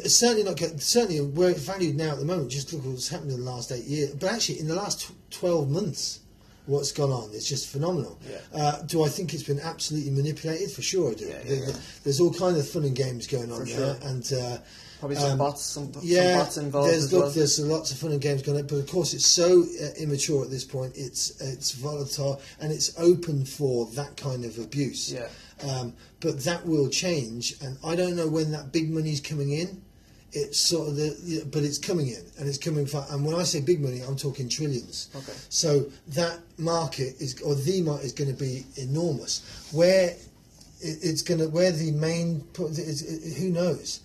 certainly 0.06 0.42
not 0.42 0.58
certainly 0.80 1.20
where 1.20 1.50
it's 1.50 1.62
valued 1.62 1.96
now 1.96 2.10
at 2.12 2.18
the 2.18 2.24
moment. 2.24 2.50
Just 2.50 2.72
look 2.72 2.82
at 2.84 2.88
what's 2.90 3.08
happened 3.08 3.30
in 3.32 3.44
the 3.44 3.50
last 3.50 3.72
eight 3.72 3.84
years. 3.84 4.14
But 4.14 4.32
actually, 4.32 4.60
in 4.60 4.68
the 4.68 4.74
last 4.74 5.10
twelve 5.30 5.70
months, 5.70 6.20
what's 6.66 6.92
gone 6.92 7.10
on? 7.10 7.30
It's 7.32 7.48
just 7.48 7.68
phenomenal. 7.68 8.18
Yeah. 8.28 8.38
Uh, 8.52 8.82
do 8.82 9.02
I 9.04 9.08
think 9.08 9.34
it's 9.34 9.42
been 9.42 9.60
absolutely 9.60 10.10
manipulated? 10.10 10.70
For 10.70 10.82
sure, 10.82 11.12
I 11.12 11.14
do. 11.14 11.26
Yeah, 11.26 11.38
yeah, 11.38 11.42
There- 11.44 11.68
yeah. 11.70 11.76
There's 12.04 12.20
all 12.20 12.32
kind 12.32 12.56
of 12.56 12.68
fun 12.68 12.84
and 12.84 12.96
games 12.96 13.26
going 13.26 13.52
on 13.52 13.60
For 13.60 13.64
there, 13.66 13.96
sure. 14.00 14.08
and. 14.08 14.32
Uh, 14.32 14.58
Probably 14.98 15.16
some 15.16 15.30
um, 15.32 15.38
bots, 15.38 15.62
some, 15.62 15.90
some 15.94 16.02
yeah, 16.04 16.36
bots 16.36 16.58
involved 16.58 16.90
there's 16.90 17.10
look, 17.10 17.22
well. 17.22 17.30
there's 17.30 17.58
lots 17.58 17.90
of 17.90 17.96
fun 17.96 18.12
and 18.12 18.20
games 18.20 18.42
going 18.42 18.58
on, 18.58 18.66
but 18.66 18.76
of 18.76 18.86
course 18.86 19.14
it's 19.14 19.24
so 19.24 19.62
uh, 19.82 19.94
immature 19.98 20.44
at 20.44 20.50
this 20.50 20.62
point. 20.62 20.92
It's 20.94 21.40
it's 21.40 21.72
volatile 21.72 22.38
and 22.60 22.70
it's 22.70 22.92
open 22.98 23.46
for 23.46 23.86
that 23.92 24.18
kind 24.18 24.44
of 24.44 24.58
abuse. 24.58 25.10
Yeah. 25.10 25.28
Um, 25.68 25.94
but 26.20 26.40
that 26.44 26.66
will 26.66 26.88
change, 26.88 27.54
and 27.62 27.76
I 27.84 27.94
don't 27.94 28.16
know 28.16 28.28
when 28.28 28.50
that 28.52 28.72
big 28.72 28.90
money's 28.90 29.20
coming 29.20 29.52
in. 29.52 29.82
It's 30.32 30.58
sort 30.60 30.88
of 30.88 30.96
the, 30.96 31.44
but 31.52 31.64
it's 31.64 31.78
coming 31.78 32.08
in, 32.08 32.22
and 32.38 32.48
it's 32.48 32.56
coming 32.56 32.86
for. 32.86 33.04
And 33.10 33.24
when 33.26 33.34
I 33.34 33.42
say 33.42 33.60
big 33.60 33.80
money, 33.80 34.00
I'm 34.00 34.16
talking 34.16 34.48
trillions. 34.48 35.08
Okay. 35.14 35.32
So 35.48 35.90
that 36.08 36.38
market 36.56 37.20
is, 37.20 37.40
or 37.42 37.54
the 37.54 37.82
market 37.82 38.06
is 38.06 38.12
going 38.12 38.34
to 38.34 38.38
be 38.38 38.64
enormous. 38.76 39.68
Where 39.72 40.14
it's 40.80 41.22
going 41.22 41.40
to, 41.40 41.48
where 41.48 41.72
the 41.72 41.90
main, 41.92 42.44
is, 42.58 43.02
is, 43.02 43.36
who 43.36 43.50
knows? 43.50 44.00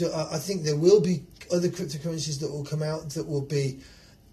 I 0.00 0.38
think 0.38 0.62
there 0.62 0.76
will 0.76 1.00
be 1.00 1.24
other 1.52 1.68
cryptocurrencies 1.68 2.38
that 2.40 2.50
will 2.50 2.64
come 2.64 2.82
out 2.82 3.10
that 3.10 3.26
will 3.26 3.40
be 3.40 3.80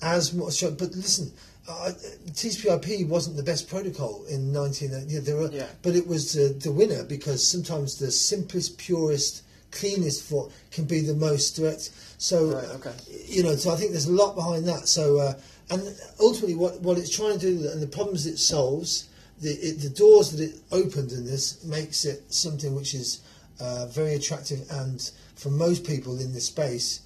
as 0.01 0.33
much. 0.33 0.61
But 0.61 0.91
listen, 0.91 1.31
uh, 1.67 1.91
TCP/IP 2.33 3.07
wasn't 3.07 3.35
the 3.35 3.43
best 3.43 3.67
protocol 3.69 4.23
in 4.29 4.51
19. 4.53 5.05
Yeah, 5.07 5.19
there 5.21 5.35
were, 5.35 5.51
Yeah. 5.51 5.67
but 5.81 5.95
it 5.95 6.07
was 6.07 6.37
uh, 6.37 6.53
the 6.59 6.71
winner 6.71 7.03
because 7.03 7.45
sometimes 7.45 7.97
the 7.97 8.11
simplest, 8.11 8.77
purest, 8.77 9.43
cleanest 9.71 10.23
for 10.23 10.49
can 10.71 10.85
be 10.85 11.01
the 11.01 11.13
most 11.13 11.55
direct. 11.55 11.91
So 12.17 12.51
Right, 12.53 12.69
okay. 12.69 12.93
you 13.25 13.43
know, 13.43 13.55
so 13.55 13.71
I 13.71 13.75
think 13.75 13.91
there's 13.91 14.07
a 14.07 14.11
lot 14.13 14.35
behind 14.35 14.67
that. 14.67 14.87
So, 14.87 15.17
uh, 15.19 15.33
and 15.69 15.81
ultimately, 16.19 16.55
what 16.55 16.79
what 16.81 16.97
it's 16.97 17.09
trying 17.15 17.37
to 17.39 17.45
do 17.57 17.69
and 17.69 17.81
the 17.81 17.87
problems 17.87 18.25
it 18.25 18.37
solves, 18.37 19.09
the 19.41 19.51
it, 19.51 19.81
the 19.81 19.89
doors 19.89 20.31
that 20.31 20.41
it 20.41 20.55
opened 20.71 21.11
in 21.11 21.25
this 21.25 21.63
makes 21.65 22.05
it 22.05 22.23
something 22.33 22.73
which 22.73 22.93
is 22.93 23.19
uh, 23.59 23.87
very 23.87 24.13
attractive. 24.15 24.59
And 24.71 25.01
for 25.35 25.49
most 25.49 25.83
people 25.85 26.17
in 26.19 26.33
this 26.33 26.45
space, 26.45 27.01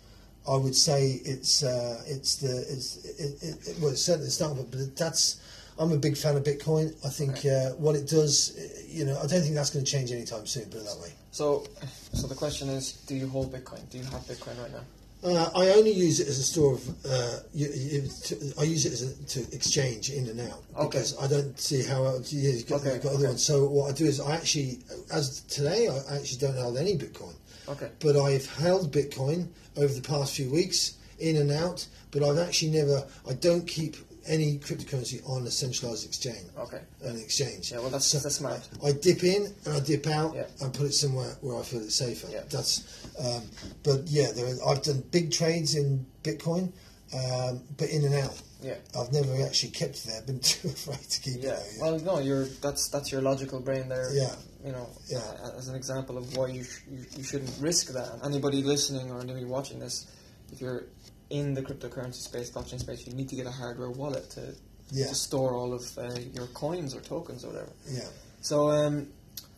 I 0.47 0.55
would 0.57 0.75
say 0.75 1.21
it's 1.23 1.63
uh, 1.63 2.01
it's 2.07 2.37
the 2.37 2.57
it's 2.69 3.05
it, 3.05 3.43
it, 3.43 3.67
it, 3.69 3.79
well, 3.79 3.91
it's 3.91 4.01
certainly 4.01 4.25
the 4.27 4.31
start 4.31 4.53
of 4.53 4.59
it. 4.59 4.71
But 4.71 4.95
that's 4.97 5.39
I'm 5.77 5.91
a 5.91 5.97
big 5.97 6.17
fan 6.17 6.35
of 6.35 6.43
Bitcoin. 6.43 6.93
I 7.05 7.09
think 7.09 7.45
uh, 7.45 7.75
what 7.77 7.95
it 7.95 8.07
does, 8.07 8.57
uh, 8.57 8.81
you 8.87 9.05
know, 9.05 9.17
I 9.17 9.27
don't 9.27 9.41
think 9.41 9.55
that's 9.55 9.69
going 9.69 9.85
to 9.85 9.91
change 9.91 10.11
anytime 10.11 10.45
soon. 10.45 10.65
Put 10.65 10.81
it 10.81 10.85
that 10.85 10.99
way. 11.01 11.13
So, 11.31 11.65
so 12.13 12.27
the 12.27 12.35
question 12.35 12.69
is, 12.69 12.93
do 13.07 13.15
you 13.15 13.27
hold 13.27 13.53
Bitcoin? 13.53 13.87
Do 13.89 13.97
you 13.97 14.03
have 14.05 14.21
Bitcoin 14.21 14.59
right 14.61 14.71
now? 14.71 14.81
Uh, 15.23 15.49
I 15.55 15.69
only 15.77 15.91
use 15.91 16.19
it 16.19 16.27
as 16.27 16.39
a 16.39 16.43
store 16.43 16.73
of. 16.73 17.05
Uh, 17.05 17.39
you, 17.53 17.67
you, 17.73 18.01
to, 18.23 18.53
I 18.59 18.63
use 18.63 18.87
it 18.87 18.93
as 18.93 19.01
a, 19.03 19.23
to 19.39 19.55
exchange 19.55 20.09
in 20.09 20.27
and 20.27 20.41
out 20.41 20.63
Okay. 20.75 20.87
because 20.87 21.15
I 21.23 21.27
don't 21.27 21.57
see 21.59 21.83
how 21.83 22.03
else. 22.05 22.33
Yeah, 22.33 22.49
you've 22.51 22.67
got, 22.67 22.81
Okay, 22.81 22.93
you've 22.95 23.03
got 23.03 23.09
other 23.09 23.17
okay. 23.19 23.27
ones. 23.27 23.43
So 23.45 23.65
what 23.67 23.91
I 23.91 23.93
do 23.93 24.05
is 24.05 24.19
I 24.19 24.33
actually, 24.35 24.79
as 25.13 25.41
today, 25.41 25.87
I 25.87 26.15
actually 26.17 26.39
don't 26.39 26.57
hold 26.57 26.77
any 26.77 26.97
Bitcoin, 26.97 27.35
Okay. 27.69 27.91
but 27.99 28.15
I've 28.17 28.51
held 28.55 28.91
Bitcoin 28.91 29.47
over 29.77 29.93
the 29.93 30.01
past 30.01 30.35
few 30.35 30.49
weeks 30.49 30.93
in 31.19 31.37
and 31.37 31.51
out. 31.51 31.85
But 32.11 32.23
I've 32.23 32.37
actually 32.39 32.71
never. 32.71 33.07
I 33.29 33.33
don't 33.33 33.65
keep 33.67 33.95
any 34.27 34.59
cryptocurrency 34.59 35.27
on 35.27 35.47
a 35.47 35.51
centralized 35.51 36.05
exchange. 36.05 36.45
Okay. 36.59 36.79
An 37.03 37.17
exchange. 37.17 37.71
Yeah, 37.71 37.79
well, 37.79 37.89
that's- 37.89 38.11
that's 38.11 38.35
smart. 38.35 38.61
I 38.83 38.91
dip 38.91 39.23
in 39.23 39.51
and 39.65 39.73
I 39.73 39.79
dip 39.79 40.05
out 40.05 40.35
Yeah. 40.35 40.45
and 40.61 40.71
put 40.71 40.85
it 40.87 40.93
somewhere 40.93 41.35
where 41.41 41.57
I 41.57 41.63
feel 41.63 41.81
it's 41.81 41.95
safer. 41.95 42.27
Yeah. 42.29 42.43
That's, 42.47 42.83
um, 43.17 43.41
but 43.81 44.07
yeah, 44.07 44.31
there 44.31 44.55
I've 44.65 44.83
done 44.83 45.03
big 45.09 45.31
trades 45.31 45.73
in 45.73 46.05
Bitcoin, 46.23 46.71
um, 47.13 47.63
but 47.77 47.89
in 47.89 48.05
and 48.05 48.13
out. 48.13 48.39
Yeah. 48.61 48.75
I've 48.97 49.11
never 49.11 49.33
actually 49.45 49.71
kept 49.71 50.05
there. 50.05 50.21
Been 50.21 50.39
too 50.53 50.67
afraid 50.69 50.99
to 50.99 51.21
keep 51.21 51.41
Yeah. 51.41 51.51
it 51.51 51.63
there. 51.79 51.81
Well, 51.81 51.99
no, 51.99 52.19
you're 52.19 52.45
that's 52.61 52.89
that's 52.89 53.11
your 53.11 53.21
logical 53.21 53.59
brain 53.59 53.89
there. 53.89 54.09
Yeah. 54.13 54.35
You 54.65 54.71
know, 54.71 54.87
Yeah. 55.07 55.21
as 55.57 55.67
an 55.67 55.75
example 55.75 56.17
of 56.17 56.37
why 56.37 56.47
you, 56.47 56.63
sh- 56.63 56.81
you 56.89 57.05
you 57.17 57.23
shouldn't 57.23 57.53
risk 57.59 57.87
that. 57.93 58.19
Anybody 58.23 58.61
listening 58.61 59.09
or 59.11 59.19
anybody 59.19 59.45
watching 59.45 59.79
this, 59.79 60.05
if 60.51 60.61
you're 60.61 60.83
in 61.29 61.53
the 61.53 61.61
cryptocurrency 61.61 62.21
space, 62.21 62.51
blockchain 62.51 62.79
space, 62.79 63.07
you 63.07 63.13
need 63.13 63.29
to 63.29 63.35
get 63.35 63.47
a 63.47 63.51
hardware 63.51 63.89
wallet 63.89 64.29
to 64.31 64.53
yeah, 64.91 65.07
to 65.07 65.15
store 65.15 65.55
all 65.55 65.73
of 65.73 65.81
uh, 65.97 66.13
your 66.33 66.47
coins 66.47 66.93
or 66.93 67.01
tokens 67.01 67.43
or 67.45 67.47
whatever. 67.47 67.71
yeah, 67.89 68.01
So 68.41 68.69
um, 68.69 69.07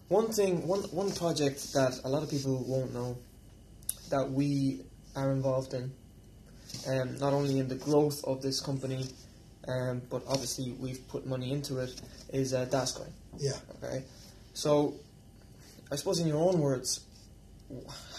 one 0.08 0.32
thing, 0.32 0.66
one 0.68 0.82
one 0.92 1.12
project 1.12 1.74
that 1.74 2.00
a 2.06 2.10
lot 2.10 2.22
of 2.24 2.30
people 2.30 2.64
won't 2.68 2.94
know 2.94 3.18
that 4.10 4.30
we 4.32 4.82
are 5.16 5.32
involved 5.32 5.74
in, 5.74 5.92
um, 6.88 7.18
not 7.18 7.34
only 7.34 7.60
in 7.60 7.68
the 7.68 7.76
growth 7.76 8.24
of 8.26 8.42
this 8.42 8.60
company, 8.60 9.08
um, 9.68 10.02
but 10.10 10.24
obviously 10.28 10.74
we've 10.80 11.08
put 11.08 11.26
money 11.26 11.52
into 11.52 11.80
it, 11.80 12.02
is 12.32 12.54
uh, 12.54 12.66
Dascoin. 12.66 13.12
yeah. 13.38 13.54
Okay, 13.82 14.04
so 14.54 14.94
I 15.92 15.96
suppose 15.96 16.20
in 16.20 16.28
your 16.28 16.38
own 16.38 16.60
words, 16.60 17.02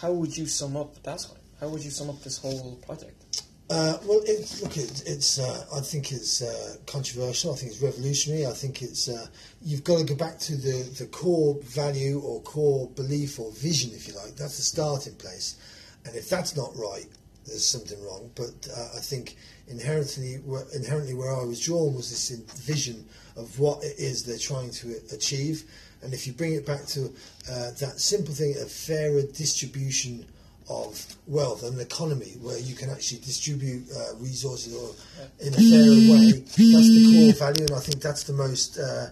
how 0.00 0.12
would 0.12 0.37
you 0.37 0.46
sum 0.46 0.77
up 0.77 1.03
Dascoin? 1.03 1.38
How 1.61 1.68
would 1.68 1.85
you 1.85 1.90
sum 1.90 2.11
up 2.11 2.22
this 2.22 2.38
whole 2.38 2.77
project? 2.87 3.44
Uh, 3.70 3.96
well, 4.05 4.20
it, 4.27 4.61
look, 4.62 4.77
it, 4.77 5.03
it's. 5.07 5.38
Uh, 5.38 5.64
I 5.74 5.81
think 5.81 6.12
it's 6.12 6.42
uh, 6.42 6.77
controversial. 6.87 7.55
I 7.55 7.57
think 7.57 7.72
it's 7.72 7.81
revolutionary. 7.81 8.46
I 8.46 8.53
think 8.53 8.83
it's. 8.83 9.09
Uh, 9.09 9.27
you've 9.62 9.85
got 9.85 9.98
to 9.98 10.05
go 10.05 10.14
back 10.14 10.38
to 10.40 10.57
the, 10.57 10.83
the 10.98 11.07
core 11.07 11.57
value 11.62 12.20
or 12.20 12.42
core 12.42 12.88
belief 12.90 13.40
or 13.40 13.50
vision, 13.53 13.92
if 13.94 14.07
you 14.07 14.14
like. 14.14 14.37
That's 14.37 14.59
the 14.59 14.62
starting 14.62 15.14
place. 15.14 15.57
And 16.05 16.14
if 16.14 16.29
that's 16.29 16.55
not 16.55 16.77
right, 16.77 17.07
there's 17.46 17.64
something 17.66 18.02
wrong. 18.04 18.30
But 18.35 18.68
uh, 18.76 18.96
I 18.96 19.00
think 19.00 19.37
inherently, 19.68 20.37
where- 20.44 20.66
inherently, 20.74 21.14
where 21.14 21.35
I 21.35 21.44
was 21.44 21.61
drawn 21.61 21.94
was 21.94 22.11
this 22.11 22.30
vision 22.61 23.07
of 23.37 23.59
what 23.59 23.83
it 23.83 23.98
is 23.98 24.24
they're 24.24 24.38
trying 24.38 24.70
to 24.70 24.94
achieve. 25.12 25.64
And 26.02 26.12
if 26.12 26.26
you 26.26 26.33
bring 26.33 26.54
it 26.54 26.66
back 26.66 26.85
to 26.87 27.07
uh, 27.50 27.70
that 27.80 27.94
simple 27.98 28.35
thing, 28.35 28.54
a 28.61 28.66
fairer 28.66 29.22
distribution 29.22 30.26
of 30.68 31.04
wealth 31.26 31.62
and 31.62 31.74
an 31.74 31.80
economy 31.80 32.37
where 32.40 32.59
you 32.59 32.74
can 32.74 32.88
actually 32.90 33.20
distribute 33.20 33.85
uh, 33.94 34.14
resources 34.16 34.74
or 34.74 34.94
in 35.40 35.52
a 35.52 35.57
fairer 35.57 36.12
way, 36.12 36.33
that's 36.40 36.57
the 36.57 37.33
core 37.37 37.48
value. 37.48 37.66
And 37.66 37.74
I 37.76 37.80
think 37.80 38.02
that's 38.02 38.24
the 38.24 38.33
most. 38.33 38.78
Uh, 38.78 39.07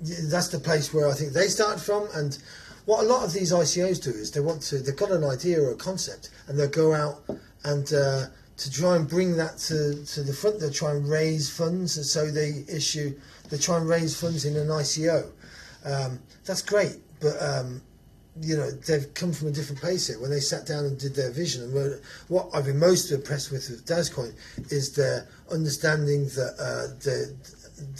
that's 0.00 0.48
the 0.48 0.58
place 0.58 0.92
where 0.92 1.08
I 1.08 1.12
think 1.14 1.32
they 1.32 1.46
started 1.48 1.80
from. 1.80 2.08
And 2.14 2.36
what 2.84 3.04
a 3.04 3.06
lot 3.06 3.24
of 3.24 3.32
these 3.32 3.52
ICOs 3.52 4.02
do 4.02 4.10
is 4.10 4.32
they 4.32 4.40
want 4.40 4.60
to, 4.62 4.78
they've 4.78 4.96
got 4.96 5.10
an 5.10 5.24
idea 5.24 5.62
or 5.62 5.70
a 5.70 5.76
concept, 5.76 6.30
and 6.46 6.58
they'll 6.58 6.68
go 6.68 6.92
out 6.92 7.22
and 7.64 7.92
uh, 7.92 8.26
to 8.56 8.70
try 8.70 8.96
and 8.96 9.08
bring 9.08 9.36
that 9.36 9.58
to, 9.58 10.04
to 10.04 10.22
the 10.22 10.32
front, 10.32 10.60
they'll 10.60 10.70
try 10.70 10.92
and 10.92 11.08
raise 11.08 11.50
funds, 11.50 11.96
and 11.96 12.06
so 12.06 12.30
they 12.30 12.64
issue, 12.68 13.18
they 13.50 13.58
try 13.58 13.78
and 13.78 13.88
raise 13.88 14.18
funds 14.18 14.44
in 14.44 14.56
an 14.56 14.68
ICO. 14.68 15.30
Um, 15.84 16.20
that's 16.44 16.62
great, 16.62 16.96
but 17.20 17.40
um, 17.42 17.82
you 18.40 18.56
know, 18.56 18.70
they've 18.70 19.12
come 19.14 19.32
from 19.32 19.48
a 19.48 19.50
different 19.50 19.80
place 19.80 20.08
here. 20.08 20.20
When 20.20 20.30
they 20.30 20.40
sat 20.40 20.66
down 20.66 20.84
and 20.84 20.98
did 20.98 21.14
their 21.14 21.30
vision, 21.30 21.64
and 21.64 22.00
what 22.28 22.48
I've 22.54 22.66
been 22.66 22.78
most 22.78 23.10
impressed 23.10 23.50
with 23.50 23.68
with 23.70 23.86
Dascoin 23.86 24.34
is 24.70 24.94
their 24.94 25.28
understanding 25.50 26.24
that 26.26 26.54
uh, 26.58 26.94
the, 27.00 27.34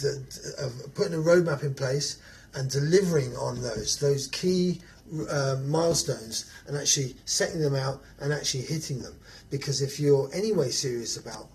the, 0.01 0.89
putting 0.93 1.13
a 1.13 1.17
roadmap 1.17 1.63
in 1.63 1.73
place 1.73 2.19
and 2.53 2.69
delivering 2.69 3.35
on 3.35 3.61
those 3.61 3.97
those 3.99 4.27
key 4.27 4.81
uh, 5.29 5.57
milestones 5.65 6.51
and 6.67 6.75
actually 6.75 7.15
setting 7.25 7.61
them 7.61 7.75
out 7.75 8.01
and 8.19 8.33
actually 8.33 8.63
hitting 8.63 8.99
them. 9.01 9.13
Because 9.49 9.81
if 9.81 9.99
you're 9.99 10.29
anyway 10.33 10.69
serious 10.69 11.17
about 11.17 11.47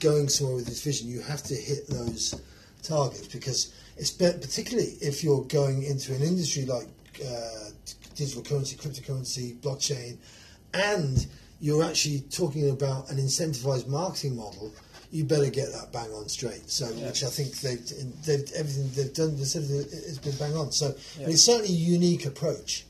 going 0.00 0.28
somewhere 0.28 0.56
with 0.56 0.66
this 0.66 0.82
vision, 0.82 1.08
you 1.08 1.20
have 1.22 1.42
to 1.44 1.54
hit 1.54 1.86
those 1.88 2.40
targets. 2.82 3.26
Because 3.28 3.74
it's 3.96 4.10
particularly 4.10 4.96
if 5.00 5.22
you're 5.22 5.44
going 5.44 5.82
into 5.82 6.14
an 6.14 6.22
industry 6.22 6.64
like 6.64 6.88
uh, 7.26 7.70
digital 8.14 8.42
currency, 8.42 8.76
cryptocurrency, 8.76 9.58
blockchain, 9.60 10.18
and 10.72 11.26
you're 11.60 11.84
actually 11.84 12.20
talking 12.30 12.70
about 12.70 13.10
an 13.10 13.16
incentivized 13.16 13.88
marketing 13.88 14.36
model, 14.36 14.72
you 15.10 15.24
better 15.24 15.48
get 15.48 15.72
that 15.72 15.92
bang 15.92 16.10
on 16.12 16.28
straight. 16.28 16.68
So, 16.68 16.90
yeah. 16.90 17.06
which 17.06 17.22
I 17.22 17.28
think 17.28 17.52
they've, 17.60 17.86
they've 18.26 18.52
everything 18.54 18.90
they've 18.94 19.14
done, 19.14 19.36
it's 19.38 20.18
been 20.18 20.36
bang 20.36 20.56
on. 20.56 20.72
So, 20.72 20.94
yeah. 21.18 21.28
it's 21.28 21.42
certainly 21.42 21.68
a 21.68 21.76
unique 21.76 22.26
approach 22.26 22.84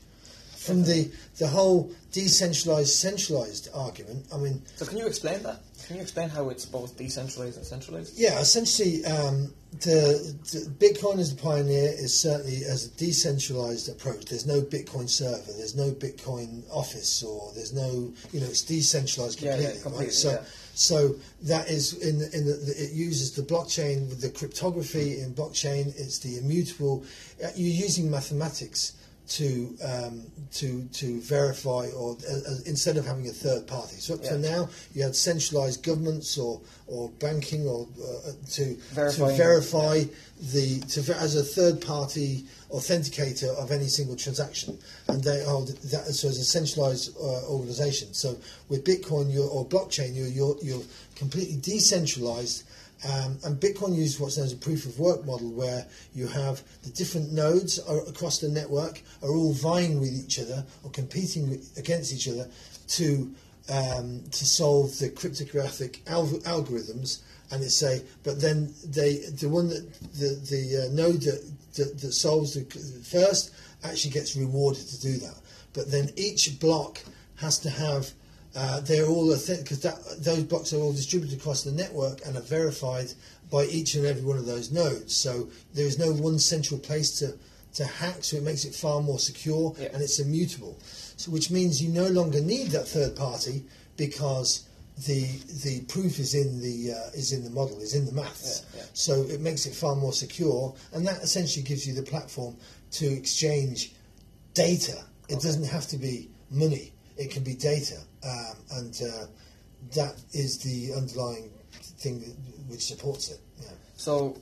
from 0.65 0.83
the 0.83 1.11
the 1.37 1.47
whole 1.47 1.91
decentralized 2.11 2.93
centralized 2.95 3.69
argument. 3.73 4.25
I 4.33 4.37
mean, 4.37 4.61
so 4.75 4.85
can 4.85 4.97
you 4.97 5.07
explain 5.07 5.43
that? 5.43 5.61
Can 5.85 5.97
you 5.97 6.01
explain 6.01 6.29
how 6.29 6.49
it's 6.49 6.65
both 6.65 6.97
decentralized 6.97 7.57
and 7.57 7.65
centralized? 7.65 8.17
Yeah, 8.17 8.39
essentially, 8.39 9.05
um, 9.05 9.53
the, 9.81 10.35
the, 10.51 10.69
Bitcoin 10.79 11.19
as 11.19 11.35
the 11.35 11.39
pioneer 11.39 11.89
is 11.89 12.17
certainly 12.17 12.63
as 12.65 12.87
a 12.87 12.89
decentralized 12.97 13.89
approach. 13.89 14.25
There's 14.25 14.47
no 14.47 14.61
Bitcoin 14.61 15.07
server, 15.07 15.51
there's 15.57 15.75
no 15.75 15.91
Bitcoin 15.91 16.63
office, 16.71 17.21
or 17.21 17.51
there's 17.53 17.73
no, 17.73 18.11
you 18.31 18.39
know, 18.39 18.47
it's 18.47 18.63
decentralized 18.63 19.37
completely. 19.37 19.65
Yeah, 19.65 19.73
yeah, 19.73 19.81
completely 19.81 20.05
right? 20.05 20.13
So, 20.13 20.31
yeah. 20.31 20.41
so 20.73 21.15
that 21.43 21.69
is 21.69 21.93
in 22.01 22.15
in 22.33 22.45
the, 22.47 22.73
it 22.77 22.93
uses 22.93 23.33
the 23.33 23.43
blockchain 23.43 24.09
with 24.09 24.21
the 24.21 24.29
cryptography 24.29 25.19
in 25.19 25.35
blockchain. 25.35 25.87
It's 25.99 26.19
the 26.19 26.37
immutable. 26.37 27.03
Uh, 27.43 27.49
you're 27.55 27.83
using 27.85 28.09
mathematics 28.09 28.93
to 29.27 29.75
um, 29.83 30.23
to 30.53 30.85
to 30.93 31.19
verify 31.21 31.87
or 31.95 32.17
uh, 32.29 32.33
uh, 32.33 32.55
instead 32.65 32.97
of 32.97 33.05
having 33.05 33.27
a 33.27 33.31
third 33.31 33.67
party. 33.67 33.95
So 33.97 34.15
up 34.15 34.21
yeah. 34.23 34.31
to 34.31 34.37
now, 34.37 34.69
you 34.93 35.03
had 35.03 35.15
centralised 35.15 35.83
governments 35.83 36.37
or 36.37 36.61
or 36.87 37.09
banking 37.19 37.67
or 37.67 37.87
uh, 38.01 38.31
to 38.51 38.75
Verifying. 38.93 39.31
to 39.31 39.37
verify 39.37 40.03
the 40.53 40.79
to 40.81 41.15
as 41.15 41.35
a 41.35 41.43
third 41.43 41.81
party 41.81 42.45
authenticator 42.71 43.55
of 43.55 43.71
any 43.71 43.87
single 43.87 44.15
transaction, 44.15 44.77
and 45.07 45.23
they 45.23 45.43
are 45.43 45.61
that 45.61 46.05
so 46.13 46.27
as 46.27 46.37
a 46.37 46.45
centralised 46.45 47.15
uh, 47.17 47.49
organisation. 47.49 48.13
So 48.13 48.37
with 48.69 48.83
Bitcoin 48.83 49.33
you're, 49.33 49.49
or 49.49 49.65
blockchain, 49.65 50.15
you're, 50.15 50.27
you're 50.27 50.55
you're 50.61 50.83
completely 51.15 51.57
decentralised 51.57 52.63
um, 53.05 53.37
and 53.43 53.59
Bitcoin 53.59 53.95
uses 53.95 54.19
what's 54.19 54.37
known 54.37 54.47
as 54.47 54.53
a 54.53 54.57
proof 54.57 54.85
of 54.85 54.97
work 54.99 55.25
model, 55.25 55.51
where 55.51 55.85
you 56.13 56.27
have 56.27 56.63
the 56.83 56.89
different 56.89 57.31
nodes 57.31 57.79
across 58.07 58.39
the 58.39 58.49
network 58.49 59.01
are 59.21 59.29
all 59.29 59.53
vying 59.53 59.99
with 59.99 60.13
each 60.13 60.39
other 60.39 60.65
or 60.83 60.89
competing 60.89 61.61
against 61.77 62.13
each 62.13 62.27
other 62.27 62.49
to 62.87 63.31
um, 63.71 64.23
to 64.31 64.45
solve 64.45 64.97
the 64.99 65.09
cryptographic 65.09 66.01
al- 66.07 66.27
algorithms. 66.45 67.21
And 67.51 67.63
it's 67.63 67.75
say, 67.75 68.01
but 68.23 68.41
then 68.41 68.73
they 68.83 69.17
the 69.17 69.49
one 69.49 69.69
that 69.69 69.93
the 70.13 70.39
the 70.49 70.87
uh, 70.87 70.93
node 70.93 71.21
that, 71.21 71.51
that, 71.75 71.99
that 71.99 72.11
solves 72.13 72.55
the 72.55 72.63
first 73.03 73.53
actually 73.83 74.11
gets 74.11 74.35
rewarded 74.35 74.87
to 74.87 75.01
do 75.01 75.17
that. 75.17 75.35
But 75.73 75.91
then 75.91 76.09
each 76.15 76.59
block 76.59 77.01
has 77.35 77.59
to 77.59 77.69
have 77.69 78.11
uh, 78.55 78.79
they're 78.81 79.05
all 79.05 79.27
because 79.27 79.81
those 80.19 80.43
blocks 80.43 80.71
are 80.71 80.77
all 80.77 80.93
distributed 80.93 81.37
across 81.37 81.63
the 81.63 81.71
network 81.71 82.25
and 82.25 82.37
are 82.37 82.41
verified 82.41 83.11
by 83.51 83.65
each 83.65 83.95
and 83.95 84.05
every 84.05 84.23
one 84.23 84.37
of 84.37 84.45
those 84.45 84.71
nodes. 84.71 85.15
So 85.15 85.49
there 85.73 85.85
is 85.85 85.99
no 85.99 86.11
one 86.13 86.39
central 86.39 86.79
place 86.79 87.19
to, 87.19 87.37
to 87.73 87.85
hack, 87.85 88.23
so 88.23 88.37
it 88.37 88.43
makes 88.43 88.63
it 88.63 88.73
far 88.73 89.01
more 89.01 89.19
secure 89.19 89.75
yeah. 89.77 89.89
and 89.93 90.01
it's 90.01 90.19
immutable. 90.19 90.79
So 91.17 91.31
which 91.31 91.51
means 91.51 91.83
you 91.83 91.89
no 91.89 92.07
longer 92.07 92.39
need 92.39 92.67
that 92.67 92.87
third 92.87 93.15
party 93.15 93.65
because 93.97 94.67
the 95.05 95.25
the 95.63 95.81
proof 95.89 96.19
is 96.19 96.33
in 96.33 96.61
the 96.61 96.93
uh, 96.93 97.09
is 97.13 97.33
in 97.33 97.43
the 97.43 97.49
model, 97.49 97.81
is 97.81 97.93
in 97.93 98.05
the 98.05 98.13
maths. 98.13 98.63
Yeah, 98.73 98.79
yeah. 98.79 98.85
So 98.93 99.23
it 99.23 99.41
makes 99.41 99.65
it 99.65 99.75
far 99.75 99.97
more 99.97 100.13
secure, 100.13 100.73
and 100.93 101.05
that 101.05 101.21
essentially 101.21 101.63
gives 101.63 101.85
you 101.85 101.93
the 101.93 102.03
platform 102.03 102.55
to 102.91 103.05
exchange 103.05 103.93
data. 104.53 105.03
It 105.27 105.35
okay. 105.35 105.43
doesn't 105.43 105.67
have 105.67 105.87
to 105.87 105.97
be 105.97 106.29
money 106.49 106.93
it 107.17 107.31
can 107.31 107.43
be 107.43 107.55
data, 107.55 107.97
um, 108.23 108.55
and 108.71 109.01
uh, 109.01 109.25
that 109.95 110.15
is 110.33 110.59
the 110.59 110.93
underlying 110.93 111.51
thing 111.99 112.19
that, 112.19 112.35
which 112.67 112.85
supports 112.85 113.31
it. 113.31 113.39
Yeah. 113.61 113.69
So, 113.95 114.37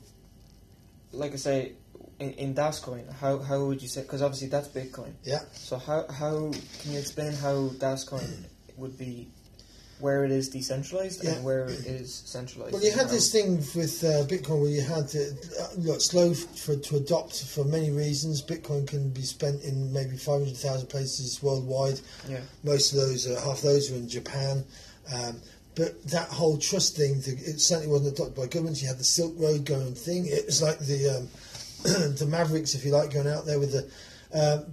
like 1.12 1.34
I 1.34 1.36
say, 1.36 1.74
in, 2.20 2.32
in 2.34 2.56
Dascoin, 2.56 3.12
how, 3.14 3.40
how 3.40 3.66
would 3.66 3.82
you 3.82 3.88
say? 3.88 4.02
Because 4.02 4.22
obviously 4.22 4.48
that's 4.48 4.68
Bitcoin. 4.68 5.14
Yeah. 5.24 5.40
So 5.54 5.78
how 5.78 6.06
how 6.10 6.52
can 6.82 6.92
you 6.92 7.00
explain 7.00 7.34
how 7.34 7.70
Dascoin 7.78 8.46
would 8.78 8.98
be 8.98 9.30
where 10.04 10.26
it 10.26 10.32
is 10.32 10.50
decentralized 10.50 11.24
yeah. 11.24 11.32
and 11.32 11.46
where 11.46 11.64
it 11.64 11.86
is 11.88 12.24
centralized. 12.26 12.74
Well, 12.74 12.84
you 12.84 12.92
had 12.92 13.08
this 13.08 13.32
thing 13.32 13.56
with 13.74 14.04
uh, 14.04 14.28
Bitcoin 14.28 14.60
where 14.60 14.70
you 14.70 14.82
had 14.82 15.08
to, 15.08 15.32
uh, 15.62 15.68
look, 15.78 16.02
slow 16.02 16.34
for, 16.34 16.76
to 16.76 16.98
adopt 16.98 17.42
for 17.46 17.64
many 17.64 17.90
reasons. 17.90 18.42
Bitcoin 18.42 18.86
can 18.86 19.12
be 19.12 19.22
spent 19.22 19.64
in 19.64 19.94
maybe 19.94 20.18
500,000 20.18 20.88
places 20.88 21.42
worldwide. 21.42 22.02
Yeah. 22.28 22.42
Most 22.66 22.92
of 22.92 23.00
those, 23.00 23.30
are, 23.30 23.40
half 23.40 23.62
those 23.62 23.94
are 23.94 23.96
in 23.96 24.10
Japan. 24.10 24.66
Um, 25.16 25.40
but 25.76 26.04
that 26.08 26.28
whole 26.28 26.58
trust 26.58 26.98
thing, 26.98 27.24
it 27.26 27.62
certainly 27.62 27.88
wasn't 27.88 28.14
adopted 28.20 28.36
by 28.36 28.48
governments. 28.48 28.82
You 28.82 28.90
had 28.90 29.00
the 29.00 29.06
Silk 29.06 29.34
Road 29.38 29.64
going 29.64 29.96
thing. 29.96 30.26
It 30.28 30.46
was 30.46 30.62
like 30.62 30.80
the 30.80 31.18
um, 31.18 31.28
the 32.18 32.28
Mavericks, 32.28 32.76
if 32.76 32.84
you 32.84 32.92
like, 32.92 33.14
going 33.14 33.28
out 33.28 33.46
there 33.46 33.58
with 33.58 33.72
the. 33.72 33.90
Uh, 34.38 34.64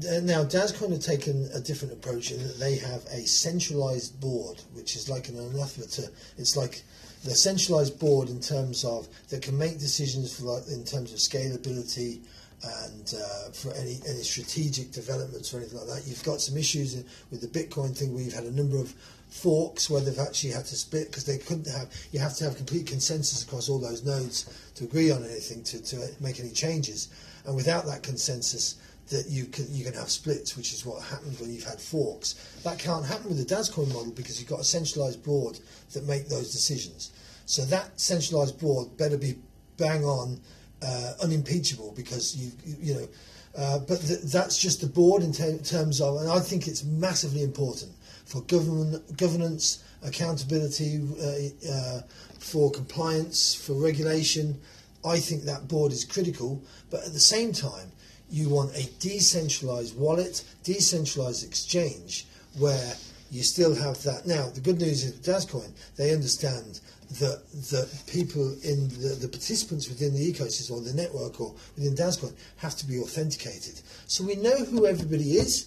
now, 0.00 0.44
Daz 0.44 0.72
kind 0.72 0.92
of 0.92 1.00
taken 1.00 1.48
a 1.54 1.60
different 1.60 1.92
approach 1.92 2.30
in 2.30 2.42
that 2.42 2.58
they 2.58 2.76
have 2.76 3.04
a 3.06 3.26
centralized 3.26 4.20
board, 4.20 4.60
which 4.72 4.96
is 4.96 5.08
like 5.08 5.28
an 5.28 5.38
anathema 5.38 5.86
to. 5.86 6.08
It's 6.38 6.56
like 6.56 6.82
the 7.24 7.34
centralized 7.34 7.98
board 7.98 8.28
in 8.28 8.40
terms 8.40 8.84
of 8.84 9.06
that 9.28 9.42
can 9.42 9.56
make 9.58 9.78
decisions 9.78 10.36
for 10.36 10.44
like 10.44 10.66
in 10.68 10.84
terms 10.84 11.12
of 11.12 11.18
scalability 11.18 12.20
and 12.64 13.14
uh, 13.18 13.50
for 13.50 13.72
any 13.74 14.00
any 14.08 14.22
strategic 14.22 14.92
developments 14.92 15.52
or 15.52 15.58
anything 15.58 15.78
like 15.78 15.88
that. 15.88 16.06
You've 16.06 16.24
got 16.24 16.40
some 16.40 16.56
issues 16.56 16.96
with 17.30 17.40
the 17.40 17.48
Bitcoin 17.48 17.96
thing 17.96 18.14
where 18.14 18.22
you've 18.22 18.34
had 18.34 18.44
a 18.44 18.52
number 18.52 18.78
of 18.78 18.94
forks 19.28 19.88
where 19.88 20.00
they've 20.00 20.18
actually 20.18 20.50
had 20.50 20.66
to 20.66 20.76
split 20.76 21.08
because 21.08 21.24
they 21.24 21.38
couldn't 21.38 21.66
have. 21.66 21.90
You 22.12 22.20
have 22.20 22.34
to 22.36 22.44
have 22.44 22.56
complete 22.56 22.86
consensus 22.86 23.44
across 23.44 23.68
all 23.68 23.78
those 23.78 24.04
nodes 24.04 24.46
to 24.76 24.84
agree 24.84 25.10
on 25.10 25.24
anything 25.24 25.62
to, 25.64 25.82
to 25.82 26.08
make 26.20 26.40
any 26.40 26.50
changes, 26.50 27.08
and 27.44 27.54
without 27.54 27.84
that 27.86 28.02
consensus 28.02 28.76
that 29.12 29.28
you 29.28 29.44
can 29.44 29.66
you 29.70 29.84
can 29.84 29.94
have 29.94 30.10
splits, 30.10 30.56
which 30.56 30.72
is 30.72 30.84
what 30.84 31.02
happens 31.02 31.40
when 31.40 31.52
you've 31.52 31.64
had 31.64 31.80
forks. 31.80 32.34
That 32.64 32.78
can't 32.78 33.04
happen 33.04 33.28
with 33.28 33.38
the 33.38 33.54
Dascoin 33.54 33.88
model 33.88 34.12
because 34.12 34.40
you've 34.40 34.48
got 34.48 34.60
a 34.60 34.64
centralized 34.64 35.22
board 35.22 35.60
that 35.92 36.04
make 36.06 36.28
those 36.28 36.50
decisions. 36.50 37.12
So 37.46 37.64
that 37.66 38.00
centralized 38.00 38.58
board 38.58 38.96
better 38.96 39.18
be 39.18 39.36
bang 39.76 40.04
on, 40.04 40.40
uh, 40.82 41.12
unimpeachable 41.22 41.92
because 41.94 42.36
you 42.36 42.50
you 42.64 42.94
know. 42.94 43.08
Uh, 43.54 43.78
but 43.80 44.00
th- 44.00 44.22
that's 44.22 44.56
just 44.56 44.80
the 44.80 44.86
board 44.86 45.22
in 45.22 45.30
ter- 45.30 45.58
terms 45.58 46.00
of, 46.00 46.16
and 46.16 46.30
I 46.30 46.40
think 46.40 46.66
it's 46.66 46.84
massively 46.84 47.42
important 47.42 47.92
for 48.24 48.40
government 48.42 49.16
governance, 49.18 49.84
accountability, 50.02 51.02
uh, 51.20 51.70
uh 51.70 52.00
for 52.38 52.70
compliance, 52.70 53.54
for 53.54 53.74
regulation. 53.74 54.58
I 55.04 55.18
think 55.18 55.42
that 55.42 55.68
board 55.68 55.92
is 55.92 56.04
critical, 56.04 56.62
but 56.88 57.04
at 57.04 57.12
the 57.12 57.20
same 57.20 57.52
time, 57.52 57.92
you 58.32 58.48
want 58.48 58.74
a 58.74 58.88
decentralized 58.98 59.96
wallet, 59.96 60.42
decentralized 60.64 61.44
exchange 61.44 62.26
where 62.58 62.94
you 63.30 63.42
still 63.42 63.74
have 63.74 64.02
that. 64.02 64.26
Now, 64.26 64.48
the 64.48 64.60
good 64.60 64.80
news 64.80 65.04
is 65.04 65.12
with 65.12 65.24
Dascoin, 65.24 65.70
they 65.96 66.12
understand 66.12 66.80
that 67.20 67.42
the 67.70 67.88
people 68.06 68.54
in 68.62 68.88
the, 68.88 69.16
the 69.20 69.28
participants 69.28 69.88
within 69.88 70.14
the 70.14 70.32
ecosystem 70.32 70.72
or 70.72 70.80
the 70.80 70.94
network 70.94 71.40
or 71.40 71.54
within 71.76 71.94
Dascoin 71.94 72.32
have 72.56 72.74
to 72.76 72.86
be 72.86 72.98
authenticated. 72.98 73.80
So 74.06 74.24
we 74.24 74.36
know 74.36 74.64
who 74.64 74.86
everybody 74.86 75.32
is, 75.32 75.66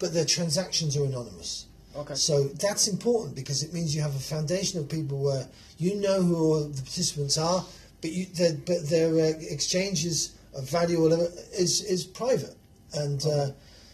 but 0.00 0.12
their 0.12 0.24
transactions 0.24 0.96
are 0.96 1.04
anonymous. 1.04 1.66
Okay. 1.96 2.14
So 2.14 2.44
that's 2.44 2.88
important 2.88 3.36
because 3.36 3.62
it 3.62 3.72
means 3.72 3.94
you 3.94 4.02
have 4.02 4.14
a 4.14 4.20
foundation 4.20 4.80
of 4.80 4.88
people 4.88 5.18
where 5.18 5.46
you 5.78 5.96
know 5.96 6.22
who 6.22 6.36
all 6.36 6.60
the 6.64 6.82
participants 6.82 7.38
are, 7.38 7.64
but 8.00 8.12
you, 8.12 8.26
but 8.66 8.88
their 8.88 9.14
uh, 9.14 9.32
exchanges 9.40 10.36
of 10.54 10.68
value 10.68 10.98
or 10.98 11.02
whatever 11.02 11.28
is 11.56 11.82
is 11.82 12.04
private, 12.04 12.56
and 12.94 13.24
uh, 13.26 13.50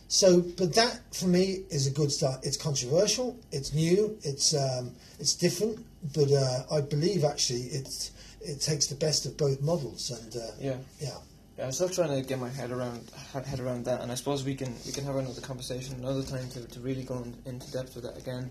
so. 0.09 0.40
But 0.40 0.75
that 0.75 1.01
for 1.14 1.27
me 1.27 1.64
is 1.71 1.87
a 1.87 1.90
good 1.90 2.11
start. 2.12 2.45
It's 2.45 2.57
controversial. 2.57 3.38
It's 3.53 3.73
new. 3.75 4.19
It's 4.23 4.55
um, 4.55 4.95
it's 5.19 5.35
different, 5.35 5.85
but 6.14 6.31
uh, 6.31 6.64
I 6.71 6.81
believe 6.81 7.25
actually 7.25 7.62
it's 7.62 8.12
it 8.40 8.61
takes 8.61 8.87
the 8.87 8.95
best 8.95 9.27
of 9.27 9.37
both 9.37 9.61
models, 9.61 10.11
and 10.11 10.37
uh, 10.37 10.47
yeah, 10.61 10.77
yeah. 11.01 11.19
Yeah, 11.59 11.64
I'm 11.64 11.73
still 11.73 11.88
trying 11.88 12.11
to 12.11 12.29
get 12.29 12.38
my 12.38 12.51
head 12.51 12.71
around 12.71 13.11
head 13.33 13.61
around 13.61 13.87
that, 13.87 14.03
and 14.03 14.12
I 14.12 14.14
suppose 14.14 14.45
we 14.45 14.55
can 14.55 14.75
we 14.85 14.92
can 14.92 15.05
have 15.05 15.16
another 15.16 15.40
conversation 15.40 15.95
another 15.97 16.23
time 16.23 16.49
to, 16.51 16.66
to 16.69 16.81
really 16.81 17.03
go 17.03 17.16
in, 17.23 17.35
into 17.47 17.71
depth 17.73 17.95
with 17.95 18.05
that 18.05 18.19
again. 18.19 18.51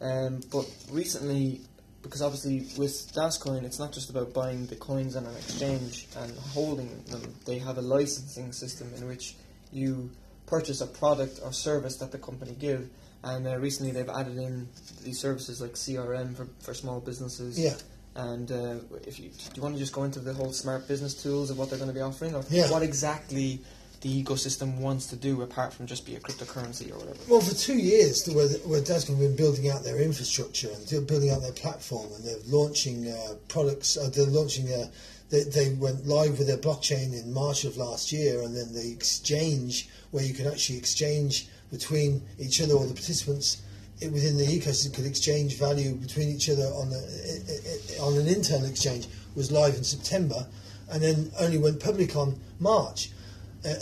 Um, 0.00 0.40
but 0.50 0.66
recently, 0.90 1.60
because 2.02 2.22
obviously 2.22 2.60
with 2.78 3.12
Dascoin, 3.14 3.64
it's 3.64 3.78
not 3.78 3.92
just 3.92 4.10
about 4.10 4.32
buying 4.32 4.66
the 4.66 4.76
coins 4.76 5.16
on 5.16 5.26
an 5.26 5.34
exchange 5.36 6.06
and 6.16 6.32
holding 6.38 7.02
them. 7.04 7.34
They 7.44 7.58
have 7.58 7.78
a 7.78 7.82
licensing 7.82 8.52
system 8.52 8.90
in 8.96 9.06
which 9.06 9.34
you 9.72 10.10
purchase 10.46 10.80
a 10.80 10.86
product 10.86 11.40
or 11.44 11.52
service 11.52 11.96
that 11.96 12.12
the 12.12 12.18
company 12.18 12.54
give. 12.58 12.88
And 13.24 13.46
uh, 13.46 13.58
recently, 13.58 13.90
they've 13.92 14.08
added 14.08 14.38
in 14.38 14.68
these 15.02 15.18
services 15.18 15.60
like 15.60 15.72
CRM 15.72 16.36
for, 16.36 16.46
for 16.60 16.72
small 16.72 17.00
businesses. 17.00 17.58
Yeah. 17.58 17.74
And 18.14 18.50
uh, 18.50 18.76
if 19.06 19.18
you 19.20 19.28
do 19.30 19.44
you 19.56 19.62
want 19.62 19.74
to 19.74 19.78
just 19.78 19.92
go 19.92 20.04
into 20.04 20.20
the 20.20 20.32
whole 20.32 20.52
smart 20.52 20.88
business 20.88 21.14
tools 21.20 21.50
of 21.50 21.58
what 21.58 21.68
they're 21.68 21.78
going 21.78 21.90
to 21.90 21.94
be 21.94 22.00
offering, 22.00 22.34
or 22.34 22.42
Yeah. 22.48 22.70
what 22.70 22.82
exactly 22.82 23.60
the 24.00 24.22
ecosystem 24.22 24.78
wants 24.78 25.06
to 25.06 25.16
do 25.16 25.42
apart 25.42 25.72
from 25.72 25.86
just 25.86 26.06
be 26.06 26.14
a 26.14 26.20
cryptocurrency 26.20 26.90
or 26.90 26.98
whatever? 26.98 27.18
Well, 27.28 27.40
for 27.40 27.54
two 27.54 27.76
years, 27.76 28.26
where, 28.28 28.48
where 28.48 28.80
Dascoin 28.80 29.10
have 29.10 29.18
been 29.18 29.36
building 29.36 29.70
out 29.70 29.82
their 29.82 30.00
infrastructure 30.00 30.68
and 30.70 31.06
building 31.06 31.30
out 31.30 31.42
their 31.42 31.52
platform, 31.52 32.12
and 32.14 32.24
they're 32.24 32.36
launching 32.46 33.08
uh, 33.08 33.34
products. 33.48 33.96
Uh, 33.96 34.10
they're 34.14 34.26
launching. 34.26 34.72
Uh, 34.72 34.86
they, 35.30 35.42
they 35.42 35.74
went 35.74 36.06
live 36.06 36.38
with 36.38 36.46
their 36.46 36.56
blockchain 36.56 37.12
in 37.12 37.34
March 37.34 37.64
of 37.64 37.76
last 37.76 38.12
year, 38.12 38.40
and 38.42 38.56
then 38.56 38.72
the 38.72 38.90
exchange, 38.90 39.88
where 40.10 40.24
you 40.24 40.32
can 40.32 40.46
actually 40.46 40.78
exchange 40.78 41.48
between 41.70 42.22
each 42.38 42.62
other 42.62 42.72
or 42.72 42.86
the 42.86 42.94
participants 42.94 43.62
within 44.00 44.36
the 44.36 44.46
ecosystem 44.46 44.94
could 44.94 45.06
exchange 45.06 45.58
value 45.58 45.94
between 45.94 46.28
each 46.28 46.48
other 46.48 46.62
on 46.62 46.92
a, 46.92 48.00
on 48.00 48.16
an 48.16 48.28
internal 48.28 48.66
exchange, 48.66 49.08
was 49.34 49.50
live 49.50 49.74
in 49.74 49.84
September, 49.84 50.46
and 50.90 51.02
then 51.02 51.30
only 51.40 51.58
went 51.58 51.82
public 51.82 52.16
on 52.16 52.38
March 52.60 53.10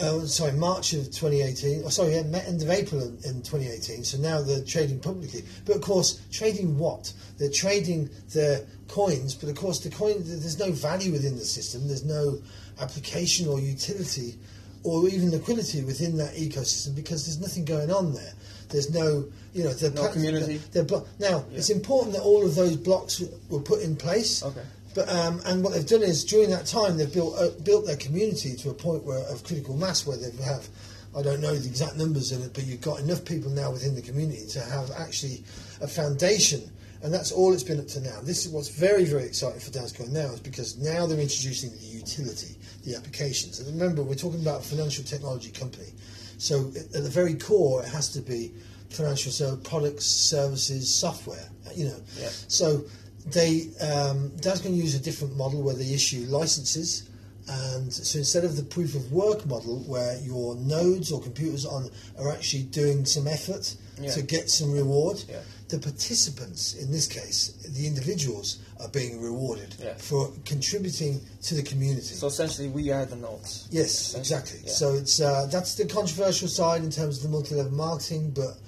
uh, 0.01 0.16
uh, 0.18 0.27
sorry, 0.27 0.53
March 0.53 0.92
of 0.92 1.07
2018. 1.07 1.83
Oh, 1.85 1.88
sorry, 1.88 2.14
yeah, 2.14 2.22
end 2.46 2.62
of 2.62 2.70
April 2.70 3.01
in, 3.03 3.14
in 3.25 3.42
2018. 3.42 4.05
So 4.05 4.18
now 4.18 4.42
they're 4.42 4.62
trading 4.64 5.01
publicly. 5.01 5.44
But 5.64 5.77
of 5.77 5.83
course, 5.83 6.20
trading 6.33 6.79
what? 6.79 7.12
They're 7.38 7.51
trading 7.51 8.11
their 8.35 8.66
coins, 8.88 9.35
but 9.35 9.49
of 9.49 9.57
course, 9.57 9.81
the 9.81 9.90
coin 9.90 10.16
there's 10.18 10.59
no 10.59 10.72
value 10.72 11.12
within 11.12 11.37
the 11.37 11.44
system. 11.44 11.87
There's 11.87 12.05
no 12.05 12.38
application 12.81 13.49
or 13.49 13.59
utility 13.61 14.37
or 14.85 15.09
even 15.09 15.31
liquidity 15.31 15.83
within 15.83 16.16
that 16.18 16.35
ecosystem 16.35 16.94
because 16.94 17.27
there's 17.27 17.40
nothing 17.40 17.64
going 17.64 17.90
on 17.90 18.12
there. 18.14 18.33
There's 18.68 18.92
no, 18.92 19.25
you 19.53 19.64
know, 19.64 19.72
the 19.72 19.90
No 19.90 20.09
community? 20.12 20.61
They're, 20.72 20.85
blo- 20.85 21.07
now, 21.18 21.44
Yeah. 21.51 21.59
it's 21.59 21.70
important 21.70 22.14
that 22.14 22.22
all 22.22 22.44
of 22.44 22.55
those 22.55 22.77
blocks 22.77 23.22
were 23.49 23.61
put 23.61 23.81
in 23.81 23.96
place. 23.96 24.42
Okay. 24.44 24.62
But 24.96 25.11
um, 25.11 25.42
and 25.44 25.62
what 25.62 25.74
they've 25.74 25.87
done 25.87 26.02
is 26.02 26.24
during 26.24 26.48
that 26.50 26.64
time 26.64 26.96
they've 26.96 27.12
built 27.12 27.37
uh, 27.38 27.50
built 27.62 27.85
their 27.87 27.98
community 27.98 28.56
to 28.56 28.70
a 28.70 28.74
point 28.74 29.04
where 29.04 29.18
of 29.28 29.44
critical 29.44 29.76
mass 29.76 30.06
where 30.06 30.16
they 30.16 30.30
have 30.42 30.66
I 31.14 31.20
don't 31.22 31.40
know 31.42 31.54
the 31.54 31.68
exact 31.68 31.96
numbers 31.96 32.32
in 32.32 32.42
it, 32.42 32.52
but 32.54 32.64
you've 32.64 32.80
got 32.80 33.00
enough 33.00 33.22
people 33.24 33.50
now 33.50 33.70
within 33.70 33.94
the 33.94 34.00
community 34.00 34.46
to 34.48 34.61
have 34.61 34.90
actually 34.98 35.44
a 35.82 35.87
foundation, 35.87 36.62
and 37.02 37.12
that's 37.12 37.30
all 37.30 37.52
it's 37.52 37.62
been 37.62 37.78
up 37.78 37.88
to 37.88 38.00
now. 38.00 38.20
This 38.22 38.46
is 38.46 38.52
what's 38.52 38.70
very 38.70 39.04
very 39.04 39.24
exciting 39.24 39.61
for 39.61 39.70
Dascoin 39.70 40.11
now 40.12 40.32
is 40.32 40.40
because 40.40 40.78
now 40.78 41.06
they're 41.06 41.20
introducing 41.20 41.72
the 41.72 41.98
utility, 42.00 42.56
the 42.85 42.96
applications. 42.96 43.61
And 43.61 43.68
remember, 43.78 44.02
we're 44.02 44.14
talking 44.14 44.40
about 44.40 44.61
a 44.61 44.64
financial 44.64 45.04
technology 45.04 45.50
company, 45.50 45.92
so 46.38 46.72
at 46.74 46.96
at 46.96 47.02
the 47.04 47.11
very 47.11 47.35
core 47.35 47.82
it 47.82 47.88
has 47.90 48.09
to 48.14 48.22
be 48.22 48.50
financial 48.88 49.30
so 49.30 49.56
products, 49.59 50.06
services, 50.06 50.88
software. 50.94 51.50
You 51.74 51.88
know, 51.88 52.00
Yeah. 52.18 52.30
so 52.48 52.85
they 53.27 53.69
um, 53.81 54.33
that's 54.43 54.61
going 54.61 54.75
to 54.77 54.81
use 54.83 54.95
a 54.95 55.01
different 55.01 55.37
model 55.37 55.62
where 55.62 55.75
they 55.75 55.93
issue 55.93 56.25
licenses, 56.29 57.09
and 57.49 57.93
so 57.93 58.19
instead 58.19 58.45
of 58.45 58.57
the 58.57 58.62
proof 58.62 58.95
of 58.95 59.11
work 59.12 59.47
model 59.47 59.79
where 59.87 60.19
your 60.21 60.55
nodes 60.57 61.11
or 61.12 61.21
computers 61.21 61.65
on 61.67 61.91
are 62.19 62.31
actually 62.31 62.65
doing 62.65 63.05
some 63.05 63.27
effort 63.27 63.75
Yeah. 64.01 64.12
to 64.12 64.23
get 64.23 64.51
some 64.51 64.73
reward, 64.73 65.23
Yeah. 65.29 65.41
the 65.69 65.79
participants 65.79 66.75
in 66.75 66.93
this 66.93 67.07
case, 67.07 67.53
the 67.69 67.87
individuals, 67.87 68.59
are 68.79 68.89
being 68.89 69.21
rewarded 69.23 69.75
Yeah. 69.83 69.95
for 69.97 70.31
contributing 70.45 71.21
to 71.45 71.55
the 71.55 71.62
community. 71.62 72.15
So 72.15 72.27
essentially, 72.27 72.69
we 72.69 72.91
are 72.91 73.07
the 73.07 73.17
nodes. 73.17 73.65
Yes, 73.71 74.15
exactly. 74.15 74.61
So 74.69 74.95
it's 74.95 75.19
uh, 75.19 75.47
that's 75.51 75.75
the 75.75 75.87
controversial 75.87 76.49
side 76.49 76.85
in 76.85 76.91
terms 76.91 77.17
of 77.19 77.23
the 77.23 77.29
multi-level 77.31 77.73
marketing, 77.73 78.33
but 78.35 78.59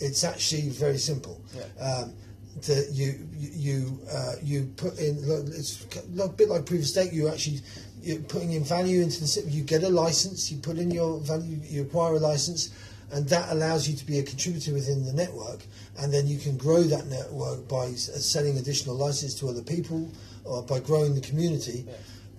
it's 0.00 0.24
actually 0.24 0.68
very 0.70 0.98
simple. 0.98 1.40
Um, 1.78 2.14
that 2.62 2.90
you 2.92 3.14
you 3.36 3.50
you, 3.54 3.98
uh, 4.12 4.32
you 4.42 4.72
put 4.76 4.98
in 4.98 5.18
it's 5.48 5.86
a 6.20 6.28
bit 6.28 6.48
like 6.48 6.66
proof 6.66 6.80
of 6.80 6.86
stake. 6.86 7.12
You 7.12 7.28
actually 7.28 7.60
you're 8.02 8.20
putting 8.20 8.52
in 8.52 8.64
value 8.64 9.02
into 9.02 9.20
the 9.20 9.26
system. 9.26 9.52
You 9.52 9.62
get 9.62 9.82
a 9.82 9.88
license. 9.88 10.50
You 10.50 10.58
put 10.58 10.78
in 10.78 10.90
your 10.90 11.20
value. 11.20 11.58
You 11.64 11.82
acquire 11.82 12.14
a 12.14 12.18
license, 12.18 12.70
and 13.12 13.28
that 13.28 13.50
allows 13.50 13.88
you 13.88 13.96
to 13.96 14.06
be 14.06 14.18
a 14.18 14.22
contributor 14.22 14.72
within 14.72 15.04
the 15.04 15.12
network. 15.12 15.60
And 15.98 16.12
then 16.12 16.26
you 16.26 16.38
can 16.38 16.56
grow 16.56 16.82
that 16.82 17.06
network 17.06 17.68
by 17.68 17.92
selling 17.92 18.58
additional 18.58 18.94
licenses 18.94 19.38
to 19.40 19.48
other 19.48 19.62
people, 19.62 20.10
or 20.44 20.62
by 20.62 20.80
growing 20.80 21.14
the 21.14 21.20
community. 21.20 21.84
Yeah. 21.86 21.94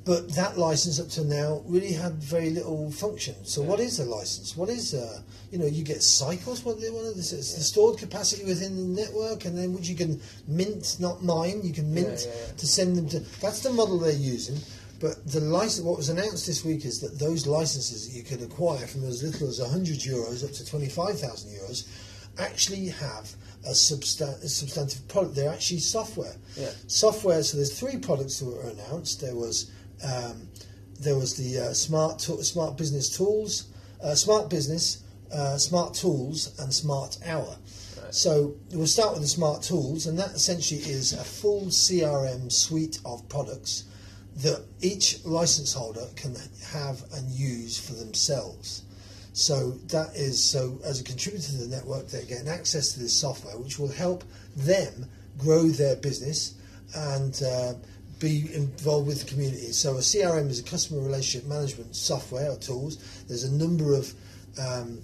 But 0.05 0.33
that 0.35 0.57
license 0.57 0.99
up 0.99 1.09
to 1.09 1.23
now 1.23 1.61
really 1.67 1.91
had 1.93 2.13
very 2.15 2.49
little 2.49 2.89
function. 2.91 3.35
So 3.43 3.61
Yeah. 3.61 3.67
what 3.67 3.79
is 3.79 3.99
a 3.99 4.05
license? 4.05 4.55
What 4.57 4.69
is 4.69 4.93
uh, 4.93 5.21
you 5.51 5.57
know 5.59 5.65
you 5.65 5.83
get 5.83 6.01
cycles? 6.01 6.63
What 6.63 6.77
what 6.77 7.05
are 7.05 7.13
this? 7.13 7.31
It's 7.33 7.53
the 7.55 7.61
stored 7.63 7.97
capacity 7.99 8.43
within 8.45 8.75
the 8.95 9.01
network, 9.01 9.45
and 9.45 9.57
then 9.57 9.73
which 9.73 9.87
you 9.87 9.95
can 9.95 10.21
mint, 10.47 10.95
not 10.99 11.23
mine. 11.23 11.61
You 11.63 11.73
can 11.73 11.93
mint 11.93 12.07
Yeah, 12.25 12.33
yeah, 12.33 12.45
yeah. 12.47 12.53
to 12.57 12.67
send 12.67 12.95
them 12.95 13.07
to. 13.09 13.19
That's 13.41 13.59
the 13.61 13.71
model 13.71 13.99
they're 13.99 14.13
using. 14.35 14.57
But 14.99 15.25
the 15.25 15.39
license, 15.41 15.85
what 15.85 15.95
was 15.97 16.09
announced 16.09 16.45
this 16.45 16.65
week 16.65 16.83
is 16.85 16.99
that 16.99 17.19
those 17.19 17.47
licenses 17.47 18.07
that 18.07 18.13
you 18.17 18.23
can 18.23 18.43
acquire 18.43 18.85
from 18.85 19.05
as 19.05 19.23
little 19.23 19.47
as 19.47 19.59
100 19.61 19.99
euros 19.99 20.43
up 20.43 20.51
to 20.53 20.65
25,000 20.65 21.51
euros 21.51 21.85
actually 22.37 22.87
have 22.89 23.33
a, 23.65 23.71
substan- 23.71 24.43
a 24.43 24.49
substantive 24.49 25.07
product. 25.07 25.35
They're 25.35 25.53
actually 25.53 25.79
software 25.79 26.35
Yeah. 26.57 26.71
software. 26.87 27.43
So 27.43 27.55
there's 27.57 27.71
three 27.79 27.97
products 27.97 28.39
that 28.39 28.45
were 28.45 28.61
announced. 28.61 29.21
There 29.21 29.35
was 29.35 29.67
um, 30.03 30.49
there 30.99 31.15
was 31.15 31.35
the 31.35 31.69
uh, 31.69 31.73
smart 31.73 32.19
tool 32.19 32.41
smart 32.43 32.77
business 32.77 33.15
tools, 33.15 33.67
uh, 34.03 34.15
smart 34.15 34.49
business, 34.49 35.03
uh, 35.33 35.57
smart 35.57 35.93
tools, 35.93 36.57
and 36.59 36.73
smart 36.73 37.17
hour. 37.25 37.57
Right. 38.01 38.13
So 38.13 38.55
we'll 38.71 38.87
start 38.87 39.13
with 39.13 39.21
the 39.21 39.27
smart 39.27 39.61
tools, 39.61 40.07
and 40.07 40.17
that 40.19 40.31
essentially 40.31 40.81
is 40.81 41.13
a 41.13 41.23
full 41.23 41.67
CRM 41.67 42.51
suite 42.51 42.99
of 43.05 43.27
products 43.29 43.85
that 44.37 44.63
each 44.81 45.23
license 45.25 45.73
holder 45.73 46.07
can 46.15 46.35
have 46.71 47.03
and 47.13 47.29
use 47.31 47.77
for 47.77 47.93
themselves. 47.93 48.83
So 49.33 49.71
that 49.87 50.15
is 50.15 50.43
so 50.43 50.79
as 50.83 50.99
a 50.99 51.03
contributor 51.03 51.51
to 51.51 51.57
the 51.57 51.75
network, 51.75 52.07
they're 52.07 52.23
getting 52.23 52.47
access 52.47 52.93
to 52.93 52.99
this 52.99 53.15
software, 53.15 53.57
which 53.57 53.79
will 53.79 53.89
help 53.91 54.23
them 54.55 55.07
grow 55.37 55.67
their 55.67 55.95
business 55.95 56.55
and 56.95 57.41
uh, 57.43 57.73
be 58.19 58.53
involved 58.53 59.07
with 59.07 59.21
the 59.23 59.29
community. 59.29 59.71
So 59.71 59.95
a 59.95 59.99
CRM 60.01 60.49
is 60.49 60.59
a 60.59 60.63
customer 60.63 61.01
relationship 61.01 61.47
management 61.47 61.95
software 61.95 62.51
or 62.51 62.57
tools. 62.57 62.97
There's 63.27 63.43
a 63.45 63.51
number 63.51 63.93
of 63.93 64.13
um, 64.61 65.01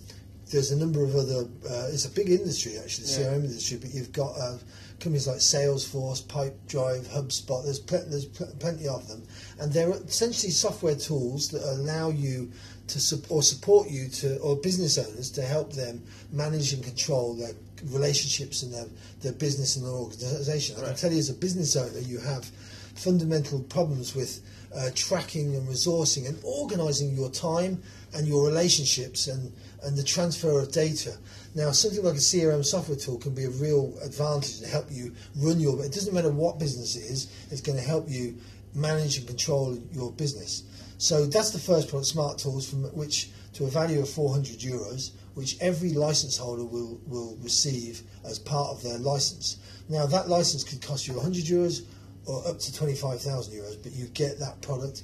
there's 0.51 0.71
a 0.71 0.77
number 0.77 1.03
of 1.03 1.15
other. 1.15 1.47
Uh, 1.69 1.87
it's 1.91 2.05
a 2.05 2.09
big 2.11 2.29
industry 2.29 2.77
actually, 2.77 3.07
the 3.07 3.21
Yeah. 3.21 3.27
CRM 3.29 3.45
industry. 3.45 3.77
But 3.81 3.93
you've 3.93 4.11
got 4.11 4.37
uh, 4.37 4.57
companies 4.99 5.27
like 5.27 5.37
Salesforce, 5.37 6.23
Pipedrive, 6.23 7.05
HubSpot. 7.07 7.63
There's 7.63 7.79
pl- 7.79 8.05
there's 8.07 8.25
pl- 8.25 8.53
plenty 8.59 8.87
of 8.87 9.07
them, 9.07 9.23
and 9.59 9.71
they're 9.73 9.89
essentially 9.91 10.51
software 10.51 10.95
tools 10.95 11.49
that 11.49 11.63
allow 11.63 12.09
you 12.09 12.51
to 12.87 12.99
sup- 12.99 13.31
or 13.31 13.41
support 13.41 13.89
you 13.89 14.07
to 14.09 14.37
or 14.39 14.55
business 14.57 14.97
owners 14.99 15.31
to 15.31 15.41
help 15.41 15.73
them 15.73 16.03
manage 16.31 16.73
and 16.73 16.83
control 16.83 17.33
their 17.33 17.53
relationships 17.85 18.61
and 18.63 18.73
their, 18.73 18.85
their 19.21 19.33
business 19.33 19.75
and 19.75 19.85
their 19.85 19.91
organisation. 19.93 20.75
I 20.79 20.85
can 20.87 20.95
tell 20.95 21.11
you 21.11 21.17
as 21.19 21.29
a 21.29 21.33
business 21.33 21.75
owner, 21.75 21.99
you 21.99 22.19
have 22.19 22.49
fundamental 22.95 23.59
problems 23.63 24.15
with 24.15 24.41
uh, 24.75 24.89
tracking 24.95 25.55
and 25.55 25.67
resourcing 25.67 26.27
and 26.27 26.37
organising 26.43 27.15
your 27.15 27.29
time 27.29 27.81
and 28.13 28.27
your 28.27 28.45
relationships 28.45 29.27
and, 29.27 29.53
and 29.83 29.97
the 29.97 30.03
transfer 30.03 30.59
of 30.59 30.71
data. 30.71 31.15
Now, 31.53 31.71
something 31.71 32.03
like 32.03 32.15
a 32.15 32.17
CRM 32.17 32.65
software 32.65 32.97
tool 32.97 33.17
can 33.17 33.33
be 33.33 33.45
a 33.45 33.49
real 33.49 33.93
advantage 34.03 34.59
to 34.61 34.67
help 34.67 34.87
you 34.89 35.13
run 35.37 35.59
your. 35.59 35.83
It 35.83 35.91
doesn't 35.91 36.13
matter 36.13 36.31
what 36.31 36.59
business 36.59 36.95
it 36.95 37.03
is; 37.11 37.27
it's 37.51 37.61
going 37.61 37.77
to 37.77 37.83
help 37.83 38.09
you 38.09 38.37
manage 38.73 39.17
and 39.17 39.27
control 39.27 39.77
your 39.91 40.11
business. 40.11 40.63
So 40.97 41.25
that's 41.25 41.51
the 41.51 41.59
first 41.59 41.89
product, 41.89 42.07
Smart 42.07 42.37
Tools, 42.37 42.69
from 42.69 42.83
which 42.95 43.29
to 43.53 43.65
a 43.65 43.69
value 43.69 44.01
of 44.01 44.09
400 44.09 44.59
euros, 44.59 45.11
which 45.33 45.57
every 45.61 45.91
license 45.91 46.37
holder 46.37 46.65
will 46.65 46.99
will 47.05 47.37
receive 47.41 48.01
as 48.25 48.39
part 48.39 48.69
of 48.69 48.83
their 48.83 48.97
license. 48.97 49.57
Now, 49.87 50.05
that 50.07 50.27
license 50.29 50.63
could 50.63 50.81
cost 50.81 51.07
you 51.07 51.13
100 51.13 51.43
euros 51.43 51.83
or 52.25 52.47
up 52.47 52.59
to 52.59 52.73
25,000 52.73 53.53
euros, 53.53 53.81
but 53.83 53.91
you 53.91 54.05
get 54.07 54.39
that 54.39 54.61
product 54.61 55.03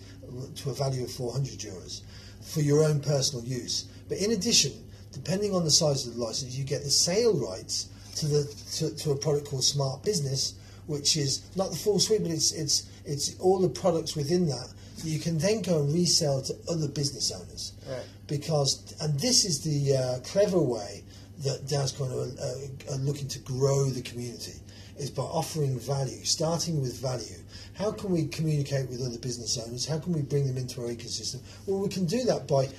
to 0.56 0.70
a 0.70 0.74
value 0.74 1.04
of 1.04 1.12
400 1.12 1.60
euros 1.60 2.02
for 2.42 2.62
your 2.62 2.84
own 2.84 3.00
personal 3.00 3.46
use. 3.46 3.86
But 4.10 4.18
in 4.18 4.32
addition, 4.32 4.74
depending 5.12 5.54
on 5.54 5.64
the 5.64 5.72
size 5.72 6.08
of 6.08 6.16
the 6.16 6.22
license, 6.22 6.56
you 6.56 6.64
get 6.64 6.84
the 6.84 6.90
sale 6.90 7.38
rights 7.38 7.90
to 8.16 8.28
the 8.28 8.44
to, 8.78 8.96
to 8.96 9.12
a 9.12 9.16
product 9.16 9.48
called 9.48 9.64
Smart 9.64 10.04
Business, 10.04 10.56
which 10.88 11.16
is 11.16 11.44
not 11.56 11.70
the 11.70 11.78
full 11.78 12.00
suite, 12.00 12.24
but 12.24 12.32
it's 12.32 12.52
it's 12.52 12.88
It's 13.06 13.40
all 13.40 13.60
the 13.60 13.70
products 13.70 14.16
within 14.16 14.48
that 14.48 14.68
that 14.98 15.06
you 15.08 15.20
can 15.20 15.38
then 15.38 15.62
go 15.62 15.82
and 15.82 15.94
resell 15.94 16.42
to 16.44 16.56
other 16.70 16.88
business 16.88 17.32
owners. 17.32 17.74
Right. 17.90 18.04
Because, 18.28 18.96
and 19.02 19.20
this 19.20 19.46
is 19.46 19.62
the 19.62 19.98
uh, 19.98 20.20
clever 20.20 20.60
way 20.60 21.04
that 21.40 21.66
Dascoin 21.66 22.12
are, 22.12 22.92
uh, 22.92 22.94
are 22.94 23.00
looking 23.00 23.28
to 23.30 23.40
grow 23.40 23.86
the 23.86 24.02
community, 24.02 24.54
is 24.97 25.10
by 25.10 25.23
offering 25.23 25.80
value, 25.80 26.23
starting 26.23 26.82
with 26.82 26.99
value. 26.99 27.38
How 27.73 27.91
can 27.91 28.12
we 28.12 28.25
communicate 28.27 28.89
with 28.89 29.01
other 29.01 29.17
business 29.17 29.58
owners? 29.58 29.86
How 29.86 29.99
can 29.99 30.13
we 30.13 30.21
bring 30.21 30.45
them 30.45 30.58
into 30.58 30.82
our 30.82 30.88
ecosystem? 30.88 31.39
Well, 31.65 31.80
we 31.80 31.89
can 31.89 32.06
do 32.06 32.23
that 32.25 32.47
by 32.47 32.69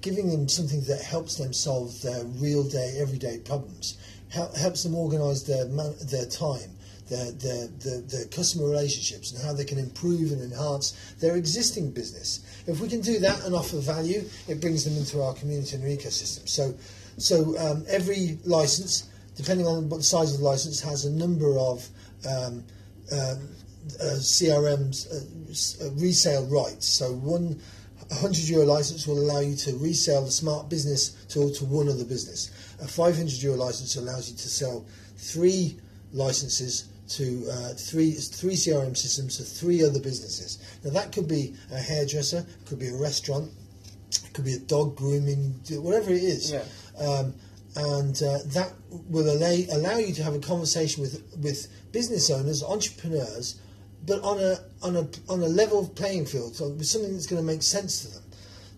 giving 0.00 0.30
them 0.30 0.48
something 0.48 0.82
that 0.82 1.02
helps 1.02 1.36
them 1.36 1.52
solve 1.52 2.00
their 2.02 2.24
real 2.24 2.64
day, 2.64 2.96
everyday 3.00 3.38
problems, 3.38 3.98
Hel- 4.30 4.52
helps 4.54 4.82
them 4.82 4.94
organise 4.94 5.42
their 5.42 5.64
their 5.64 6.26
time, 6.26 6.70
their, 7.08 7.32
their, 7.32 7.66
their, 7.66 8.00
their 8.00 8.24
customer 8.26 8.68
relationships, 8.68 9.32
and 9.32 9.42
how 9.42 9.52
they 9.52 9.64
can 9.64 9.78
improve 9.78 10.32
and 10.32 10.42
enhance 10.42 10.92
their 11.20 11.36
existing 11.36 11.90
business. 11.90 12.40
If 12.66 12.80
we 12.80 12.88
can 12.88 13.00
do 13.00 13.18
that 13.20 13.44
and 13.44 13.54
offer 13.54 13.78
value, 13.78 14.24
it 14.48 14.60
brings 14.60 14.84
them 14.84 14.96
into 14.96 15.22
our 15.22 15.34
community 15.34 15.76
and 15.76 15.84
our 15.84 15.90
ecosystem. 15.90 16.48
So, 16.48 16.74
so 17.18 17.58
um, 17.58 17.84
every 17.88 18.38
license, 18.44 19.08
depending 19.42 19.66
on 19.66 19.88
what 19.88 19.98
the 19.98 20.02
size 20.02 20.32
of 20.32 20.40
the 20.40 20.44
license, 20.44 20.80
has 20.80 21.04
a 21.04 21.10
number 21.10 21.58
of 21.58 21.86
um, 22.28 22.64
um, 23.10 23.48
uh, 24.00 24.16
CRM's 24.18 25.06
uh, 25.10 25.84
uh, 25.84 25.90
resale 25.94 26.46
rights. 26.46 26.86
So 26.86 27.12
one 27.12 27.60
100 28.08 28.48
euro 28.48 28.66
license 28.66 29.06
will 29.06 29.18
allow 29.18 29.40
you 29.40 29.56
to 29.56 29.76
resell 29.78 30.24
the 30.24 30.30
smart 30.30 30.68
business 30.68 31.10
tool 31.28 31.50
to 31.54 31.64
one 31.64 31.88
other 31.88 32.04
business. 32.04 32.50
A 32.80 32.86
500 32.86 33.42
euro 33.42 33.56
license 33.56 33.96
allows 33.96 34.30
you 34.30 34.36
to 34.36 34.48
sell 34.48 34.84
three 35.16 35.78
licenses 36.12 36.88
to 37.08 37.44
uh, 37.50 37.74
three 37.74 38.12
three 38.12 38.54
CRM 38.54 38.96
systems 38.96 39.38
to 39.38 39.42
three 39.42 39.84
other 39.84 40.00
businesses. 40.00 40.58
Now 40.84 40.90
that 40.90 41.12
could 41.12 41.26
be 41.26 41.54
a 41.72 41.78
hairdresser, 41.78 42.46
could 42.66 42.78
be 42.78 42.88
a 42.88 42.96
restaurant, 42.96 43.50
could 44.34 44.44
be 44.44 44.54
a 44.54 44.58
dog 44.58 44.96
grooming, 44.96 45.60
whatever 45.70 46.10
it 46.10 46.22
is. 46.22 46.52
Yeah. 46.52 46.64
Um, 47.04 47.34
and 47.76 48.22
uh, 48.22 48.38
that 48.46 48.72
will 49.08 49.30
allow, 49.30 49.54
allow 49.76 49.96
you 49.98 50.12
to 50.14 50.22
have 50.22 50.34
a 50.34 50.38
conversation 50.38 51.02
with 51.02 51.22
with 51.42 51.68
business 51.92 52.30
owners, 52.30 52.62
entrepreneurs, 52.62 53.58
but 54.06 54.22
on 54.22 54.38
a 54.40 54.58
on 54.82 54.96
a 54.96 55.08
on 55.28 55.40
a 55.42 55.48
level 55.48 55.88
playing 55.88 56.26
field, 56.26 56.54
so 56.56 56.68
with 56.68 56.86
something 56.86 57.12
that's 57.12 57.26
going 57.26 57.40
to 57.40 57.46
make 57.46 57.62
sense 57.62 58.02
to 58.04 58.08
them. 58.12 58.22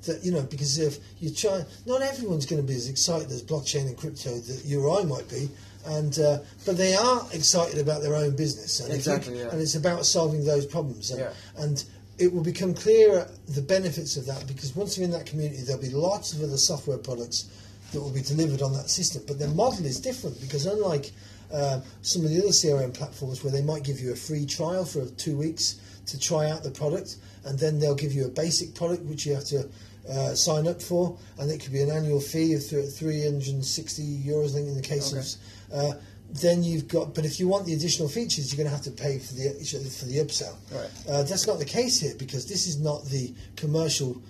That 0.07 0.23
you 0.25 0.33
know, 0.33 0.43
because 0.43 0.79
if 0.79 0.99
you 1.19 1.31
try, 1.31 1.65
not 1.87 2.03
everyone's 2.03 2.45
going 2.47 2.61
to 2.61 2.67
be 2.69 2.75
as 2.77 2.89
excited 2.89 3.31
as 3.31 3.43
blockchain 3.43 3.87
and 3.87 3.97
crypto 3.97 4.39
that 4.39 4.63
you 4.65 4.85
or 4.85 5.01
I 5.01 5.05
might 5.05 5.29
be, 5.31 5.49
and 5.87 6.17
uh, 6.19 6.39
but 6.67 6.77
they 6.77 6.95
are 6.95 7.27
excited 7.33 7.79
about 7.81 8.03
their 8.03 8.15
own 8.15 8.37
business, 8.37 8.81
and 8.81 8.91
you- 8.91 8.97
Exactly, 8.97 9.39
yeah. 9.39 9.49
and 9.51 9.61
it's 9.63 9.75
about 9.77 10.05
solving 10.05 10.45
those 10.45 10.67
problems, 10.67 11.11
and, 11.11 11.21
Yeah. 11.21 11.33
and 11.57 11.83
it 12.19 12.33
will 12.33 12.43
become 12.45 12.75
clearer 12.75 13.29
the 13.49 13.63
benefits 13.63 14.17
of 14.19 14.27
that 14.27 14.47
because 14.47 14.77
once 14.77 14.97
you're 14.97 15.05
in 15.07 15.11
that 15.13 15.25
community, 15.27 15.63
there'll 15.63 15.81
be 15.83 15.89
lots 15.91 16.33
of 16.35 16.43
other 16.43 16.59
software 16.59 16.99
products 16.99 17.47
that 17.95 18.01
will 18.01 18.11
be 18.11 18.23
delivered 18.23 18.61
on 18.61 18.73
that 18.75 18.91
system. 18.91 19.23
But 19.27 19.39
their 19.39 19.49
model 19.49 19.87
is 19.87 19.99
different 20.01 20.41
because 20.41 20.67
unlike 20.67 21.13
uh, 21.53 21.81
some 22.03 22.25
of 22.25 22.31
the 22.31 22.39
other 22.39 22.49
CRM 22.49 22.93
platforms 22.93 23.43
where 23.43 23.53
they 23.53 23.63
might 23.63 23.85
give 23.85 24.01
you 24.01 24.13
a 24.13 24.17
free 24.17 24.45
trial 24.45 24.85
for 24.85 25.07
two 25.07 25.37
weeks 25.37 25.81
to 26.07 26.19
try 26.19 26.51
out 26.51 26.63
the 26.63 26.71
product, 26.71 27.17
and 27.47 27.59
then 27.59 27.79
they'll 27.79 27.95
give 27.95 28.13
you 28.13 28.27
a 28.27 28.29
basic 28.29 28.75
product 28.75 29.03
which 29.05 29.25
you 29.25 29.35
have 29.35 29.45
to 29.45 29.67
uh, 30.11 30.35
sign 30.35 30.67
up 30.69 30.83
for, 30.83 31.17
and 31.39 31.51
it 31.51 31.63
could 31.63 31.73
be 31.73 31.81
an 31.81 31.91
annual 31.91 32.21
fee 32.21 32.53
of 32.53 32.63
360 32.67 34.03
euros, 34.03 34.51
I 34.51 34.53
think, 34.53 34.69
in 34.69 34.75
the 34.75 34.83
case 34.83 35.13
Okay. 35.13 35.21
of. 35.21 35.95
Uh, 35.95 35.99
then 36.31 36.63
you've 36.65 36.89
got, 36.89 37.15
but 37.15 37.25
if 37.25 37.39
you 37.39 37.47
want 37.47 37.65
the 37.65 37.75
additional 37.75 38.09
features, 38.09 38.53
you're 38.53 38.57
going 38.57 38.69
to 38.69 38.75
have 38.75 38.85
to 38.85 38.91
pay 38.91 39.19
for 39.19 39.35
the 39.35 39.51
for 39.99 40.07
the 40.07 40.19
upsell. 40.19 40.57
Right. 40.73 40.91
Uh, 41.09 41.23
that's 41.23 41.47
not 41.47 41.59
the 41.59 41.65
case 41.65 42.01
here 42.01 42.15
because 42.19 42.47
this 42.47 42.67
is 42.67 42.81
not 42.81 43.05
the 43.07 43.33
commercial 43.57 44.21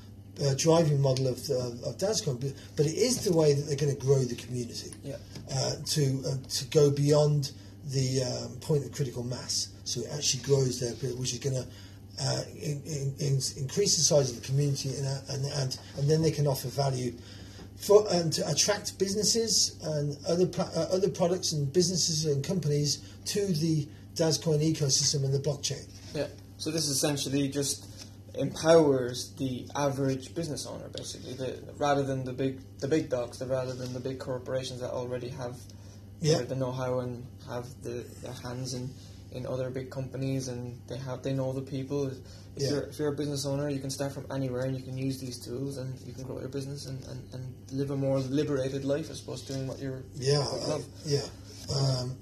uh, 0.42 0.54
driving 0.54 1.00
model 1.00 1.28
of, 1.28 1.38
uh, 1.50 1.88
of 1.88 1.98
Dascoin, 1.98 2.40
but, 2.76 2.86
it 2.86 2.94
is 2.94 3.24
the 3.24 3.32
way 3.32 3.52
that 3.52 3.62
they're 3.62 3.76
going 3.76 3.94
to 3.94 4.00
grow 4.00 4.18
the 4.20 4.34
community 4.34 4.90
Yeah. 5.04 5.16
uh, 5.52 5.72
to 5.86 6.22
uh, 6.26 6.36
to 6.48 6.64
go 6.66 6.90
beyond 6.90 7.52
the 7.86 8.22
um, 8.22 8.56
point 8.60 8.84
of 8.84 8.92
critical 8.92 9.22
mass. 9.22 9.68
So 9.84 10.00
it 10.00 10.08
actually 10.12 10.42
grows 10.42 10.80
there, 10.80 10.92
which 11.14 11.32
is 11.32 11.38
going 11.38 11.56
to 11.56 11.66
uh, 12.20 12.42
in, 12.54 12.82
in, 12.86 13.14
in, 13.18 13.40
increase 13.56 13.96
the 13.96 14.02
size 14.02 14.30
of 14.30 14.40
the 14.40 14.46
community, 14.46 14.90
and, 14.96 15.06
uh, 15.06 15.20
and 15.30 15.44
and 15.44 15.78
and 15.98 16.10
then 16.10 16.22
they 16.22 16.30
can 16.30 16.46
offer 16.46 16.68
value 16.68 17.12
for 17.76 18.06
and 18.10 18.32
to 18.32 18.48
attract 18.48 18.98
businesses 18.98 19.76
and 19.82 20.16
other 20.28 20.48
uh, 20.58 20.86
other 20.92 21.10
products 21.10 21.52
and 21.52 21.72
businesses 21.72 22.24
and 22.24 22.44
companies 22.44 22.98
to 23.26 23.46
the 23.46 23.86
Dascoin 24.14 24.60
ecosystem 24.62 25.24
and 25.24 25.34
the 25.34 25.38
blockchain. 25.38 25.84
Yeah. 26.14 26.26
So 26.56 26.70
this 26.70 26.84
is 26.84 26.90
essentially 26.96 27.48
just 27.48 27.84
empowers 28.36 29.32
the 29.38 29.66
average 29.76 30.34
business 30.34 30.66
owner, 30.66 30.88
basically, 30.88 31.34
the, 31.34 31.58
rather 31.78 32.02
than 32.02 32.24
the 32.24 32.32
big 32.32 32.60
the 32.80 32.88
big 32.88 33.08
dogs, 33.08 33.38
the, 33.38 33.46
rather 33.46 33.74
than 33.74 33.92
the 33.92 34.00
big 34.00 34.18
corporations 34.18 34.80
that 34.80 34.90
already 34.90 35.28
have 35.28 35.56
Yeah. 36.20 36.42
the 36.42 36.54
know-how 36.56 37.00
and 37.00 37.26
have 37.48 37.66
the, 37.82 38.04
their 38.22 38.32
hands 38.32 38.72
in, 38.74 38.90
in 39.32 39.46
other 39.46 39.68
big 39.70 39.90
companies 39.90 40.48
and 40.48 40.78
they 40.88 40.96
have 40.96 41.22
they 41.22 41.32
know 41.32 41.52
the 41.52 41.62
people. 41.62 42.06
If 42.08 42.16
Yeah. 42.56 42.70
you're 42.70 42.82
if 42.90 42.98
you're 42.98 43.12
a 43.12 43.16
business 43.16 43.44
owner, 43.46 43.68
you 43.68 43.80
can 43.80 43.90
start 43.90 44.12
from 44.12 44.26
anywhere 44.30 44.64
and 44.64 44.76
you 44.76 44.82
can 44.82 44.96
use 44.96 45.18
these 45.18 45.38
tools 45.44 45.76
and 45.78 45.98
you 46.06 46.12
can 46.12 46.22
grow 46.24 46.38
your 46.40 46.48
business 46.48 46.86
and, 46.86 47.02
and, 47.10 47.20
and 47.34 47.54
live 47.72 47.90
a 47.90 47.96
more 47.96 48.18
liberated 48.20 48.84
life, 48.84 49.10
I 49.10 49.14
suppose, 49.14 49.42
doing 49.42 49.66
what 49.66 49.78
you're 49.80 50.02
Yeah, 50.14 50.38
what 50.38 50.60
you 50.62 50.66
love. 50.68 50.84
yeah, 51.04 51.26
um, 51.76 52.16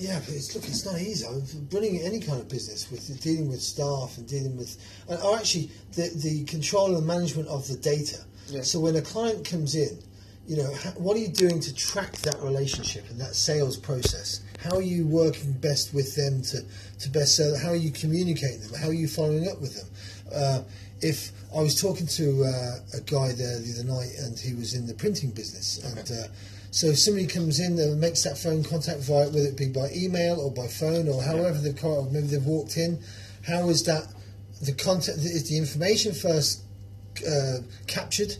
yeah. 0.00 0.18
But 0.18 0.34
it's 0.34 0.54
look, 0.54 0.64
it's 0.66 0.84
not 0.84 1.00
easy. 1.00 1.26
I 1.26 1.30
mean, 1.30 1.68
running 1.72 2.00
any 2.02 2.20
kind 2.20 2.40
of 2.40 2.48
business 2.48 2.90
with 2.90 3.20
dealing 3.22 3.48
with 3.48 3.60
staff 3.60 4.16
and 4.16 4.26
dealing 4.26 4.56
with, 4.56 4.76
and, 5.08 5.20
or 5.22 5.36
actually 5.36 5.70
the 5.92 6.10
the 6.16 6.44
control 6.44 6.96
and 6.96 7.06
management 7.06 7.48
of 7.48 7.68
the 7.68 7.76
data. 7.76 8.24
Yeah. 8.48 8.62
So 8.62 8.80
when 8.80 8.96
a 8.96 9.02
client 9.02 9.44
comes 9.44 9.74
in, 9.76 9.98
you 10.46 10.56
know, 10.56 10.70
what 10.96 11.16
are 11.16 11.20
you 11.20 11.28
doing 11.28 11.60
to 11.60 11.74
track 11.74 12.16
that 12.18 12.40
relationship 12.42 13.08
and 13.10 13.20
that 13.20 13.34
sales 13.34 13.76
process? 13.76 14.40
How 14.58 14.76
are 14.76 14.82
you 14.82 15.06
working 15.06 15.52
best 15.52 15.94
with 15.94 16.16
them 16.16 16.42
to, 16.42 16.64
to 16.98 17.10
best 17.10 17.36
sell? 17.36 17.56
How 17.56 17.68
are 17.68 17.76
you 17.76 17.92
communicating 17.92 18.60
them? 18.60 18.74
How 18.74 18.88
are 18.88 18.92
you 18.92 19.06
following 19.06 19.48
up 19.48 19.60
with 19.60 19.76
them? 19.76 19.88
Uh, 20.34 20.62
if 21.00 21.30
I 21.56 21.60
was 21.60 21.80
talking 21.80 22.06
to 22.06 22.44
uh, 22.44 22.98
a 22.98 23.00
guy 23.02 23.32
there 23.32 23.58
the 23.58 23.74
other 23.78 23.88
night 23.88 24.10
and 24.18 24.38
he 24.38 24.54
was 24.54 24.74
in 24.74 24.86
the 24.86 24.94
printing 24.94 25.30
business, 25.30 25.78
and 25.84 26.10
uh, 26.10 26.28
so 26.70 26.88
if 26.88 26.98
somebody 26.98 27.26
comes 27.26 27.58
in 27.58 27.78
and 27.78 28.00
makes 28.00 28.22
that 28.22 28.38
phone 28.38 28.62
contact 28.62 29.00
via 29.00 29.26
whether 29.26 29.48
it 29.48 29.56
be 29.56 29.68
by 29.68 29.90
email 29.94 30.40
or 30.40 30.52
by 30.52 30.68
phone 30.68 31.08
or 31.08 31.22
however 31.22 31.58
they've 31.58 31.76
co- 31.76 32.08
maybe 32.12 32.28
they've 32.28 32.46
walked 32.46 32.76
in, 32.76 33.00
how 33.46 33.68
is 33.68 33.82
that 33.84 34.06
the 34.62 34.72
content 34.72 35.18
is 35.18 35.48
the 35.48 35.56
information 35.56 36.12
first 36.12 36.62
uh, 37.26 37.58
captured 37.86 38.36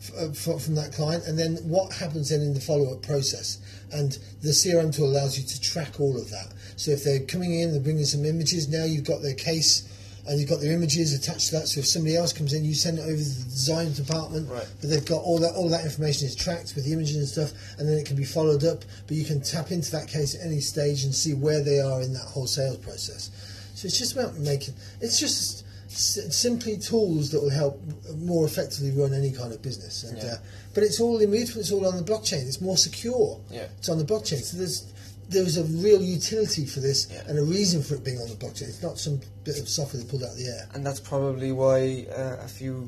f- 0.00 0.12
uh, 0.16 0.28
f- 0.28 0.62
from 0.62 0.74
that 0.76 0.92
client, 0.92 1.24
and 1.26 1.38
then 1.38 1.56
what 1.68 1.92
happens 1.92 2.30
then 2.30 2.40
in 2.40 2.54
the 2.54 2.60
follow-up 2.60 3.02
process. 3.02 3.58
And 3.92 4.18
the 4.42 4.50
CRM 4.50 4.94
tool 4.94 5.06
allows 5.06 5.38
you 5.38 5.44
to 5.44 5.60
track 5.60 6.00
all 6.00 6.16
of 6.16 6.30
that. 6.30 6.52
So 6.76 6.90
if 6.90 7.04
they're 7.04 7.20
coming 7.20 7.58
in, 7.58 7.72
they're 7.72 7.80
bringing 7.80 8.04
some 8.04 8.24
images. 8.24 8.68
Now 8.68 8.84
you've 8.84 9.04
got 9.04 9.22
their 9.22 9.34
case, 9.34 9.88
and 10.26 10.40
you've 10.40 10.48
got 10.48 10.60
their 10.60 10.72
images 10.72 11.12
attached 11.12 11.48
to 11.50 11.56
that. 11.56 11.68
So 11.68 11.80
if 11.80 11.86
somebody 11.86 12.16
else 12.16 12.32
comes 12.32 12.52
in, 12.54 12.64
you 12.64 12.74
send 12.74 12.98
it 12.98 13.02
over 13.02 13.12
to 13.12 13.16
the 13.18 13.44
design 13.44 13.92
department. 13.92 14.48
Right. 14.50 14.66
But 14.80 14.90
they've 14.90 15.04
got 15.04 15.22
all 15.22 15.38
that 15.40 15.54
all 15.54 15.68
that 15.68 15.84
information 15.84 16.26
is 16.26 16.34
tracked 16.34 16.74
with 16.74 16.84
the 16.86 16.92
images 16.92 17.16
and 17.16 17.28
stuff, 17.28 17.52
and 17.78 17.88
then 17.88 17.98
it 17.98 18.06
can 18.06 18.16
be 18.16 18.24
followed 18.24 18.64
up. 18.64 18.84
But 19.06 19.16
you 19.16 19.24
can 19.24 19.40
tap 19.42 19.70
into 19.70 19.90
that 19.92 20.08
case 20.08 20.34
at 20.34 20.40
any 20.46 20.60
stage 20.60 21.04
and 21.04 21.14
see 21.14 21.34
where 21.34 21.62
they 21.62 21.80
are 21.80 22.00
in 22.02 22.12
that 22.14 22.24
whole 22.26 22.46
sales 22.46 22.78
process. 22.78 23.30
So 23.74 23.86
it's 23.86 23.98
just 23.98 24.12
about 24.12 24.38
making. 24.38 24.74
It's 25.00 25.18
just 25.18 25.64
s- 25.90 26.18
simply 26.34 26.78
tools 26.78 27.30
that 27.30 27.40
will 27.42 27.50
help 27.50 27.80
more 28.16 28.46
effectively 28.46 28.92
run 28.92 29.12
any 29.12 29.30
kind 29.30 29.52
of 29.52 29.60
business. 29.62 30.04
And, 30.04 30.16
Yeah. 30.18 30.24
uh, 30.24 30.36
but 30.74 30.82
it's 30.84 31.00
all 31.00 31.18
immutable. 31.18 31.60
It's 31.60 31.70
all 31.72 31.86
on 31.86 31.96
the 31.96 32.02
blockchain. 32.02 32.46
It's 32.46 32.60
more 32.60 32.76
secure. 32.78 33.40
Yeah. 33.50 33.66
It's 33.78 33.88
on 33.88 33.98
the 33.98 34.04
blockchain. 34.04 34.42
So 34.42 34.56
there's 34.56 34.84
there's 35.28 35.56
a 35.56 35.64
real 35.64 36.02
utility 36.02 36.66
for 36.66 36.80
this 36.80 37.08
Yeah. 37.10 37.22
and 37.28 37.38
a 37.38 37.42
reason 37.44 37.82
for 37.82 37.94
it 37.94 38.04
being 38.04 38.18
on 38.18 38.28
the 38.28 38.34
blockchain. 38.36 38.68
It's 38.68 38.82
not 38.82 38.98
some 38.98 39.20
bit 39.44 39.58
of 39.58 39.68
software 39.68 40.02
they 40.02 40.08
pulled 40.08 40.22
out 40.22 40.30
of 40.32 40.36
the 40.36 40.46
air. 40.46 40.68
and 40.74 40.84
that's 40.86 41.00
probably 41.00 41.52
why 41.52 42.06
uh, 42.10 42.36
a 42.44 42.48
few 42.48 42.86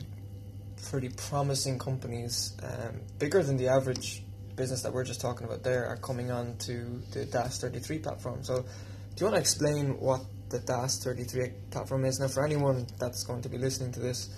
pretty 0.91 1.09
promising 1.09 1.79
companies, 1.79 2.55
um, 2.63 3.01
bigger 3.19 3.43
than 3.43 3.57
the 3.57 3.69
average 3.69 4.23
business 4.55 4.83
that 4.83 4.93
we're 4.93 5.05
just 5.05 5.21
talking 5.21 5.47
about 5.47 5.63
there, 5.63 5.87
are 5.87 5.97
coming 5.97 6.31
on 6.31 6.57
to 6.59 7.03
the 7.13 7.25
DAS 7.27 7.59
33 7.61 7.99
platform. 7.99 8.43
So, 8.45 8.63
do 8.63 8.67
you 9.19 9.27
want 9.27 9.35
to 9.37 9.41
explain 9.41 9.99
what 9.99 10.21
the 10.51 10.61
DAS 10.61 11.03
33 11.03 11.51
platform 11.71 12.05
is? 12.05 12.21
Now, 12.21 12.29
for 12.29 12.45
anyone 12.45 12.87
that's 12.99 13.25
going 13.25 13.43
to 13.43 13.49
be 13.49 13.59
listening 13.59 13.93
to 13.93 14.01
this, 14.01 14.31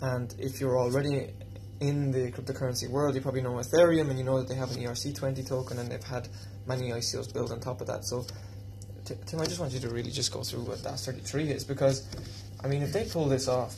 and 0.00 0.34
if 0.38 0.60
you're 0.60 0.78
already 0.78 1.32
in 1.80 2.10
the 2.12 2.30
cryptocurrency 2.30 2.88
world, 2.88 3.14
you 3.14 3.20
probably 3.20 3.42
know 3.42 3.52
Ethereum 3.54 4.10
and 4.10 4.18
you 4.18 4.24
know 4.24 4.38
that 4.38 4.48
they 4.48 4.54
have 4.54 4.70
an 4.70 4.82
ERC20 4.82 5.46
token 5.46 5.78
and 5.78 5.90
they've 5.90 6.02
had 6.04 6.28
many 6.70 6.90
ICOs 6.90 7.32
built 7.32 7.50
on 7.50 7.60
top 7.60 7.80
of 7.80 7.86
that. 7.88 8.04
So, 8.04 8.24
Tim, 9.26 9.40
I 9.40 9.44
just 9.44 9.58
want 9.60 9.72
you 9.72 9.80
to 9.80 9.88
really 9.88 10.10
just 10.10 10.32
go 10.32 10.42
through 10.42 10.60
what 10.62 10.82
DAS 10.82 11.06
33 11.06 11.50
is 11.50 11.64
because, 11.64 12.06
I 12.62 12.68
mean, 12.68 12.82
if 12.82 12.92
they 12.92 13.04
pull 13.04 13.26
this 13.26 13.48
off, 13.48 13.74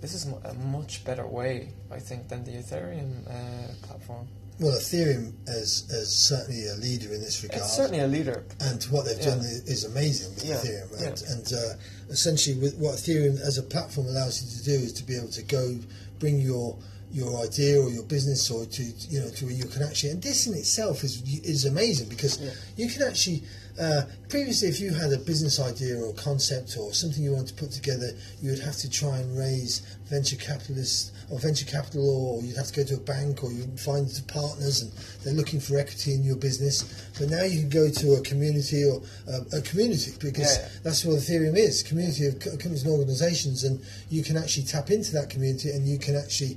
this 0.00 0.14
is 0.14 0.26
a 0.44 0.54
much 0.54 1.04
better 1.04 1.26
way, 1.26 1.70
I 1.90 1.98
think, 1.98 2.28
than 2.28 2.44
the 2.44 2.52
Ethereum 2.52 3.26
uh, 3.28 3.86
platform. 3.86 4.28
Well, 4.60 4.72
Ethereum 4.78 5.32
is, 5.48 5.90
is 5.90 6.10
certainly 6.14 6.68
a 6.68 6.74
leader 6.74 7.12
in 7.14 7.20
this 7.20 7.42
regard. 7.42 7.62
It's 7.62 7.74
certainly 7.74 8.00
a 8.00 8.06
leader. 8.06 8.44
and 8.60 8.82
what 8.84 9.06
they've 9.06 9.18
Yeah. 9.18 9.30
done 9.30 9.38
is, 9.40 9.84
amazing 9.84 10.34
with 10.34 10.44
Yeah, 10.44 10.56
Ethereum. 10.56 10.92
And, 11.02 11.20
yeah. 11.20 11.32
and 11.32 11.52
uh, 11.52 11.74
essentially, 12.10 12.56
what 12.78 12.94
Ethereum 12.96 13.40
as 13.40 13.58
a 13.58 13.62
platform 13.62 14.06
allows 14.06 14.42
you 14.42 14.48
to 14.58 14.64
do 14.64 14.84
is 14.86 14.92
to 14.94 15.04
be 15.04 15.16
able 15.16 15.28
to 15.30 15.42
go 15.42 15.78
bring 16.18 16.40
your 16.40 16.78
your 17.12 17.42
idea 17.44 17.80
or 17.80 17.90
your 17.90 18.04
business 18.04 18.50
or 18.50 18.64
to 18.66 18.82
you 19.08 19.20
know 19.20 19.28
to 19.30 19.44
where 19.46 19.54
you 19.54 19.64
can 19.64 19.82
actually 19.82 20.10
and 20.10 20.22
this 20.22 20.46
in 20.46 20.54
itself 20.54 21.02
is 21.02 21.22
is 21.44 21.64
amazing 21.64 22.08
because 22.08 22.38
Yeah. 22.40 22.50
you 22.76 22.88
can 22.88 23.02
actually 23.02 23.42
uh, 23.80 24.02
previously 24.28 24.68
if 24.68 24.78
you 24.78 24.92
had 24.92 25.12
a 25.12 25.16
business 25.18 25.58
idea 25.58 25.96
or 25.98 26.12
concept 26.14 26.76
or 26.78 26.92
something 26.92 27.22
you 27.24 27.32
wanted 27.32 27.48
to 27.48 27.54
put 27.54 27.70
together 27.72 28.10
you 28.42 28.50
would 28.50 28.60
have 28.60 28.76
to 28.76 28.88
try 28.90 29.18
and 29.18 29.36
raise 29.38 29.80
venture 30.08 30.36
capitalists 30.36 31.12
or 31.30 31.38
venture 31.40 31.64
capital 31.64 32.04
or 32.36 32.42
you'd 32.42 32.56
have 32.56 32.66
to 32.66 32.74
go 32.74 32.84
to 32.84 32.94
a 32.94 33.00
bank 33.00 33.42
or 33.42 33.50
you 33.50 33.64
find 33.76 34.06
partners 34.28 34.82
and 34.82 34.92
they're 35.24 35.34
looking 35.34 35.58
for 35.60 35.78
equity 35.78 36.14
in 36.14 36.22
your 36.22 36.36
business 36.36 36.84
but 37.18 37.28
now 37.30 37.42
you 37.42 37.58
can 37.60 37.70
go 37.70 37.88
to 37.90 38.14
a 38.14 38.20
community 38.22 38.84
or 38.84 39.00
uh, 39.32 39.40
a 39.58 39.60
community 39.62 40.12
because 40.20 40.56
Yeah, 40.58 40.62
yeah. 40.62 40.68
that's 40.84 41.04
what 41.04 41.16
Ethereum 41.18 41.56
is 41.56 41.82
community 41.82 42.26
of 42.26 42.38
co- 42.38 42.50
companies 42.52 42.82
and 42.84 42.92
organizations 42.92 43.64
and 43.64 43.80
you 44.10 44.22
can 44.22 44.36
actually 44.36 44.64
tap 44.66 44.90
into 44.90 45.10
that 45.12 45.30
community 45.30 45.70
and 45.70 45.88
you 45.88 45.98
can 45.98 46.14
actually 46.16 46.56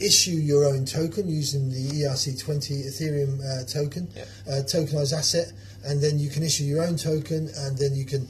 issue 0.00 0.32
your 0.32 0.64
own 0.64 0.84
token 0.84 1.28
using 1.28 1.68
the 1.70 2.02
ERC20 2.02 2.86
Ethereum 2.86 3.40
uh, 3.40 3.64
token 3.66 4.08
Yeah. 4.16 4.24
uh, 4.46 4.62
tokenized 4.62 5.12
asset 5.16 5.52
and 5.84 6.00
then 6.00 6.18
you 6.18 6.30
can 6.30 6.42
issue 6.42 6.64
your 6.64 6.82
own 6.84 6.96
token 6.96 7.48
and 7.56 7.76
then 7.76 7.94
you 7.94 8.04
can 8.04 8.28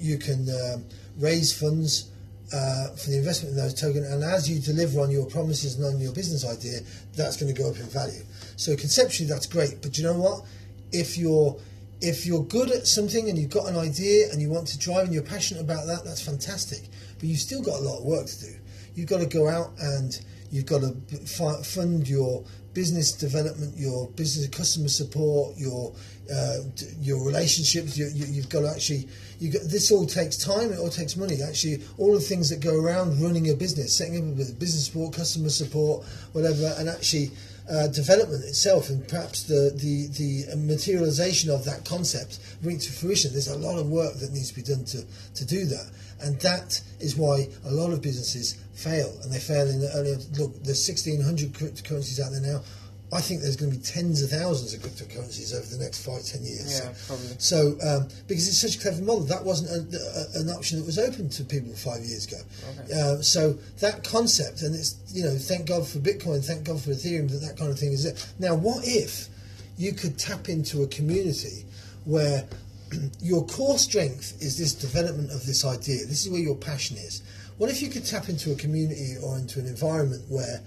you 0.00 0.18
can 0.18 0.48
um, 0.48 0.84
raise 1.18 1.52
funds 1.52 2.10
uh, 2.52 2.88
for 2.96 3.10
the 3.10 3.18
investment 3.18 3.50
in 3.56 3.56
those 3.62 3.74
tokens 3.74 4.06
and 4.06 4.22
as 4.24 4.48
you 4.48 4.58
deliver 4.60 5.00
on 5.00 5.10
your 5.10 5.26
promises 5.26 5.74
and 5.76 5.84
on 5.84 6.00
your 6.00 6.12
business 6.12 6.44
idea 6.48 6.80
that's 7.14 7.36
going 7.36 7.52
to 7.52 7.60
go 7.62 7.68
up 7.70 7.76
in 7.76 7.86
value. 7.86 8.22
So 8.56 8.74
conceptually 8.76 9.28
that's 9.28 9.46
great 9.46 9.82
but 9.82 9.98
you 9.98 10.04
know 10.04 10.14
what? 10.18 10.44
If 10.92 11.18
you're 11.18 11.56
if 12.00 12.26
you're 12.26 12.44
good 12.44 12.70
at 12.70 12.86
something 12.86 13.28
and 13.28 13.38
you've 13.38 13.50
got 13.50 13.68
an 13.68 13.76
idea 13.76 14.30
and 14.30 14.40
you 14.40 14.48
want 14.50 14.66
to 14.68 14.78
drive 14.78 15.04
and 15.04 15.14
you're 15.14 15.22
passionate 15.22 15.60
about 15.62 15.86
that 15.86 16.04
that's 16.04 16.20
fantastic 16.20 16.82
but 17.18 17.24
you've 17.24 17.40
still 17.40 17.62
got 17.62 17.80
a 17.80 17.82
lot 17.82 17.98
of 17.98 18.04
work 18.04 18.26
to 18.26 18.40
do. 18.40 18.52
You've 18.94 19.08
got 19.08 19.20
to 19.20 19.26
go 19.26 19.48
out 19.48 19.72
and 19.78 20.18
you've 20.50 20.66
got 20.66 20.80
to 20.80 20.92
fund 21.64 22.08
your 22.08 22.44
business 22.76 23.12
development, 23.12 23.74
your 23.74 24.06
business 24.10 24.46
customer 24.48 24.88
support, 24.88 25.56
your 25.56 25.94
uh, 26.30 26.58
your 27.00 27.24
relationships. 27.24 27.96
You, 27.96 28.06
you, 28.12 28.26
you've 28.26 28.50
got 28.50 28.60
to 28.60 28.70
actually. 28.70 29.08
You 29.38 29.52
got, 29.52 29.62
this 29.62 29.90
all 29.90 30.06
takes 30.06 30.36
time. 30.36 30.72
It 30.72 30.78
all 30.78 30.90
takes 30.90 31.16
money. 31.16 31.38
Actually, 31.42 31.82
all 31.96 32.12
the 32.12 32.20
things 32.20 32.50
that 32.50 32.60
go 32.60 32.78
around 32.78 33.20
running 33.22 33.50
a 33.50 33.54
business, 33.54 33.96
setting 33.96 34.16
up 34.16 34.34
a 34.34 34.52
business, 34.52 34.86
support, 34.86 35.14
customer 35.14 35.48
support, 35.48 36.04
whatever, 36.32 36.74
and 36.78 36.88
actually. 36.88 37.30
Uh, 37.68 37.88
development 37.88 38.44
itself 38.44 38.90
and 38.90 39.08
perhaps 39.08 39.42
the, 39.42 39.72
the, 39.74 40.06
the 40.18 40.56
materialization 40.56 41.50
of 41.50 41.64
that 41.64 41.84
concept 41.84 42.38
bring 42.62 42.78
to 42.78 42.92
fruition. 42.92 43.32
There's 43.32 43.48
a 43.48 43.58
lot 43.58 43.76
of 43.76 43.88
work 43.88 44.14
that 44.20 44.30
needs 44.30 44.50
to 44.50 44.54
be 44.54 44.62
done 44.62 44.84
to, 44.84 45.04
to 45.34 45.44
do 45.44 45.64
that. 45.64 45.90
And 46.20 46.38
that 46.42 46.80
is 47.00 47.16
why 47.16 47.48
a 47.64 47.72
lot 47.72 47.92
of 47.92 48.00
businesses 48.02 48.56
fail. 48.76 49.12
And 49.22 49.32
they 49.32 49.40
fail 49.40 49.68
in 49.68 49.80
the 49.80 49.90
early, 49.94 50.14
look, 50.38 50.54
there's 50.62 50.86
1,600 50.86 51.52
cryptocurrencies 51.52 52.20
out 52.20 52.30
there 52.30 52.40
now. 52.40 52.60
I 53.12 53.20
think 53.20 53.40
there's 53.40 53.56
going 53.56 53.70
to 53.70 53.78
be 53.78 53.82
tens 53.82 54.20
of 54.20 54.30
thousands 54.30 54.74
of 54.74 54.80
cryptocurrencies 54.80 55.54
over 55.54 55.64
the 55.66 55.82
next 55.82 56.04
five, 56.04 56.24
ten 56.24 56.42
years. 56.42 56.80
Yeah, 56.80 56.92
probably. 57.06 57.36
So, 57.38 57.78
um, 57.86 58.08
because 58.26 58.48
it's 58.48 58.60
such 58.60 58.76
a 58.76 58.80
clever 58.80 59.00
model, 59.00 59.22
that 59.26 59.44
wasn't 59.44 59.70
a, 59.70 59.96
a, 59.96 60.40
an 60.40 60.50
option 60.50 60.80
that 60.80 60.84
was 60.84 60.98
open 60.98 61.28
to 61.28 61.44
people 61.44 61.72
five 61.74 62.02
years 62.02 62.26
ago. 62.26 62.38
Okay. 62.80 62.92
Uh, 62.92 63.22
so 63.22 63.52
that 63.78 64.02
concept, 64.02 64.62
and 64.62 64.74
it's 64.74 64.96
you 65.12 65.22
know, 65.22 65.36
thank 65.38 65.68
God 65.68 65.86
for 65.86 66.00
Bitcoin, 66.00 66.44
thank 66.44 66.64
God 66.64 66.80
for 66.80 66.90
Ethereum 66.90 67.30
that 67.30 67.46
that 67.46 67.56
kind 67.56 67.70
of 67.70 67.78
thing 67.78 67.92
is 67.92 68.02
there. 68.02 68.16
Now, 68.40 68.56
what 68.56 68.82
if 68.84 69.28
you 69.78 69.92
could 69.92 70.18
tap 70.18 70.48
into 70.48 70.82
a 70.82 70.88
community 70.88 71.64
where 72.06 72.44
your 73.20 73.46
core 73.46 73.78
strength 73.78 74.42
is 74.42 74.58
this 74.58 74.74
development 74.74 75.30
of 75.30 75.46
this 75.46 75.64
idea? 75.64 76.04
This 76.06 76.26
is 76.26 76.30
where 76.30 76.40
your 76.40 76.56
passion 76.56 76.96
is. 76.96 77.22
What 77.58 77.70
if 77.70 77.80
you 77.80 77.88
could 77.88 78.04
tap 78.04 78.28
into 78.28 78.52
a 78.52 78.56
community 78.56 79.16
or 79.22 79.38
into 79.38 79.60
an 79.60 79.66
environment 79.66 80.24
where 80.28 80.60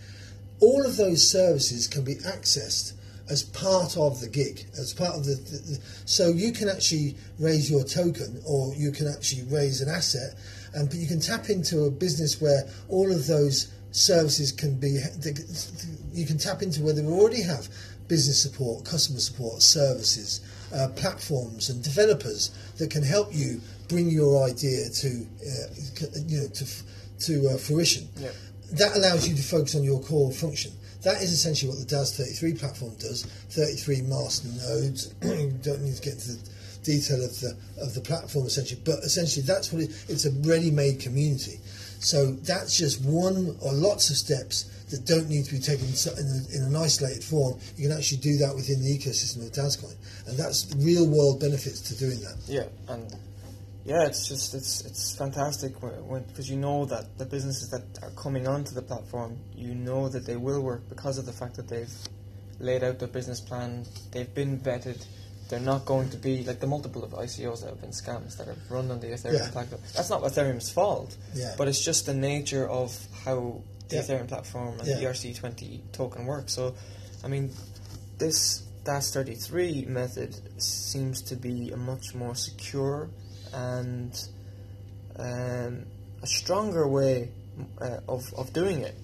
all 0.60 0.86
of 0.86 0.98
those 0.98 1.28
services 1.28 1.88
can 1.88 2.04
be 2.04 2.16
accessed 2.16 2.94
as 3.30 3.44
part 3.44 3.96
of 3.96 4.20
the 4.22 4.28
gig, 4.28 4.66
as 4.78 4.94
part 4.94 5.16
of 5.16 5.26
the, 5.26 5.36
the, 5.36 5.58
the 5.58 5.80
so 6.06 6.30
you 6.30 6.52
can 6.52 6.68
actually 6.68 7.16
raise 7.38 7.70
your 7.70 7.84
token 7.84 8.42
or 8.46 8.74
you 8.74 8.92
can 8.92 9.08
actually 9.08 9.44
raise 9.44 9.82
an 9.82 9.90
asset, 9.90 10.34
and 10.74 10.90
but 10.90 10.98
you 10.98 11.08
can 11.08 11.20
tap 11.20 11.50
into 11.50 11.84
a 11.84 11.92
business 11.92 12.42
where 12.42 12.68
all 12.88 13.12
of 13.12 13.28
those 13.28 13.72
services 13.92 14.52
can 14.52 14.76
be. 14.80 15.00
You 16.12 16.26
can 16.26 16.40
tap 16.40 16.64
into 16.64 16.82
where 16.82 16.94
they 16.94 17.06
already 17.06 17.44
have 17.44 17.68
business 18.08 18.42
support, 18.42 18.84
customer 18.84 19.20
support, 19.20 19.62
services, 19.62 20.42
uh, 20.74 20.88
platforms, 20.96 21.70
and 21.70 21.84
developers 21.84 22.52
that 22.78 22.90
can 22.92 23.04
help 23.04 23.30
you 23.32 23.60
bring 23.88 24.10
your 24.10 24.44
idea 24.48 24.90
to 24.90 25.08
uh, 25.08 25.68
you 26.28 26.42
know 26.42 26.48
to 26.48 26.66
to 27.20 27.50
uh, 27.50 27.58
fruition 27.58 28.08
Yeah. 28.18 28.30
that 28.74 28.96
allows 28.96 29.28
you 29.28 29.36
to 29.36 29.42
focus 29.42 29.76
on 29.76 29.84
your 29.84 30.00
core 30.02 30.32
function. 30.32 30.72
That 31.04 31.22
is 31.22 31.32
essentially 31.32 31.70
what 31.72 31.80
the 31.80 31.86
DAS 31.86 32.16
33 32.18 32.54
platform 32.56 32.94
does. 33.00 33.24
33 33.52 34.02
master 34.04 34.48
nodes. 34.50 35.14
you 35.24 35.52
don't 35.64 35.82
need 35.82 35.96
to 35.96 36.02
get 36.02 36.14
into 36.14 36.34
the 36.34 36.50
detail 36.84 37.24
of 37.24 37.40
the 37.40 37.56
of 37.82 37.94
the 37.94 38.02
platform 38.02 38.46
essentially, 38.46 38.82
but 38.86 39.00
essentially 39.00 39.46
that's 39.46 39.72
what 39.74 39.82
it, 39.84 39.90
it's 40.08 40.26
a 40.26 40.32
ready-made 40.48 41.00
community. 41.00 41.60
So 42.00 42.32
that's 42.32 42.78
just 42.78 43.04
one 43.04 43.58
or 43.62 43.74
lots 43.74 44.10
of 44.10 44.16
steps 44.16 44.64
that 44.89 45.06
don't 45.06 45.30
need 45.30 45.45
to 45.45 45.52
be 45.52 45.60
taken 45.60 45.86
in, 46.54 46.64
an 46.64 46.76
isolated 46.76 47.24
form. 47.24 47.60
You 47.78 47.88
can 47.88 47.97
actually 47.97 48.20
do 48.20 48.38
that 48.38 48.56
within 48.56 48.82
the 48.82 48.97
ecosystem 48.97 49.45
of 49.45 49.52
Dascoin, 49.52 49.95
and 50.28 50.38
that's 50.38 50.74
real-world 50.78 51.39
benefits 51.39 51.82
to 51.82 51.95
doing 51.97 52.20
that. 52.22 52.38
Yeah, 52.47 52.68
and 52.88 53.14
yeah, 53.86 54.06
it's 54.06 54.28
just 54.28 54.54
it's 54.54 54.82
it's 54.86 55.16
fantastic 55.16 55.74
because 55.74 56.50
you 56.50 56.58
know 56.58 56.86
that 56.86 57.18
the 57.18 57.26
businesses 57.26 57.70
that 57.70 57.84
are 58.02 58.12
coming 58.12 58.47
onto 58.47 58.74
the 58.74 58.82
platform, 58.82 59.38
you 59.56 59.76
know 59.76 60.10
that 60.10 60.26
they 60.26 60.38
will 60.38 60.62
work 60.62 60.88
because 60.89 61.18
of 61.18 61.26
the 61.26 61.34
fact 61.34 61.56
that 61.56 61.68
they've 61.68 61.93
laid 62.60 62.84
out 62.84 63.00
their 63.00 63.08
business 63.08 63.41
plan, 63.41 63.86
they've 64.12 64.34
been 64.34 64.60
vetted. 64.60 65.06
They're 65.50 65.60
not 65.60 65.86
going 65.86 66.10
to 66.12 66.18
be 66.18 66.43
like 66.43 66.60
the 66.60 66.68
multiple 66.68 67.04
of 67.04 67.12
ICOs 67.12 67.62
that 67.62 67.70
have 67.72 67.82
been 67.82 67.89
scams 67.89 68.38
that 68.38 68.47
have 68.47 68.58
run 68.70 68.91
on 68.91 69.00
the 69.00 69.08
Ethereum 69.08 69.34
Yeah. 69.39 69.50
platform. 69.52 69.82
That's 69.95 70.10
not 70.10 70.22
Ethereum's 70.22 70.70
fault, 70.70 71.18
Yeah. 71.34 71.56
but 71.58 71.68
it's 71.68 71.84
just 71.84 72.06
the 72.06 72.14
nature 72.14 72.70
of 72.70 72.95
how 73.26 73.62
the 73.88 73.95
Yeah. 73.95 74.02
Ethereum 74.04 74.28
platform 74.28 74.80
and 74.80 74.88
the 74.88 74.93
ERC20 75.02 75.82
token 75.91 76.26
works. 76.28 76.54
So, 76.54 76.76
I 77.24 77.28
mean, 77.28 77.52
this 78.20 78.62
DAS33 78.86 79.88
method 79.88 80.36
seems 80.62 81.22
to 81.24 81.36
be 81.36 81.72
a 81.72 81.78
much 81.78 82.14
more 82.14 82.36
secure 82.36 83.10
and 83.52 84.14
um, 85.18 85.86
a 86.22 86.28
stronger 86.28 86.88
way 86.88 87.30
uh, 87.82 88.00
of, 88.08 88.32
of 88.36 88.54
doing 88.54 88.82
it. 88.82 88.95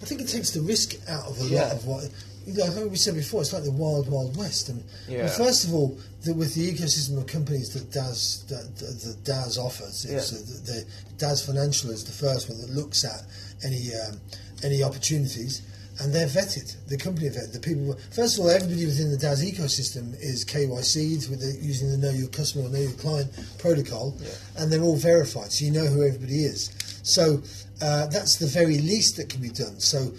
I 0.00 0.04
think 0.04 0.20
it 0.20 0.28
takes 0.28 0.50
the 0.50 0.60
risk 0.60 0.94
out 1.08 1.26
of 1.26 1.40
a 1.40 1.44
lot 1.44 1.72
of 1.72 1.86
what. 1.86 2.10
You 2.48 2.54
know, 2.54 2.64
like 2.80 2.90
we 2.90 2.96
said 2.96 3.14
before, 3.14 3.42
it's 3.42 3.52
like 3.52 3.64
the 3.64 3.70
wild, 3.70 4.08
wild 4.10 4.36
west. 4.36 4.70
And 4.70 4.82
Yeah. 5.06 5.24
well, 5.26 5.28
first 5.28 5.64
of 5.64 5.74
all, 5.74 5.98
the, 6.24 6.32
with 6.32 6.54
the 6.54 6.72
ecosystem 6.72 7.18
of 7.18 7.26
companies 7.26 7.74
that 7.74 7.90
DAS 7.92 8.44
that, 8.48 8.74
that, 8.78 9.00
that 9.00 9.24
DAS 9.24 9.58
offers, 9.58 10.06
Yeah. 10.08 10.20
so 10.20 10.36
the, 10.36 10.58
the 10.72 10.84
DAS 11.18 11.44
Financial 11.44 11.90
is 11.90 12.04
the 12.04 12.12
first 12.12 12.48
one 12.48 12.58
that 12.62 12.70
looks 12.70 13.04
at 13.04 13.22
any 13.64 13.90
um, 13.94 14.18
any 14.64 14.82
opportunities, 14.82 15.60
and 16.00 16.12
they're 16.14 16.26
vetted. 16.26 16.74
The 16.88 16.96
company 16.96 17.28
vetted. 17.28 17.52
The 17.52 17.60
people. 17.60 17.96
First 18.12 18.38
of 18.38 18.44
all, 18.44 18.50
everybody 18.50 18.86
within 18.86 19.10
the 19.10 19.18
DAS 19.18 19.44
ecosystem 19.44 20.14
is 20.20 20.44
KYC'd 20.44 21.28
with 21.28 21.40
the, 21.40 21.52
using 21.64 21.90
the 21.90 21.98
Know 21.98 22.10
Your 22.10 22.28
Customer 22.28 22.64
or 22.66 22.70
Know 22.70 22.78
Your 22.80 22.92
Client 22.92 23.30
protocol, 23.58 24.16
Yeah. 24.20 24.28
and 24.56 24.72
they're 24.72 24.82
all 24.82 24.96
verified, 24.96 25.52
so 25.52 25.64
you 25.66 25.70
know 25.70 25.84
who 25.86 26.02
everybody 26.06 26.44
is. 26.44 26.70
So 27.02 27.42
uh, 27.82 28.06
that's 28.06 28.36
the 28.36 28.46
very 28.46 28.78
least 28.78 29.16
that 29.18 29.28
can 29.28 29.40
be 29.42 29.50
done. 29.50 29.78
So, 29.80 30.12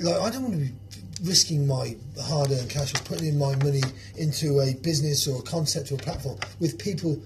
like, 0.00 0.20
I 0.20 0.30
don't 0.30 0.42
want 0.42 0.54
to 0.54 0.60
be 0.60 0.72
risking 1.22 1.66
my 1.66 1.96
hard-earned 2.22 2.70
cash 2.70 2.94
or 2.94 3.02
putting 3.04 3.28
in 3.28 3.38
my 3.38 3.54
money 3.56 3.82
into 4.16 4.60
a 4.60 4.74
business 4.74 5.26
or 5.26 5.40
a 5.40 5.42
concept 5.42 5.90
or 5.90 5.96
a 5.96 5.98
platform 5.98 6.38
with 6.60 6.78
people, 6.78 7.20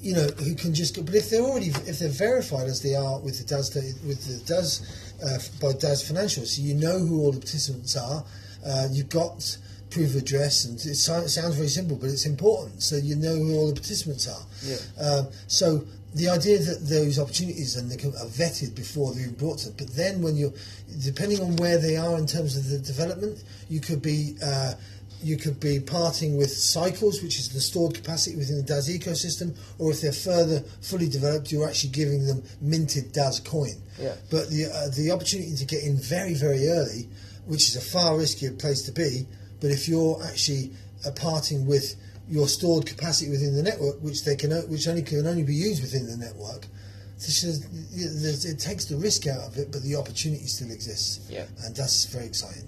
you 0.00 0.14
know, 0.14 0.26
who 0.38 0.54
can 0.54 0.74
just. 0.74 0.96
Go, 0.96 1.02
but 1.02 1.14
if 1.14 1.30
they're 1.30 1.42
already, 1.42 1.68
if 1.68 1.98
they're 1.98 2.08
verified 2.08 2.66
as 2.66 2.82
they 2.82 2.94
are 2.94 3.18
with 3.20 3.38
the 3.38 3.44
DAS, 3.44 3.74
with 3.74 4.24
the 4.26 4.44
DAS 4.46 5.14
uh, 5.22 5.38
by 5.60 5.72
DAS 5.72 6.06
Financial, 6.06 6.44
so 6.44 6.62
you 6.62 6.74
know 6.74 6.98
who 6.98 7.20
all 7.20 7.32
the 7.32 7.40
participants 7.40 7.96
are. 7.96 8.24
Uh, 8.66 8.88
you've 8.90 9.08
got 9.08 9.56
proof 9.90 10.10
of 10.10 10.22
address, 10.22 10.64
and 10.64 10.78
it 10.80 10.86
it 10.86 10.96
sounds 10.96 11.54
very 11.56 11.68
simple, 11.68 11.96
but 11.96 12.10
it's 12.10 12.26
important. 12.26 12.82
So 12.82 12.96
you 12.96 13.16
know 13.16 13.34
who 13.34 13.56
all 13.56 13.68
the 13.68 13.74
participants 13.74 14.28
are. 14.28 14.42
Yeah. 14.62 15.04
Um, 15.04 15.28
so 15.46 15.84
the 16.18 16.28
idea 16.28 16.58
that 16.58 16.86
those 16.88 17.18
opportunities 17.18 17.76
and 17.76 17.90
they 17.90 17.96
are 17.96 18.26
vetted 18.26 18.74
before 18.74 19.12
they're 19.12 19.22
even 19.22 19.34
brought 19.34 19.58
to, 19.58 19.66
them, 19.66 19.74
but 19.78 19.94
then 19.96 20.22
when 20.22 20.36
you're, 20.36 20.52
depending 21.02 21.40
on 21.40 21.56
where 21.56 21.78
they 21.78 21.96
are 21.96 22.18
in 22.18 22.26
terms 22.26 22.56
of 22.56 22.68
the 22.68 22.78
development, 22.78 23.42
you 23.68 23.80
could 23.80 24.02
be. 24.02 24.36
Uh, 24.42 24.74
you 25.20 25.36
could 25.36 25.58
be 25.58 25.80
parting 25.80 26.36
with 26.36 26.52
cycles, 26.52 27.24
which 27.24 27.40
is 27.40 27.48
the 27.48 27.60
stored 27.60 27.92
capacity 27.92 28.36
within 28.36 28.56
the 28.58 28.62
DAS 28.62 28.88
ecosystem, 28.88 29.58
or 29.76 29.90
if 29.90 30.00
they're 30.00 30.12
further 30.12 30.60
fully 30.80 31.08
developed, 31.08 31.50
you're 31.50 31.68
actually 31.68 31.90
giving 31.90 32.24
them 32.24 32.40
minted 32.60 33.10
DAS 33.10 33.40
coin. 33.40 33.82
Yeah. 33.98 34.14
But 34.30 34.48
the 34.48 34.66
uh, 34.66 34.94
the 34.94 35.10
opportunity 35.10 35.56
to 35.56 35.64
get 35.64 35.82
in 35.82 35.96
very 35.96 36.34
very 36.34 36.68
early, 36.68 37.08
which 37.46 37.68
is 37.68 37.74
a 37.74 37.80
far 37.80 38.12
riskier 38.12 38.56
place 38.56 38.82
to 38.82 38.92
be, 38.92 39.26
But 39.60 39.70
if 39.70 39.88
you're 39.88 40.22
actually 40.24 40.72
uh, 41.06 41.10
parting 41.12 41.66
with 41.66 41.96
your 42.28 42.46
stored 42.48 42.86
capacity 42.86 43.30
within 43.30 43.54
the 43.54 43.62
network, 43.62 44.00
which 44.02 44.24
they 44.24 44.36
can, 44.36 44.50
which 44.70 44.86
only 44.86 45.02
can 45.02 45.26
only 45.26 45.42
be 45.42 45.54
used 45.54 45.80
within 45.82 46.06
the 46.06 46.16
network, 46.16 46.66
this 47.16 47.42
is, 47.42 48.44
it 48.44 48.58
takes 48.60 48.84
the 48.84 48.96
risk 48.96 49.26
out 49.26 49.40
of 49.40 49.56
it, 49.56 49.72
but 49.72 49.82
the 49.82 49.96
opportunity 49.96 50.46
still 50.46 50.70
exists, 50.70 51.26
Yeah. 51.28 51.46
and 51.64 51.74
that's 51.74 52.04
very 52.06 52.26
exciting. 52.26 52.64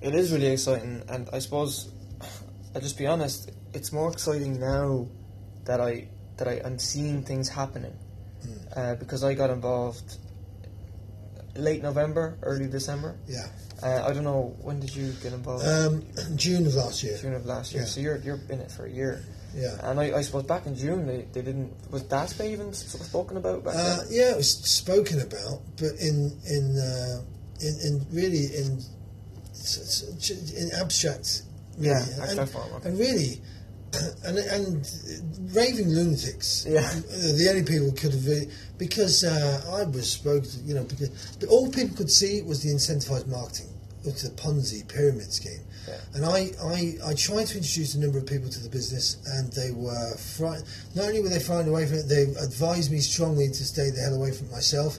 It 0.00 0.14
is 0.14 0.30
really 0.32 0.46
exciting, 0.48 1.02
and 1.08 1.28
I 1.32 1.38
suppose 1.40 1.90
I'll 2.74 2.80
just 2.80 2.98
be 2.98 3.06
honest. 3.06 3.50
It's 3.72 3.90
more 3.92 4.12
exciting 4.12 4.60
now 4.60 5.08
that 5.64 5.80
I 5.80 6.08
that 6.36 6.46
I 6.46 6.60
am 6.64 6.78
seeing 6.78 7.22
things 7.22 7.48
happening 7.48 7.94
uh, 8.76 8.96
because 8.96 9.24
I 9.24 9.34
got 9.34 9.50
involved 9.50 10.18
late 11.56 11.82
November, 11.82 12.36
early 12.42 12.66
December. 12.68 13.16
Yeah. 13.26 13.46
Uh, 13.84 14.02
I 14.08 14.14
don't 14.14 14.24
know 14.24 14.56
when 14.62 14.80
did 14.80 14.96
you 14.96 15.12
get 15.22 15.34
involved? 15.34 15.66
Um, 15.66 16.02
June 16.36 16.66
of 16.66 16.74
last 16.74 17.02
year. 17.02 17.18
June 17.18 17.34
of 17.34 17.44
last 17.44 17.72
year. 17.72 17.82
yeah. 17.82 17.88
So 17.88 18.00
you're 18.00 18.16
you're 18.18 18.40
in 18.48 18.60
it 18.60 18.72
for 18.72 18.86
a 18.86 18.90
year. 18.90 19.22
Yeah. 19.54 19.76
And 19.82 20.00
I, 20.00 20.18
I 20.18 20.22
suppose 20.22 20.44
back 20.44 20.66
in 20.66 20.74
June 20.74 21.06
they, 21.06 21.26
they 21.32 21.42
didn't 21.42 21.72
was 21.90 22.02
DASPA 22.04 22.50
even 22.50 22.72
sort 22.72 23.02
of 23.02 23.06
spoken 23.06 23.36
about 23.36 23.64
back 23.64 23.74
Uh, 23.76 23.98
yeah, 24.10 24.32
it 24.32 24.36
was 24.36 24.50
spoken 24.50 25.20
about, 25.20 25.60
but 25.76 25.92
in 26.00 26.32
in 26.46 26.78
uh, 26.78 27.22
in, 27.60 27.74
in 27.84 28.06
really 28.10 28.46
in 28.56 28.80
in 30.58 30.70
abstract. 30.80 31.42
Yeah, 31.76 31.92
really. 31.92 32.22
abstract 32.22 32.38
and, 32.38 32.50
form, 32.50 32.72
okay. 32.76 32.88
and 32.88 32.98
really, 32.98 33.40
and 34.24 34.38
and 34.38 35.54
raving 35.54 35.88
lunatics. 35.88 36.66
Yeah. 36.68 36.80
the 36.80 37.46
only 37.50 37.64
people 37.64 37.92
could 37.92 38.12
have 38.12 38.26
really, 38.26 38.48
because 38.78 39.24
uh, 39.24 39.62
I 39.72 39.84
was 39.84 40.10
spoken. 40.10 40.48
To, 40.48 40.58
you 40.60 40.74
know, 40.74 40.84
because 40.84 41.10
all 41.48 41.70
people 41.70 41.96
could 41.96 42.10
see 42.10 42.42
was 42.42 42.62
the 42.62 42.70
incentivized 42.70 43.26
marketing, 43.28 43.73
is 44.06 44.24
a 44.24 44.30
Ponzi 44.30 44.86
pyramid 44.88 45.32
scheme. 45.32 45.60
Yeah. 45.88 45.96
And 46.14 46.24
I, 46.24 46.50
I, 46.64 46.94
I 47.10 47.14
tried 47.14 47.46
to 47.48 47.56
introduce 47.58 47.94
a 47.94 48.00
number 48.00 48.18
of 48.18 48.26
people 48.26 48.48
to 48.50 48.60
the 48.60 48.68
business, 48.70 49.16
and 49.26 49.52
they 49.52 49.70
were 49.70 50.16
fri- 50.16 50.60
not 50.94 51.06
only 51.06 51.20
were 51.20 51.28
they 51.28 51.38
frightened 51.40 51.68
away 51.68 51.86
from 51.86 51.98
it, 51.98 52.08
they 52.08 52.22
advised 52.42 52.90
me 52.90 53.00
strongly 53.00 53.48
to 53.48 53.64
stay 53.64 53.90
the 53.90 54.00
hell 54.00 54.14
away 54.14 54.32
from 54.32 54.46
it 54.46 54.52
myself, 54.52 54.98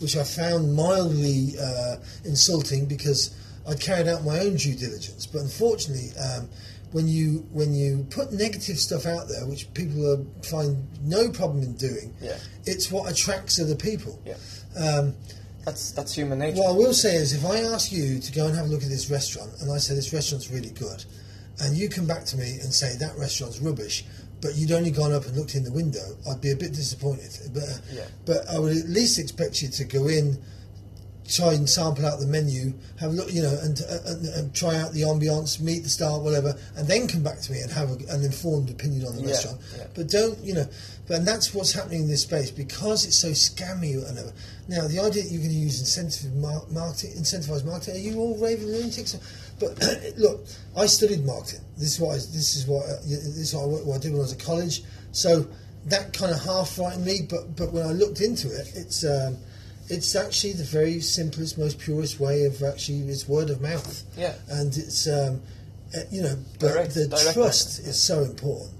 which 0.00 0.16
I 0.16 0.24
found 0.24 0.74
mildly 0.74 1.54
uh, 1.60 1.96
insulting 2.24 2.86
because 2.86 3.34
I 3.68 3.74
carried 3.74 4.08
out 4.08 4.24
my 4.24 4.40
own 4.40 4.56
due 4.56 4.74
diligence. 4.74 5.26
But 5.26 5.42
unfortunately, 5.42 6.10
um, 6.18 6.48
when 6.92 7.08
you 7.08 7.46
when 7.52 7.74
you 7.74 8.06
put 8.10 8.32
negative 8.32 8.78
stuff 8.78 9.06
out 9.06 9.28
there, 9.28 9.46
which 9.46 9.72
people 9.74 10.04
are, 10.12 10.24
find 10.44 10.86
no 11.02 11.28
problem 11.30 11.62
in 11.62 11.74
doing, 11.74 12.14
Yeah. 12.20 12.38
it's 12.66 12.90
what 12.90 13.10
attracts 13.10 13.58
other 13.60 13.74
people. 13.76 14.20
Yeah. 14.26 14.34
Um, 14.76 15.14
That's 15.64 15.92
that's 15.92 16.14
human 16.14 16.38
nature. 16.38 16.58
what 16.58 16.70
I 16.70 16.72
will 16.72 16.92
say 16.92 17.14
is, 17.16 17.32
if 17.32 17.44
I 17.44 17.58
ask 17.60 17.90
you 17.90 18.18
to 18.18 18.32
go 18.32 18.46
and 18.46 18.54
have 18.56 18.66
a 18.66 18.68
look 18.68 18.82
at 18.82 18.88
this 18.88 19.10
restaurant, 19.10 19.50
and 19.60 19.70
I 19.72 19.78
say 19.78 19.94
this 19.94 20.12
restaurant's 20.12 20.50
really 20.50 20.70
good, 20.70 21.04
and 21.60 21.76
you 21.76 21.88
come 21.88 22.06
back 22.06 22.24
to 22.26 22.36
me 22.36 22.58
and 22.62 22.72
say 22.72 22.96
that 22.96 23.16
restaurant's 23.18 23.60
rubbish, 23.60 24.04
but 24.40 24.54
you'd 24.56 24.72
only 24.72 24.90
gone 24.90 25.12
up 25.12 25.24
and 25.24 25.36
looked 25.36 25.54
in 25.54 25.64
the 25.64 25.72
window, 25.72 26.16
I'd 26.30 26.40
be 26.40 26.50
a 26.50 26.56
bit 26.56 26.72
disappointed. 26.74 27.32
But, 27.54 27.80
Yeah. 27.92 28.04
but 28.26 28.46
I 28.48 28.58
would 28.58 28.76
at 28.76 28.88
least 28.88 29.18
expect 29.18 29.62
you 29.62 29.68
to 29.68 29.84
go 29.84 30.06
in, 30.08 30.38
try 31.28 31.52
and 31.54 31.68
sample 31.68 32.04
out 32.06 32.20
the 32.20 32.26
menu, 32.26 32.72
have 33.00 33.10
a 33.10 33.14
look, 33.14 33.32
you 33.32 33.42
know, 33.42 33.58
and, 33.62 33.80
uh, 33.88 33.98
and, 34.06 34.26
and 34.26 34.54
try 34.54 34.76
out 34.76 34.92
the 34.92 35.00
ambiance, 35.02 35.60
meet 35.60 35.82
the 35.82 35.88
staff, 35.88 36.20
whatever, 36.20 36.54
and 36.76 36.86
then 36.86 37.08
come 37.08 37.22
back 37.22 37.40
to 37.40 37.52
me 37.52 37.60
and 37.60 37.70
have 37.72 37.88
a, 37.90 37.94
an 38.12 38.22
informed 38.22 38.68
opinion 38.70 39.06
on 39.06 39.16
the 39.16 39.22
Yeah, 39.22 39.28
restaurant. 39.30 39.58
yeah. 39.76 39.86
But 39.94 40.08
don't, 40.08 40.38
you 40.40 40.54
know, 40.54 40.66
but 41.08 41.18
and 41.18 41.26
that's 41.26 41.54
what's 41.54 41.72
happening 41.72 42.02
in 42.02 42.08
this 42.08 42.22
space 42.22 42.50
because 42.50 43.06
it's 43.06 43.16
so 43.16 43.28
scammy. 43.30 43.96
And. 44.08 44.32
Now, 44.66 44.88
the 44.88 44.98
idea 44.98 45.22
that 45.22 45.30
you're 45.30 45.42
going 45.42 45.52
to 45.52 45.58
use 45.58 45.78
incentive 45.78 46.34
mar- 46.36 46.64
marketing, 46.70 47.10
incentivized 47.18 47.66
marketing, 47.66 47.96
are 47.96 47.98
you 47.98 48.18
all 48.18 48.34
raving 48.38 48.66
lunatics? 48.68 49.14
But 49.60 49.78
look, 50.16 50.40
I 50.74 50.86
studied 50.86 51.22
marketing. 51.26 51.60
This 51.76 51.92
is 51.94 52.00
what 52.00 52.12
I, 52.12 52.14
this 52.16 52.56
is 52.56 52.66
what 52.66 52.84
uh, 52.86 52.96
this 53.04 53.52
is 53.52 53.54
what 53.54 53.64
I, 53.64 53.66
what 53.84 53.94
I 53.96 53.98
did 53.98 54.12
when 54.12 54.20
I 54.20 54.22
was 54.22 54.32
at 54.32 54.38
college. 54.40 54.82
So 55.12 55.46
that 55.86 56.14
kind 56.14 56.32
of 56.32 56.42
half 56.42 56.70
frightened 56.70 57.04
me. 57.04 57.20
But 57.28 57.54
but 57.56 57.72
when 57.74 57.84
I 57.86 57.92
looked 57.92 58.22
into 58.22 58.48
it, 58.48 58.72
it's 58.74 59.04
um, 59.04 59.36
it's 59.88 60.16
actually 60.16 60.54
the 60.54 60.64
very 60.64 61.00
simplest, 61.00 61.58
most 61.58 61.78
purest 61.78 62.18
way 62.20 62.44
of 62.44 62.62
actually 62.62 63.00
is 63.08 63.28
word 63.28 63.50
of 63.50 63.60
mouth. 63.60 64.02
Yeah. 64.16 64.34
and 64.48 64.76
it's 64.76 65.06
um, 65.08 65.40
uh, 65.94 66.00
you 66.10 66.22
know, 66.22 66.36
but 66.58 66.72
Direct- 66.72 66.94
the 66.94 67.08
direct 67.08 67.34
trust 67.34 67.78
message, 67.80 67.86
is 67.86 68.02
so 68.02 68.22
important 68.22 68.74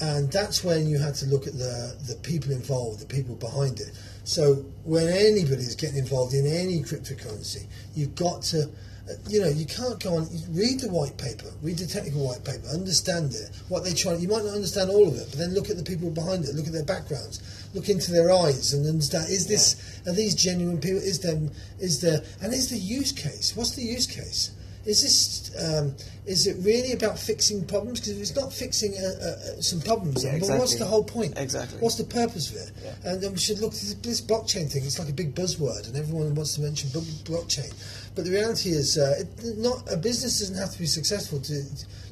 and 0.00 0.32
that's 0.32 0.64
when 0.64 0.88
you 0.88 0.98
had 0.98 1.14
to 1.16 1.26
look 1.26 1.46
at 1.46 1.52
the 1.52 1.96
the 2.08 2.14
people 2.22 2.52
involved, 2.52 3.00
the 3.00 3.06
people 3.06 3.34
behind 3.34 3.80
it. 3.80 3.90
So 4.24 4.64
when 4.84 5.08
anybody 5.08 5.62
is 5.62 5.74
getting 5.74 5.98
involved 5.98 6.34
in 6.34 6.46
any 6.46 6.80
cryptocurrency, 6.80 7.66
you've 7.94 8.14
got 8.14 8.42
to, 8.44 8.62
uh, 8.62 9.12
you 9.28 9.40
know, 9.40 9.48
you 9.48 9.66
can't 9.66 10.02
go 10.02 10.16
on. 10.16 10.28
Read 10.50 10.80
the 10.80 10.88
white 10.88 11.16
paper, 11.18 11.52
read 11.62 11.78
the 11.78 11.86
technical 11.86 12.26
white 12.26 12.44
paper, 12.44 12.66
understand 12.68 13.34
it. 13.34 13.50
What 13.68 13.84
they 13.84 13.92
try, 13.92 14.14
you 14.14 14.28
might 14.28 14.44
not 14.44 14.54
understand 14.54 14.90
all 14.90 15.06
of 15.06 15.16
it, 15.16 15.26
but 15.30 15.38
then 15.38 15.52
look 15.54 15.68
at 15.68 15.76
the 15.76 15.82
people 15.82 16.10
behind 16.10 16.44
it, 16.44 16.54
look 16.54 16.66
at 16.66 16.72
their 16.72 16.84
backgrounds, 16.84 17.59
look 17.74 17.88
into 17.88 18.12
their 18.12 18.32
eyes, 18.32 18.72
and 18.72 18.86
understand: 18.86 19.30
is 19.30 19.46
this 19.46 20.00
are 20.06 20.12
these 20.12 20.34
genuine 20.34 20.78
people? 20.78 20.98
Is 20.98 21.20
them 21.20 21.50
is 21.78 22.00
there 22.00 22.20
and 22.42 22.52
is 22.52 22.70
the 22.70 22.78
use 22.78 23.12
case? 23.12 23.56
What's 23.56 23.72
the 23.72 23.82
use 23.82 24.06
case? 24.06 24.52
Is 24.86 25.02
this 25.02 25.50
um, 25.62 25.94
is 26.24 26.46
it 26.46 26.56
really 26.64 26.92
about 26.92 27.18
fixing 27.18 27.66
problems? 27.66 28.00
Because 28.00 28.14
if 28.14 28.20
it's 28.20 28.36
not 28.36 28.52
fixing 28.52 28.94
uh, 28.96 29.02
uh, 29.02 29.26
uh, 29.26 29.60
some 29.60 29.80
problems, 29.80 30.24
Yeah, 30.24 30.38
then, 30.38 30.40
well, 30.48 30.58
what's 30.60 30.78
the 30.78 30.86
whole 30.86 31.04
point? 31.04 31.38
Exactly. 31.38 31.78
What's 31.80 31.96
the 31.96 32.04
purpose 32.04 32.50
of 32.50 32.56
it? 32.56 32.70
Yeah. 32.82 33.10
And 33.10 33.22
then 33.22 33.32
we 33.32 33.38
should 33.38 33.58
look 33.58 33.74
at 33.74 33.80
this, 33.80 33.94
this 33.94 34.20
blockchain 34.22 34.72
thing. 34.72 34.84
It's 34.84 34.98
like 34.98 35.10
a 35.10 35.12
big 35.12 35.34
buzzword, 35.34 35.86
and 35.86 35.96
everyone 35.96 36.34
wants 36.34 36.54
to 36.54 36.62
mention 36.62 36.88
blo- 36.90 37.02
blockchain. 37.28 37.70
But 38.14 38.24
the 38.24 38.30
reality 38.30 38.70
is, 38.70 38.96
uh, 38.96 39.16
it, 39.20 39.58
not 39.58 39.86
a 39.92 39.96
business 39.98 40.40
doesn't 40.40 40.56
have 40.56 40.72
to 40.72 40.78
be 40.78 40.86
successful. 40.86 41.40
To 41.40 41.54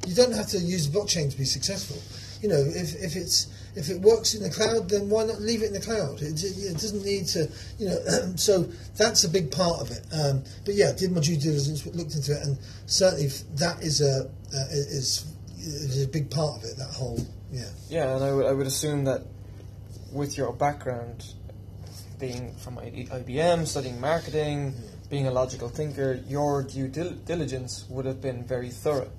you 0.07 0.15
don't 0.15 0.33
have 0.33 0.47
to 0.47 0.59
use 0.59 0.87
blockchain 0.87 1.31
to 1.31 1.37
be 1.37 1.45
successful. 1.45 1.97
You 2.41 2.49
know, 2.49 2.59
if, 2.59 2.95
if 3.01 3.15
it's 3.15 3.47
if 3.79 3.89
it 3.89 4.01
works 4.01 4.35
in 4.35 4.43
the 4.43 4.49
cloud, 4.49 4.89
then 4.89 5.09
why 5.09 5.23
not 5.23 5.41
leave 5.41 5.63
it 5.63 5.67
in 5.67 5.73
the 5.73 5.79
cloud? 5.79 6.21
It, 6.21 6.43
it 6.43 6.73
doesn't 6.73 7.03
need 7.03 7.27
to, 7.27 7.49
you 7.79 7.87
know. 7.87 7.97
so 8.35 8.69
that's 8.97 9.23
a 9.23 9.29
big 9.29 9.51
part 9.51 9.79
of 9.81 9.89
it. 9.91 10.05
Um, 10.13 10.43
but 10.65 10.75
yeah, 10.75 10.91
did 10.91 11.11
my 11.11 11.21
due 11.21 11.37
diligence, 11.37 11.85
looked 11.85 12.13
into 12.13 12.33
it, 12.33 12.45
and 12.45 12.57
certainly 12.85 13.27
that 13.55 13.81
is 13.81 14.01
a 14.01 14.29
uh, 14.53 14.69
is, 14.71 15.25
is 15.57 16.03
a 16.03 16.07
big 16.07 16.29
part 16.29 16.57
of 16.57 16.69
it. 16.69 16.77
That 16.77 16.93
whole 16.93 17.25
yeah. 17.51 17.69
Yeah, 17.89 18.15
and 18.15 18.23
I 18.23 18.33
would, 18.33 18.45
I 18.45 18.51
would 18.51 18.67
assume 18.67 19.05
that 19.05 19.23
with 20.11 20.37
your 20.37 20.53
background, 20.53 21.25
being 22.19 22.53
from 22.55 22.77
IBM, 22.77 23.65
studying 23.65 23.99
marketing, 23.99 24.73
being 25.09 25.27
a 25.27 25.31
logical 25.31 25.69
thinker, 25.69 26.21
your 26.27 26.63
due 26.63 26.87
dil- 26.87 27.13
diligence 27.25 27.85
would 27.89 28.05
have 28.05 28.21
been 28.21 28.43
very 28.43 28.69
thorough. 28.69 29.09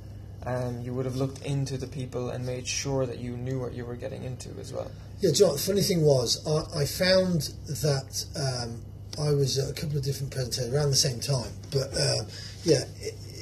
And 0.46 0.84
you 0.84 0.94
would 0.94 1.04
have 1.04 1.16
looked 1.16 1.44
into 1.44 1.76
the 1.76 1.86
people 1.86 2.30
and 2.30 2.46
made 2.46 2.66
sure 2.66 3.04
that 3.04 3.18
you 3.18 3.36
knew 3.36 3.60
what 3.60 3.74
you 3.74 3.84
were 3.84 3.96
getting 3.96 4.24
into 4.24 4.48
as 4.58 4.72
well. 4.72 4.90
Yeah, 5.20 5.32
John. 5.32 5.52
The 5.52 5.58
funny 5.58 5.82
thing 5.82 6.02
was, 6.02 6.46
I, 6.46 6.80
I 6.80 6.86
found 6.86 7.52
that 7.68 8.24
um, 8.36 8.80
I 9.18 9.32
was 9.32 9.58
at 9.58 9.70
a 9.70 9.74
couple 9.74 9.98
of 9.98 10.04
different 10.04 10.32
presentations 10.32 10.74
around 10.74 10.90
the 10.90 10.96
same 10.96 11.20
time. 11.20 11.52
But 11.70 11.92
um, 11.94 12.26
yeah, 12.64 12.84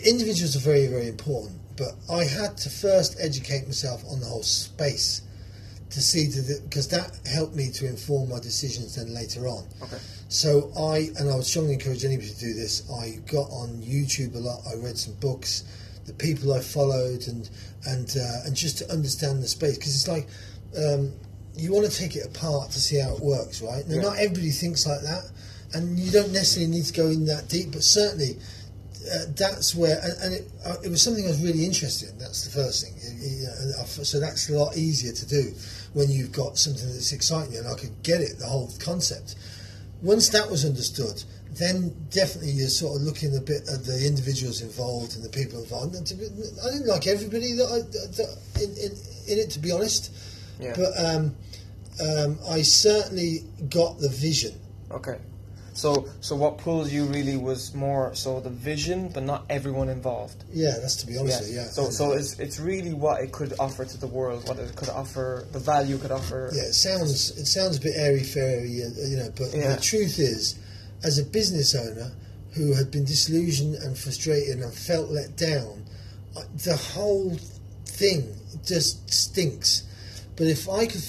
individuals 0.04 0.56
are 0.56 0.60
very, 0.60 0.86
very 0.88 1.08
important. 1.08 1.58
But 1.76 1.94
I 2.10 2.24
had 2.24 2.56
to 2.58 2.70
first 2.70 3.16
educate 3.20 3.66
myself 3.66 4.02
on 4.10 4.18
the 4.18 4.26
whole 4.26 4.42
space 4.42 5.22
to 5.90 6.00
see 6.00 6.28
because 6.64 6.88
that 6.88 7.18
helped 7.32 7.54
me 7.54 7.70
to 7.70 7.86
inform 7.86 8.28
my 8.28 8.40
decisions 8.40 8.96
then 8.96 9.14
later 9.14 9.46
on. 9.46 9.64
Okay. 9.82 9.98
So 10.28 10.70
I 10.76 11.10
and 11.18 11.30
I 11.30 11.36
would 11.36 11.46
strongly 11.46 11.74
encourage 11.74 12.04
anybody 12.04 12.28
to 12.28 12.38
do 12.38 12.52
this. 12.52 12.90
I 12.90 13.20
got 13.30 13.48
on 13.50 13.68
YouTube 13.80 14.34
a 14.34 14.38
lot. 14.38 14.60
I 14.70 14.76
read 14.76 14.98
some 14.98 15.14
books, 15.14 15.64
the 16.08 16.14
people 16.14 16.52
I 16.52 16.60
followed, 16.60 17.28
and 17.28 17.48
and 17.86 18.08
uh, 18.18 18.44
and 18.46 18.56
just 18.56 18.78
to 18.78 18.90
understand 18.90 19.42
the 19.42 19.48
space 19.48 19.76
because 19.78 19.94
it's 19.94 20.08
like 20.08 20.26
um, 20.76 21.12
you 21.56 21.72
want 21.72 21.86
to 21.90 21.96
take 21.96 22.16
it 22.16 22.26
apart 22.26 22.70
to 22.72 22.80
see 22.80 22.98
how 22.98 23.14
it 23.14 23.20
works, 23.20 23.62
right? 23.62 23.86
Now, 23.86 23.94
Yeah. 23.96 24.02
not 24.02 24.16
everybody 24.18 24.50
thinks 24.50 24.86
like 24.86 25.02
that, 25.02 25.24
and 25.74 25.98
you 25.98 26.10
don't 26.10 26.32
necessarily 26.32 26.70
need 26.72 26.86
to 26.86 26.92
go 26.92 27.06
in 27.06 27.24
that 27.26 27.48
deep, 27.48 27.70
but 27.72 27.84
certainly. 27.84 28.38
Uh, 29.10 29.24
that's 29.36 29.74
where, 29.74 29.98
and, 30.02 30.12
and 30.22 30.34
it, 30.34 30.50
uh, 30.66 30.74
it 30.84 30.90
was 30.90 31.00
something 31.00 31.24
I 31.24 31.28
was 31.28 31.40
really 31.40 31.64
interested 31.64 32.10
in. 32.10 32.18
That's 32.18 32.44
the 32.44 32.50
first 32.50 32.84
thing. 32.84 32.94
It- 32.96 33.24
it- 33.24 33.38
you 33.40 33.46
know, 33.46 33.52
and 33.60 33.74
I 33.76 33.82
f- 33.82 34.00
so 34.04 34.20
that's 34.20 34.50
a 34.50 34.52
lot 34.58 34.76
easier 34.76 35.12
to 35.12 35.24
do 35.24 35.54
when 35.94 36.10
you've 36.10 36.32
got 36.32 36.58
something 36.58 36.84
that's 36.92 37.12
exciting 37.12 37.56
and 37.56 37.66
I 37.66 37.74
could 37.74 38.02
get 38.02 38.20
it, 38.20 38.38
the 38.38 38.46
whole 38.46 38.70
concept 38.80 39.36
once 40.02 40.28
that 40.30 40.50
was 40.50 40.64
understood, 40.64 41.22
then 41.52 41.94
definitely 42.10 42.52
you're 42.52 42.68
sort 42.68 42.96
of 42.96 43.02
looking 43.02 43.36
a 43.36 43.40
bit 43.40 43.62
at 43.72 43.84
the 43.84 44.06
individuals 44.06 44.60
involved 44.62 45.16
and 45.16 45.24
the 45.24 45.28
people 45.28 45.60
involved. 45.60 45.94
And 45.94 46.06
be, 46.18 46.26
I 46.26 46.70
didn't 46.70 46.86
like 46.86 47.06
everybody 47.06 47.52
that 47.54 47.66
I, 47.66 47.78
that 48.16 48.38
in, 48.62 48.70
in, 48.76 48.92
in 49.32 49.44
it, 49.44 49.50
to 49.50 49.58
be 49.58 49.72
honest. 49.72 50.12
Yeah. 50.60 50.74
But 50.76 50.92
um, 51.04 51.34
um, 52.00 52.38
I 52.48 52.62
certainly 52.62 53.44
got 53.70 53.98
the 53.98 54.08
vision. 54.08 54.54
Okay. 54.90 55.18
So, 55.78 56.08
so 56.20 56.34
what 56.34 56.58
pulled 56.58 56.90
you 56.90 57.04
really 57.04 57.36
was 57.36 57.72
more 57.72 58.12
so 58.12 58.40
the 58.40 58.50
vision, 58.50 59.10
but 59.10 59.22
not 59.22 59.44
everyone 59.48 59.88
involved. 59.88 60.42
Yeah, 60.52 60.74
that's 60.80 60.96
to 60.96 61.06
be 61.06 61.16
honest 61.16 61.40
with. 61.42 61.54
Yeah. 61.54 61.64
So, 61.66 61.90
so 61.90 62.12
it's 62.12 62.36
it's 62.40 62.58
really 62.58 62.92
what 62.92 63.22
it 63.22 63.30
could 63.30 63.54
offer 63.60 63.84
to 63.84 63.96
the 63.96 64.08
world, 64.08 64.48
what 64.48 64.58
it 64.58 64.74
could 64.74 64.88
offer, 64.88 65.46
the 65.52 65.60
value 65.60 65.94
it 65.94 66.00
could 66.00 66.10
offer. 66.10 66.50
yeah, 66.52 66.62
it 66.62 66.72
sounds 66.74 67.30
it 67.38 67.46
sounds 67.46 67.76
a 67.76 67.80
bit 67.80 67.92
airy 67.96 68.24
fairy, 68.24 68.82
uh, 68.82 69.06
you 69.06 69.18
know. 69.18 69.30
But 69.36 69.54
Yeah. 69.54 69.76
the 69.76 69.80
truth 69.80 70.18
is, 70.18 70.56
as 71.02 71.18
a 71.18 71.24
business 71.24 71.74
owner 71.74 72.12
who 72.52 72.74
had 72.74 72.90
been 72.90 73.04
disillusioned 73.04 73.76
and 73.76 73.96
frustrated 73.96 74.58
and 74.58 74.72
felt 74.72 75.10
let 75.10 75.36
down, 75.36 75.84
uh, 76.36 76.42
the 76.64 76.76
whole 76.76 77.36
thing 77.84 78.34
just 78.64 79.12
stinks. 79.12 79.84
But 80.36 80.46
if 80.46 80.68
I 80.68 80.86
could, 80.86 81.02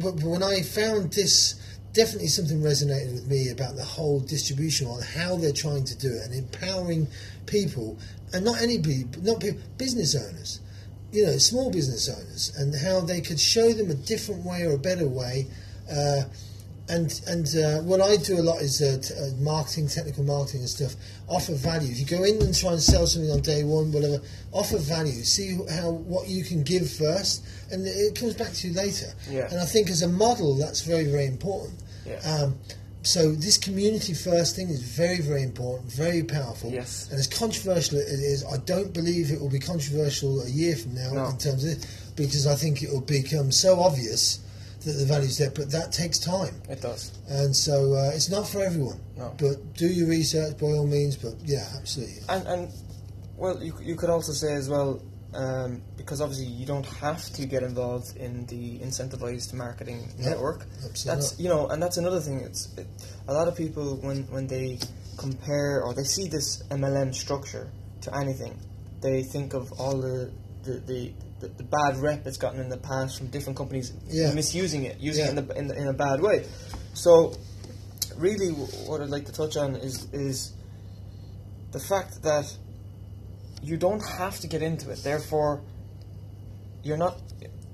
but 0.00 0.22
when 0.22 0.42
I 0.42 0.62
found 0.62 1.12
this, 1.12 1.54
definitely 1.92 2.28
something 2.28 2.60
resonated 2.60 3.14
with 3.14 3.28
me 3.28 3.48
about 3.48 3.76
the 3.76 3.84
whole 3.84 4.20
distribution 4.20 4.86
on 4.86 5.00
how 5.00 5.36
they're 5.36 5.52
trying 5.52 5.84
to 5.84 5.96
do 5.96 6.08
it 6.08 6.26
and 6.26 6.34
empowering 6.34 7.06
people, 7.46 7.98
and 8.32 8.44
not 8.44 8.60
any 8.60 8.78
people, 8.78 9.22
not 9.22 9.40
people, 9.40 9.60
business 9.78 10.14
owners, 10.14 10.60
you 11.12 11.24
know, 11.24 11.38
small 11.38 11.70
business 11.70 12.08
owners, 12.08 12.52
and 12.56 12.74
how 12.74 13.00
they 13.00 13.20
could 13.20 13.40
show 13.40 13.72
them 13.72 13.90
a 13.90 13.94
different 13.94 14.44
way 14.44 14.64
or 14.64 14.74
a 14.74 14.78
better 14.78 15.06
way. 15.06 15.46
Uh, 15.90 16.22
and 16.88 17.20
and 17.26 17.46
uh, 17.56 17.80
what 17.82 18.00
I 18.00 18.16
do 18.16 18.38
a 18.38 18.42
lot 18.42 18.60
is 18.60 18.82
uh, 18.82 18.98
t- 19.00 19.14
uh, 19.14 19.34
marketing, 19.42 19.88
technical 19.88 20.24
marketing 20.24 20.60
and 20.60 20.68
stuff. 20.68 20.94
Offer 21.28 21.54
value. 21.54 21.90
If 21.90 21.98
you 22.00 22.04
go 22.06 22.24
in 22.24 22.40
and 22.42 22.54
try 22.54 22.72
and 22.72 22.82
sell 22.82 23.06
something 23.06 23.30
on 23.30 23.40
day 23.40 23.64
one, 23.64 23.90
whatever, 23.90 24.20
offer 24.52 24.76
value. 24.78 25.22
See 25.24 25.58
how 25.70 25.90
what 25.90 26.28
you 26.28 26.44
can 26.44 26.62
give 26.62 26.90
first, 26.90 27.44
and 27.70 27.86
it 27.86 28.14
comes 28.18 28.34
back 28.34 28.52
to 28.52 28.68
you 28.68 28.74
later. 28.74 29.06
Yeah. 29.30 29.48
And 29.50 29.60
I 29.60 29.64
think 29.64 29.88
as 29.88 30.02
a 30.02 30.08
model, 30.08 30.54
that's 30.56 30.82
very 30.82 31.04
very 31.04 31.26
important. 31.26 31.80
Yeah. 32.06 32.20
Um, 32.20 32.58
so 33.02 33.32
this 33.32 33.58
community 33.58 34.14
first 34.14 34.56
thing 34.56 34.68
is 34.68 34.82
very 34.82 35.20
very 35.20 35.42
important, 35.42 35.90
very 35.92 36.22
powerful. 36.22 36.70
Yes. 36.70 37.08
And 37.10 37.18
as 37.18 37.26
controversial 37.26 37.98
as 37.98 38.12
it 38.12 38.20
is, 38.22 38.44
I 38.44 38.58
don't 38.58 38.92
believe 38.92 39.30
it 39.30 39.40
will 39.40 39.50
be 39.50 39.58
controversial 39.58 40.42
a 40.42 40.48
year 40.48 40.76
from 40.76 40.94
now 40.94 41.12
No. 41.12 41.26
in 41.28 41.38
terms 41.38 41.64
of 41.64 41.70
it, 41.72 41.86
because 42.16 42.46
I 42.46 42.54
think 42.54 42.82
it 42.82 42.90
will 42.90 43.00
become 43.02 43.52
so 43.52 43.80
obvious 43.80 44.40
that 44.84 44.92
the 44.92 45.06
value's 45.06 45.38
there. 45.38 45.50
But 45.50 45.70
that 45.72 45.92
takes 45.92 46.18
time 46.18 46.54
It 46.68 46.80
does. 46.80 47.12
and 47.28 47.54
so 47.54 47.94
uh, 47.94 48.10
it's 48.14 48.30
not 48.30 48.46
for 48.48 48.62
everyone. 48.62 49.00
No. 49.16 49.34
But 49.38 49.74
do 49.74 49.86
your 49.88 50.08
research 50.08 50.58
by 50.58 50.66
all 50.68 50.86
means. 50.86 51.16
But 51.16 51.34
yeah, 51.44 51.66
absolutely. 51.78 52.16
And 52.28 52.46
and 52.46 52.72
well, 53.36 53.62
you 53.62 53.74
you 53.82 53.96
could 53.96 54.10
also 54.10 54.32
say 54.32 54.52
as 54.54 54.68
well. 54.68 55.00
Um, 55.36 55.82
because 55.96 56.20
obviously 56.20 56.46
you 56.46 56.64
don't 56.64 56.86
have 56.86 57.20
to 57.32 57.44
get 57.44 57.64
involved 57.64 58.16
in 58.16 58.46
the 58.46 58.78
incentivized 58.78 59.52
marketing 59.52 60.06
No, 60.16 60.28
network. 60.30 60.60
absolutely 60.84 61.22
That's 61.22 61.40
you 61.40 61.48
know, 61.48 61.66
and 61.66 61.82
that's 61.82 61.96
another 61.96 62.20
thing. 62.20 62.38
It's 62.38 62.68
it, 62.78 62.86
a 63.26 63.34
lot 63.34 63.48
of 63.48 63.56
people 63.56 63.96
when 63.96 64.22
when 64.30 64.46
they 64.46 64.78
compare 65.16 65.82
or 65.82 65.92
they 65.92 66.04
see 66.04 66.28
this 66.28 66.62
MLM 66.70 67.12
structure 67.12 67.68
to 68.02 68.16
anything, 68.16 68.56
they 69.00 69.24
think 69.24 69.54
of 69.54 69.72
all 69.72 69.96
the 70.00 70.30
the, 70.62 70.74
the, 70.86 71.12
the, 71.48 71.62
the 71.62 71.64
bad 71.64 71.96
rep 71.98 72.26
it's 72.26 72.36
gotten 72.38 72.60
in 72.60 72.68
the 72.68 72.76
past 72.76 73.18
from 73.18 73.28
different 73.28 73.56
companies 73.56 73.92
Yeah. 74.08 74.32
misusing 74.34 74.84
it, 74.84 74.98
using 75.00 75.24
Yeah. 75.24 75.32
it 75.32 75.38
in, 75.38 75.46
the, 75.48 75.58
in, 75.58 75.66
the, 75.68 75.76
in 75.82 75.86
a 75.88 75.92
bad 75.92 76.20
way. 76.20 76.46
So, 76.94 77.34
really, 78.16 78.48
w- 78.50 78.66
what 78.88 79.00
I'd 79.00 79.10
like 79.10 79.26
to 79.26 79.32
touch 79.32 79.56
on 79.56 79.76
is 79.76 80.06
is 80.12 80.52
the 81.72 81.80
fact 81.80 82.22
that 82.22 82.46
you 83.62 83.76
don't 83.76 84.02
have 84.18 84.38
to 84.40 84.46
get 84.46 84.62
into 84.62 84.90
it. 84.90 85.02
Therefore, 85.02 85.62
you're 86.82 86.96
not 86.98 87.20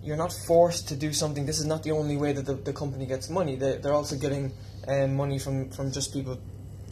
you're 0.02 0.16
not 0.16 0.32
forced 0.46 0.88
to 0.88 0.96
do 0.96 1.12
something. 1.12 1.44
This 1.44 1.58
is 1.58 1.66
not 1.66 1.82
the 1.82 1.90
only 1.90 2.16
way 2.16 2.32
that 2.32 2.46
the, 2.46 2.54
the 2.54 2.72
company 2.72 3.04
gets 3.06 3.28
money. 3.28 3.56
They, 3.56 3.76
they're 3.76 3.92
also 3.92 4.16
getting 4.16 4.52
um, 4.88 5.14
money 5.14 5.38
from, 5.38 5.68
from 5.70 5.92
just 5.92 6.10
people 6.14 6.38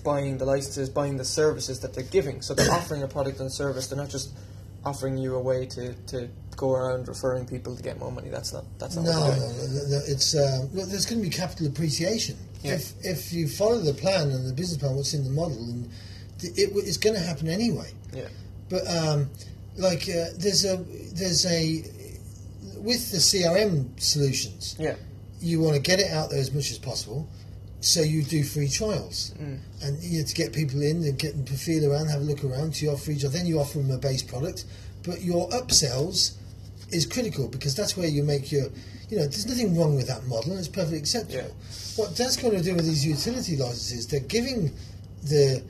buying 0.05 0.37
the 0.37 0.45
licenses, 0.45 0.91
buying 0.91 1.16
the 1.16 1.24
services 1.24 1.81
that 1.81 1.95
they're 1.95 2.05
giving. 2.05 2.43
So 2.43 2.53
they're 2.53 2.70
offering 2.79 3.03
a 3.03 3.09
product 3.09 3.41
and 3.41 3.51
service. 3.51 3.87
They're 3.87 3.97
not 3.97 4.11
just 4.11 4.37
offering 4.85 5.16
you 5.16 5.37
a 5.37 5.41
way 5.43 5.64
to, 5.66 5.95
to 5.95 6.29
go 6.59 6.75
around 6.75 7.09
referring 7.09 7.47
people 7.47 7.75
to 7.75 7.83
get 7.83 7.99
more 7.99 8.13
money. 8.13 8.29
That's 8.29 8.53
not 8.53 8.65
that's 8.79 8.97
not 8.97 9.05
No, 9.07 9.13
no, 9.13 9.89
no, 9.89 10.01
it's 10.07 10.35
uh, 10.35 10.67
well, 10.75 10.85
there's 10.87 11.07
going 11.07 11.23
to 11.23 11.27
be 11.31 11.35
capital 11.35 11.67
appreciation 11.69 12.37
Yeah. 12.63 12.75
if 12.75 12.93
if 13.03 13.33
you 13.33 13.49
follow 13.49 13.79
the 13.79 13.95
plan 13.95 14.31
and 14.31 14.47
the 14.47 14.53
business 14.53 14.77
plan, 14.79 14.95
what's 14.97 15.15
in 15.15 15.25
the 15.25 15.31
model, 15.31 15.57
and 15.57 15.89
it, 16.43 16.67
w- 16.69 16.87
it's 16.87 16.99
going 16.99 17.15
to 17.17 17.23
happen 17.23 17.49
anyway. 17.49 17.91
Yeah. 18.13 18.29
But 18.69 18.87
um, 18.95 19.31
like 19.77 20.03
uh, 20.09 20.27
there's 20.37 20.65
a 20.67 20.77
there's 21.15 21.47
a 21.47 21.85
with 22.77 23.11
the 23.13 23.19
CRM 23.19 23.99
solutions, 24.01 24.77
Yeah. 24.79 24.97
you 25.41 25.61
want 25.61 25.75
to 25.77 25.81
get 25.83 25.99
it 26.01 26.11
out 26.13 26.31
there 26.31 26.41
as 26.41 26.53
much 26.53 26.71
as 26.71 26.79
possible. 26.79 27.29
So 27.81 28.03
you 28.03 28.23
do 28.25 28.43
free 28.43 28.69
trials, 28.69 29.33
Mm. 29.41 29.59
and 29.83 30.03
you 30.03 30.19
know, 30.21 30.27
to 30.27 30.35
get 30.35 30.53
people 30.53 30.83
in 30.83 31.05
and 31.05 31.17
get 31.17 31.33
them 31.37 31.45
to 31.45 31.55
feel 31.55 31.89
around, 31.91 32.09
have 32.09 32.21
a 32.23 32.25
look 32.25 32.43
around. 32.45 32.75
So 32.75 32.87
you 32.87 32.91
offer 32.93 33.05
free 33.05 33.19
trial 33.19 33.33
Then 33.33 33.47
you 33.47 33.61
offer 33.61 33.79
them 33.79 33.91
a 33.93 33.99
base 33.99 34.23
product, 34.23 34.65
but 35.05 35.23
your 35.23 35.49
upsells 35.51 36.33
is 36.91 37.07
critical 37.07 37.49
because 37.49 37.74
that's 37.74 37.97
where 37.97 38.09
you 38.09 38.22
make 38.22 38.51
your. 38.53 38.66
You 39.09 39.16
know, 39.16 39.22
there's 39.22 39.47
nothing 39.47 39.78
wrong 39.78 39.97
with 39.97 40.07
that 40.09 40.26
model. 40.26 40.51
and 40.51 40.59
It's 40.59 40.68
perfectly 40.68 40.99
acceptable. 40.99 41.49
Yeah. 41.49 41.49
What 41.97 42.14
that's 42.14 42.36
going 42.36 42.55
to 42.55 42.62
do 42.62 42.74
with 42.74 42.84
these 42.84 43.07
utility 43.07 43.57
licenses, 43.57 44.07
they're 44.07 44.20
giving 44.20 44.70
the 45.22 45.62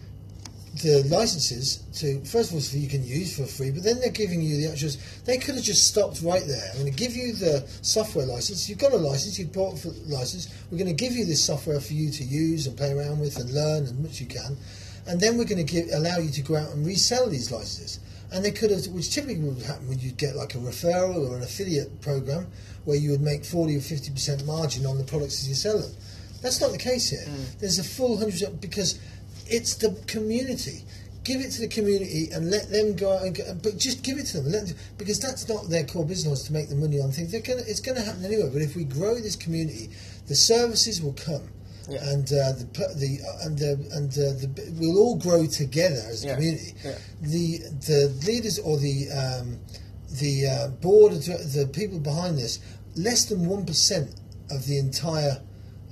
the 0.83 1.03
licenses 1.09 1.79
to 1.95 2.21
first 2.25 2.51
of 2.51 2.55
all 2.55 2.61
so 2.61 2.77
you 2.77 2.89
can 2.89 3.05
use 3.05 3.37
for 3.37 3.47
free, 3.47 3.71
but 3.71 3.83
then 3.83 3.99
they're 4.01 4.11
giving 4.11 4.41
you 4.43 4.57
the 4.57 4.67
actuals. 4.73 5.25
They 5.25 5.39
could 5.39 5.55
have 5.55 5.65
just 5.65 5.87
stopped 5.89 6.23
right 6.23 6.43
there. 6.47 6.71
I'm 6.73 6.81
going 6.81 6.93
to 6.93 6.99
give 6.99 7.17
you 7.17 7.33
the 7.33 7.67
software 7.83 8.27
license. 8.27 8.69
You've 8.69 8.79
got 8.79 8.93
a 8.93 8.97
license. 8.97 9.39
You've 9.39 9.53
bought 9.53 9.79
for 9.79 9.89
license. 10.07 10.49
We're 10.71 10.79
going 10.79 10.95
to 10.95 11.05
give 11.05 11.13
you 11.15 11.25
this 11.25 11.45
software 11.45 11.81
for 11.81 11.95
you 11.95 12.11
to 12.11 12.25
use 12.25 12.67
and 12.67 12.77
play 12.77 12.93
around 12.93 13.21
with 13.21 13.39
and 13.39 13.51
learn 13.51 13.85
as 13.85 13.95
much 13.95 14.11
as 14.13 14.21
you 14.21 14.27
can, 14.27 14.57
and 15.07 15.21
then 15.21 15.37
we're 15.37 15.45
going 15.45 15.65
to 15.65 15.73
give, 15.73 15.89
allow 15.93 16.19
you 16.19 16.31
to 16.31 16.43
go 16.43 16.57
out 16.57 16.71
and 16.73 16.87
resell 16.87 17.29
these 17.29 17.51
licenses. 17.51 18.01
And 18.31 18.45
they 18.45 18.51
could 18.51 18.71
have, 18.71 18.87
which 18.89 19.15
typically 19.15 19.41
would 19.41 19.63
happen 19.63 19.89
when 19.89 19.99
you'd 20.01 20.19
get 20.19 20.37
like 20.37 20.55
a 20.55 20.59
referral 20.59 21.31
or 21.31 21.37
an 21.37 21.43
affiliate 21.43 22.01
program 22.03 22.47
where 22.85 22.97
you 22.97 23.11
would 23.11 23.23
make 23.23 23.45
40 23.45 23.77
or 23.77 23.81
50% 23.81 24.47
margin 24.47 24.87
on 24.87 24.99
the 24.99 25.05
products 25.05 25.43
as 25.43 25.49
you 25.49 25.55
sell 25.55 25.79
them. 25.79 25.93
That's 26.43 26.61
not 26.61 26.73
the 26.73 26.79
case 26.79 27.11
here. 27.11 27.25
Mm. 27.27 27.59
There's 27.59 27.79
a 27.79 27.85
full 27.85 28.19
100% 28.19 28.61
because 28.61 28.99
it's 29.47 29.75
the 29.77 29.99
community. 30.07 30.85
Give 31.25 31.41
it 31.41 31.51
to 31.53 31.61
the 31.61 31.69
community 31.69 32.29
and 32.33 32.51
let 32.51 32.71
them 32.71 32.97
go 32.97 33.13
out 33.13 33.23
and 33.23 33.35
go, 33.35 33.45
but 33.63 33.77
just 33.77 34.03
give 34.03 34.19
it 34.19 34.27
to 34.27 34.41
them. 34.41 34.53
Let 34.53 34.69
them, 34.69 34.77
because 34.97 35.21
that's 35.21 35.49
not 35.49 35.69
their 35.69 35.85
core 35.85 36.07
business 36.07 36.45
to 36.45 36.53
make 36.53 36.69
the 36.69 36.77
money 36.77 37.01
on 37.01 37.11
things. 37.11 37.33
Gonna, 37.33 37.63
it's 37.67 37.81
going 37.81 37.97
to 37.97 38.05
happen 38.05 38.25
anyway. 38.25 38.51
But 38.53 38.63
if 38.63 38.77
we 38.77 38.85
grow 38.85 39.17
this 39.17 39.37
community, 39.37 39.91
the 40.27 40.35
services 40.35 41.03
will 41.03 41.15
come. 41.15 41.49
Yeah. 41.89 42.11
And 42.11 42.25
uh, 42.27 42.53
the 42.53 42.67
the 42.97 43.19
uh, 43.27 43.47
and 43.47 43.59
the 43.59 43.73
and 43.97 44.11
uh, 44.13 44.33
the 44.41 44.75
we'll 44.79 44.99
all 44.99 45.17
grow 45.17 45.47
together 45.47 46.03
as 46.11 46.23
a 46.25 46.29
Yeah. 46.29 46.35
community. 46.35 46.75
The 47.23 47.59
the 47.87 48.01
leaders 48.27 48.59
or 48.59 48.77
the 48.79 49.09
um, 49.11 49.59
the 50.21 50.47
uh, 50.49 50.69
board, 50.83 51.13
of 51.13 51.25
the 51.25 51.69
people 51.73 51.99
behind 51.99 52.39
this, 52.39 52.61
less 52.95 53.25
than 53.27 53.47
one 53.47 53.65
percent 53.65 54.15
of 54.51 54.67
the 54.67 54.79
entire. 54.79 55.41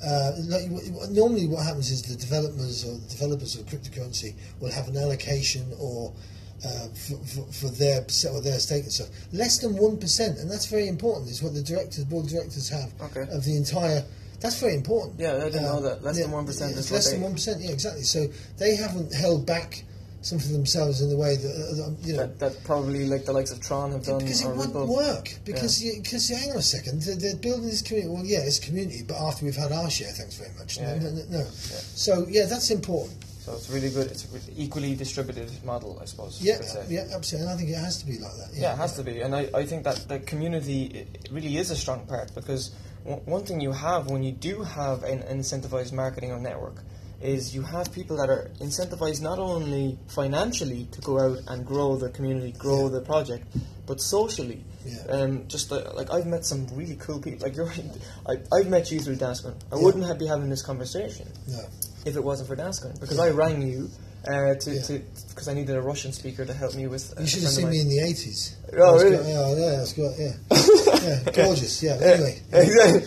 Uh, 0.04 0.32
like, 0.48 0.70
normally, 1.10 1.46
what 1.46 1.64
happens 1.64 1.90
is 1.90 2.02
the 2.02 2.16
developers 2.16 2.84
or 2.84 2.98
the 2.98 3.08
developers 3.08 3.56
of 3.56 3.64
cryptocurrency 3.64 4.34
will 4.60 4.70
have 4.70 4.88
an 4.88 4.96
allocation 4.98 5.64
or 5.80 6.12
uh, 6.64 6.88
for, 6.88 7.16
for, 7.24 7.52
for 7.52 7.68
their 7.70 8.04
or 8.30 8.42
their 8.42 8.58
stake 8.58 8.82
and 8.84 8.92
stuff. 8.92 9.08
Less 9.32 9.58
than 9.58 9.74
one 9.76 9.96
percent, 9.96 10.38
and 10.38 10.50
that's 10.50 10.66
very 10.66 10.88
important. 10.88 11.30
Is 11.30 11.42
what 11.42 11.54
the 11.54 11.62
directors, 11.62 12.04
board 12.04 12.26
of 12.26 12.30
directors 12.32 12.68
have 12.68 12.92
Okay. 13.00 13.26
of 13.32 13.44
the 13.46 13.56
entire. 13.56 14.04
That's 14.40 14.60
very 14.60 14.74
important. 14.74 15.18
Yeah, 15.18 15.36
I 15.36 15.50
didn't 15.50 15.62
know 15.62 15.78
Um, 15.78 15.82
that. 15.84 16.02
Less 16.02 16.18
than 16.20 16.30
1% 16.30 16.60
yeah, 16.60 16.78
it's 16.78 16.90
less 16.90 17.10
than 17.10 17.22
one 17.22 17.32
percent. 17.32 17.62
Yeah, 17.62 17.70
exactly. 17.70 18.02
So 18.02 18.26
they 18.58 18.76
haven't 18.76 19.14
held 19.14 19.46
back 19.46 19.84
something 20.26 20.52
themselves 20.52 21.00
in 21.00 21.08
the 21.08 21.16
way 21.16 21.36
that 21.36 21.48
uh, 21.48 21.90
you 22.02 22.14
know 22.14 22.26
That, 22.26 22.38
that 22.40 22.64
probably 22.64 23.06
like 23.06 23.24
the 23.24 23.32
likes 23.32 23.52
of 23.52 23.60
Tron 23.60 23.92
have 23.92 24.04
done 24.04 24.18
because 24.18 24.42
it 24.44 24.48
wouldn't 24.48 24.88
work. 24.88 25.30
Because 25.44 25.82
you, 25.82 26.00
because 26.02 26.28
hang 26.28 26.50
on 26.50 26.56
a 26.56 26.62
second, 26.62 27.02
they're, 27.02 27.16
they're 27.16 27.36
building 27.36 27.66
this 27.66 27.82
community. 27.82 28.12
Well, 28.12 28.24
yeah, 28.24 28.40
it's 28.40 28.58
community, 28.58 29.02
but 29.06 29.16
after 29.16 29.44
we've 29.44 29.56
had 29.56 29.72
our 29.72 29.88
share, 29.88 30.08
thanks 30.08 30.36
very 30.36 30.50
much. 30.58 30.78
Yeah, 30.78 30.98
no, 30.98 31.04
yeah. 31.04 31.22
no, 31.30 31.38
no. 31.38 31.44
So 31.44 32.26
yeah, 32.28 32.46
that's 32.46 32.70
important. 32.70 33.22
So 33.46 33.52
it's 33.52 33.70
really 33.70 33.90
good. 33.90 34.08
It's 34.10 34.24
a 34.24 34.60
equally 34.60 34.96
distributed 34.96 35.48
model, 35.64 36.00
I 36.02 36.06
suppose. 36.06 36.42
Yeah, 36.42 36.58
yeah, 36.88 37.06
absolutely. 37.14 37.46
And 37.46 37.54
I 37.54 37.56
think 37.56 37.70
it 37.70 37.78
has 37.78 37.98
to 37.98 38.06
be 38.06 38.18
like 38.18 38.32
that. 38.38 38.50
Yeah, 38.52 38.72
it 38.72 38.76
has 38.78 38.96
to 38.96 39.04
be, 39.04 39.20
and 39.20 39.36
I, 39.36 39.48
I 39.54 39.64
think 39.64 39.84
that 39.84 40.08
the 40.08 40.18
community 40.18 41.06
really 41.30 41.56
is 41.56 41.70
a 41.70 41.76
strong 41.76 42.04
part 42.06 42.34
because 42.34 42.72
one 43.06 43.44
thing 43.44 43.60
you 43.60 43.72
have 43.72 44.06
when 44.10 44.22
you 44.22 44.32
do 44.32 44.62
have 44.62 45.02
an 45.04 45.20
incentivized 45.22 45.92
marketing 45.92 46.32
or 46.32 46.40
network 46.40 46.82
is 47.22 47.54
you 47.54 47.62
have 47.62 47.90
people 47.92 48.16
that 48.18 48.28
are 48.28 48.50
incentivized 48.60 49.22
not 49.22 49.38
only 49.38 49.98
financially 50.08 50.86
to 50.92 51.00
go 51.00 51.18
out 51.18 51.38
and 51.48 51.64
grow 51.64 51.96
the 51.96 52.10
community, 52.10 52.52
grow 52.52 52.84
Yeah. 52.84 52.88
the 52.90 53.00
project, 53.00 53.46
but 53.86 54.00
socially. 54.00 54.62
Yeah. 54.84 55.02
Um, 55.08 55.48
just 55.48 55.72
uh, 55.72 55.92
like 55.94 56.10
I've 56.12 56.26
met 56.26 56.44
some 56.44 56.66
really 56.74 56.96
cool 56.96 57.18
people. 57.20 57.46
Like 57.46 57.56
you're, 57.58 57.72
I, 58.28 58.36
I've 58.52 58.68
met 58.68 58.90
you 58.90 59.00
through 59.00 59.16
Dascoin. 59.16 59.54
I 59.72 59.76
Yeah. 59.76 59.82
wouldn't 59.82 60.04
have 60.04 60.18
be 60.18 60.26
having 60.26 60.50
this 60.50 60.62
conversation 60.62 61.26
No. 61.48 61.60
if 62.04 62.16
it 62.16 62.22
wasn't 62.22 62.48
for 62.48 62.56
Dascoin 62.56 62.98
because 63.00 63.16
Yeah. 63.16 63.24
I 63.24 63.30
rang 63.30 63.62
you 63.62 63.88
uh, 64.26 64.54
to 64.54 64.70
Yeah. 64.70 64.98
because 65.28 65.48
I 65.48 65.54
needed 65.54 65.76
a 65.76 65.80
Russian 65.82 66.12
speaker 66.12 66.44
to 66.44 66.52
help 66.52 66.74
me 66.74 66.86
with. 66.86 67.16
a 67.16 67.20
You 67.22 67.26
should 67.28 67.42
have 67.42 67.52
seen 67.52 67.70
me 67.70 67.80
in 67.80 67.88
the 67.88 68.00
eighties. 68.00 68.56
Oh, 68.76 68.98
really? 68.98 69.16
yeah, 69.30 69.54
yeah, 69.54 69.70
that's 69.76 69.92
good. 69.92 70.14
Yeah, 70.18 70.32
yeah, 71.24 71.30
gorgeous. 71.32 71.82
Yeah. 71.82 71.94
Anyway, 72.00 72.40
exactly. 72.52 73.00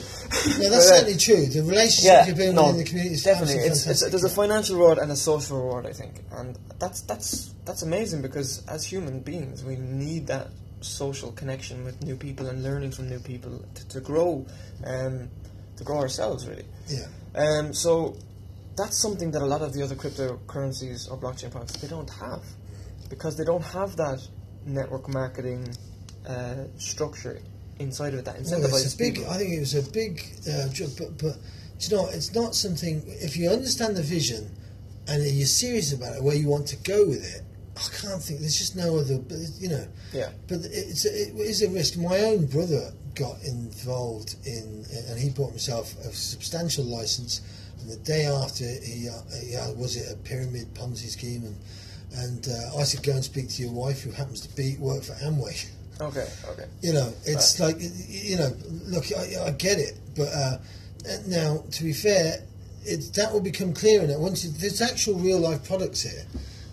no, 0.63 0.69
that's 0.69 0.89
uh, 0.91 0.95
certainly 0.95 1.17
true. 1.17 1.45
The 1.47 1.61
relationship 1.63 2.05
yeah, 2.05 2.25
you're 2.27 2.35
building 2.35 2.55
no, 2.55 2.69
in 2.69 2.77
the 2.77 2.83
community 2.83 3.15
is 3.15 3.23
definitely. 3.23 3.55
It's, 3.63 3.85
it's, 3.87 4.09
there's 4.09 4.23
a 4.23 4.29
financial 4.29 4.75
reward 4.77 4.97
and 4.99 5.11
a 5.11 5.15
social 5.15 5.57
reward, 5.57 5.85
I 5.85 5.93
think, 5.93 6.21
and 6.31 6.57
that's 6.79 7.01
that's 7.01 7.53
that's 7.65 7.81
amazing 7.81 8.21
because 8.21 8.65
as 8.67 8.85
human 8.85 9.19
beings, 9.19 9.63
we 9.63 9.75
need 9.75 10.27
that 10.27 10.47
social 10.81 11.31
connection 11.33 11.83
with 11.83 12.01
new 12.03 12.15
people 12.15 12.47
and 12.47 12.63
learning 12.63 12.91
from 12.91 13.09
new 13.09 13.19
people 13.19 13.63
to, 13.75 13.87
to 13.89 13.99
grow, 13.99 14.45
um, 14.85 15.27
to 15.75 15.83
grow 15.83 15.97
ourselves 15.97 16.47
really. 16.47 16.63
yeah. 16.87 17.05
Um, 17.35 17.73
so 17.73 18.15
that's 18.79 18.97
something 19.05 19.29
that 19.33 19.41
a 19.41 19.45
lot 19.53 19.61
of 19.61 19.71
the 19.75 19.81
other 19.85 19.95
cryptocurrencies 20.03 21.09
or 21.11 21.15
blockchain 21.17 21.51
products 21.51 21.73
they 21.81 21.87
don't 21.87 22.09
have 22.25 22.43
because 23.13 23.33
they 23.37 23.43
don't 23.51 23.63
have 23.79 23.95
that 23.97 24.19
network 24.65 25.05
marketing 25.21 25.61
uh, 26.27 26.55
structure 26.77 27.35
inside 27.79 28.13
of 28.13 28.19
it 28.21 28.25
that 28.25 28.35
Well, 28.35 28.43
incentivizes 28.43 28.85
it's 28.85 28.93
a 28.93 28.97
big. 28.97 29.15
people. 29.15 29.31
I 29.31 29.37
think 29.39 29.51
it 29.53 29.59
was 29.67 29.75
a 29.75 29.91
big 30.01 30.13
uh, 30.51 30.67
job, 30.77 30.89
but 30.99 31.11
but 31.23 31.35
you 31.81 31.89
know, 31.95 32.05
it's 32.17 32.31
not 32.41 32.51
something. 32.55 32.95
If 33.07 33.37
you 33.37 33.49
understand 33.49 33.95
the 33.95 34.03
vision 34.17 34.43
and 35.07 35.17
you're 35.25 35.47
serious 35.47 35.89
about 35.93 36.11
it, 36.17 36.23
where 36.23 36.35
you 36.35 36.47
want 36.55 36.67
to 36.67 36.75
go 36.93 36.99
with 37.07 37.23
it, 37.35 37.41
I 37.77 37.87
can't 38.01 38.21
think. 38.21 38.41
There's 38.41 38.57
just 38.63 38.75
no 38.75 38.89
other. 38.99 39.17
But 39.29 39.37
you 39.63 39.69
know, 39.69 39.85
Yeah. 40.19 40.29
but 40.49 40.59
it's 40.65 41.05
it 41.05 41.29
is 41.53 41.61
a 41.67 41.69
risk. 41.69 41.91
My 41.97 42.19
own 42.31 42.41
brother 42.55 42.83
got 43.15 43.37
involved 43.43 44.35
in, 44.45 44.85
and 45.07 45.17
he 45.19 45.29
bought 45.29 45.51
himself 45.51 45.85
a 45.99 46.11
substantial 46.13 46.83
license. 46.83 47.41
And 47.79 47.89
the 47.89 47.97
day 47.97 48.25
after, 48.25 48.65
he, 48.65 49.09
uh, 49.09 49.21
he 49.43 49.55
uh, 49.55 49.71
was 49.73 49.95
it 49.95 50.11
a 50.11 50.15
pyramid 50.17 50.73
Ponzi 50.73 51.07
scheme, 51.07 51.43
and 51.43 51.55
and 52.11 52.47
uh, 52.47 52.79
I 52.79 52.83
said, 52.83 53.03
go 53.03 53.13
and 53.13 53.23
speak 53.23 53.49
to 53.49 53.61
your 53.61 53.71
wife, 53.71 54.01
who 54.01 54.11
happens 54.11 54.41
to 54.41 54.55
be 54.55 54.75
work 54.77 55.03
for 55.03 55.13
Amway. 55.13 55.69
Okay, 56.01 56.27
okay. 56.49 56.65
You 56.81 56.93
know, 56.93 57.13
it's 57.25 57.59
like 57.59 57.75
you 57.79 58.37
know. 58.37 58.51
Look, 58.87 59.05
I, 59.15 59.47
I 59.47 59.51
get 59.51 59.79
it, 59.79 59.93
but 60.15 60.29
uh, 60.33 60.57
now 61.27 61.63
to 61.71 61.83
be 61.83 61.93
fair, 61.93 62.41
it, 62.85 63.13
that 63.15 63.31
will 63.31 63.41
become 63.41 63.73
clearer 63.73 64.07
now. 64.07 64.17
Once 64.17 64.45
you, 64.45 64.51
there's 64.51 64.81
actual 64.81 65.15
real 65.15 65.39
life 65.39 65.65
products 65.65 66.01
here, 66.01 66.25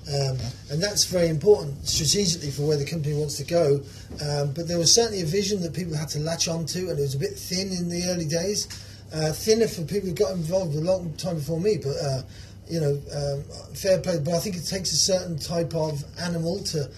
um, 0.09 0.39
and 0.71 0.81
that's 0.81 1.05
very 1.05 1.29
important 1.29 1.87
strategically 1.87 2.51
for 2.51 2.63
where 2.63 2.77
the 2.77 2.85
company 2.85 3.15
wants 3.15 3.37
to 3.39 3.45
go. 3.45 3.81
Um, 4.25 4.53
but 4.53 4.69
there 4.69 4.79
was 4.79 4.95
certainly 4.95 5.23
a 5.23 5.27
vision 5.27 5.61
that 5.63 5.75
people 5.75 5.97
had 5.97 6.09
to 6.11 6.21
latch 6.21 6.47
onto, 6.47 6.89
and 6.89 6.99
it 6.99 7.03
was 7.03 7.17
a 7.17 7.19
bit 7.19 7.37
thin 7.37 7.73
in 7.73 7.89
the 7.89 8.05
early 8.07 8.27
days. 8.27 8.69
Uh, 9.13 9.33
thinner 9.33 9.69
for 9.69 9.83
people 9.83 10.09
who 10.09 10.15
got 10.15 10.33
involved 10.33 10.75
a 10.75 10.81
long 10.81 11.13
time 11.17 11.37
before 11.37 11.61
me, 11.61 11.79
but. 11.83 11.97
Uh, 11.97 12.23
you 12.69 12.81
know, 12.81 13.01
um, 13.15 13.45
fair 13.77 14.01
play, 14.01 14.19
but 14.19 14.35
I 14.35 14.41
think 14.41 14.57
it 14.57 14.67
takes 14.67 14.91
a 14.91 14.97
certain 14.97 15.39
type 15.39 15.73
of 15.73 16.03
animal 16.21 16.59
to 16.65 16.91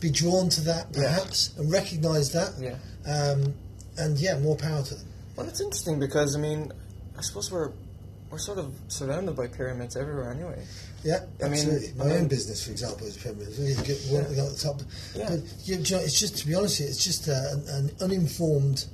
be 0.00 0.10
drawn 0.10 0.48
to 0.48 0.60
that, 0.62 0.88
Yeah. 0.90 1.02
perhaps, 1.04 1.50
and 1.56 1.70
recognise 1.70 2.32
that. 2.32 2.50
Yeah. 2.58 2.74
Um, 3.08 3.54
and 3.96 4.18
yeah, 4.18 4.40
more 4.40 4.56
power 4.56 4.82
to 4.82 4.94
them. 4.96 5.06
Well, 5.36 5.46
it's 5.46 5.60
interesting 5.60 6.00
because 6.00 6.34
I 6.34 6.40
mean, 6.40 6.72
I 7.16 7.22
suppose 7.22 7.48
we're 7.52 7.70
we're 8.28 8.38
sort 8.38 8.58
of 8.58 8.74
surrounded 8.88 9.36
by 9.36 9.46
pyramids 9.46 9.96
everywhere 9.96 10.32
anyway. 10.32 10.66
Yeah, 11.04 11.20
I 11.40 11.44
mean, 11.44 11.52
absolutely. 11.52 11.92
My 11.96 12.04
I 12.04 12.08
mean- 12.08 12.16
own 12.22 12.26
business, 12.26 12.64
for 12.64 12.72
example, 12.72 13.06
is 13.06 13.16
pyramid. 13.18 13.48
You 13.56 13.76
get 13.76 14.00
one 14.08 14.24
Yeah. 14.34 14.42
at 14.46 14.50
the 14.50 14.58
top, 14.60 14.82
Yeah. 15.14 15.28
but 15.30 15.40
you 15.64 15.76
know, 15.76 15.98
it's 16.02 16.18
just 16.18 16.38
to 16.38 16.46
be 16.48 16.56
honest, 16.56 16.80
it's 16.80 17.04
just 17.04 17.28
uh, 17.28 17.40
an, 17.52 17.68
an 17.68 17.90
uninformed. 18.00 18.86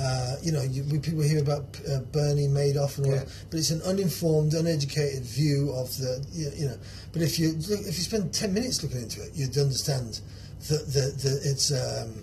Uh, 0.00 0.36
you 0.42 0.52
know, 0.52 0.62
you, 0.62 0.84
we, 0.90 0.98
people 0.98 1.22
hear 1.22 1.40
about 1.40 1.64
uh, 1.90 2.00
Bernie 2.12 2.48
Madoff 2.48 2.96
and 2.98 3.06
all 3.06 3.12
Yeah. 3.12 3.18
that, 3.24 3.44
but 3.50 3.58
it's 3.58 3.70
an 3.70 3.82
uninformed, 3.82 4.54
uneducated 4.54 5.22
view 5.22 5.70
of 5.76 5.88
the. 5.98 6.24
You, 6.32 6.50
you 6.56 6.66
know, 6.68 6.76
but 7.12 7.22
if 7.22 7.38
you 7.38 7.52
look, 7.68 7.80
if 7.80 7.86
you 7.98 8.04
spend 8.04 8.32
ten 8.32 8.54
minutes 8.54 8.82
looking 8.82 9.02
into 9.02 9.22
it, 9.22 9.30
you'd 9.34 9.56
understand 9.58 10.20
that 10.68 10.86
that, 10.94 11.18
that 11.22 11.40
it's. 11.44 11.70
Um, 11.72 12.14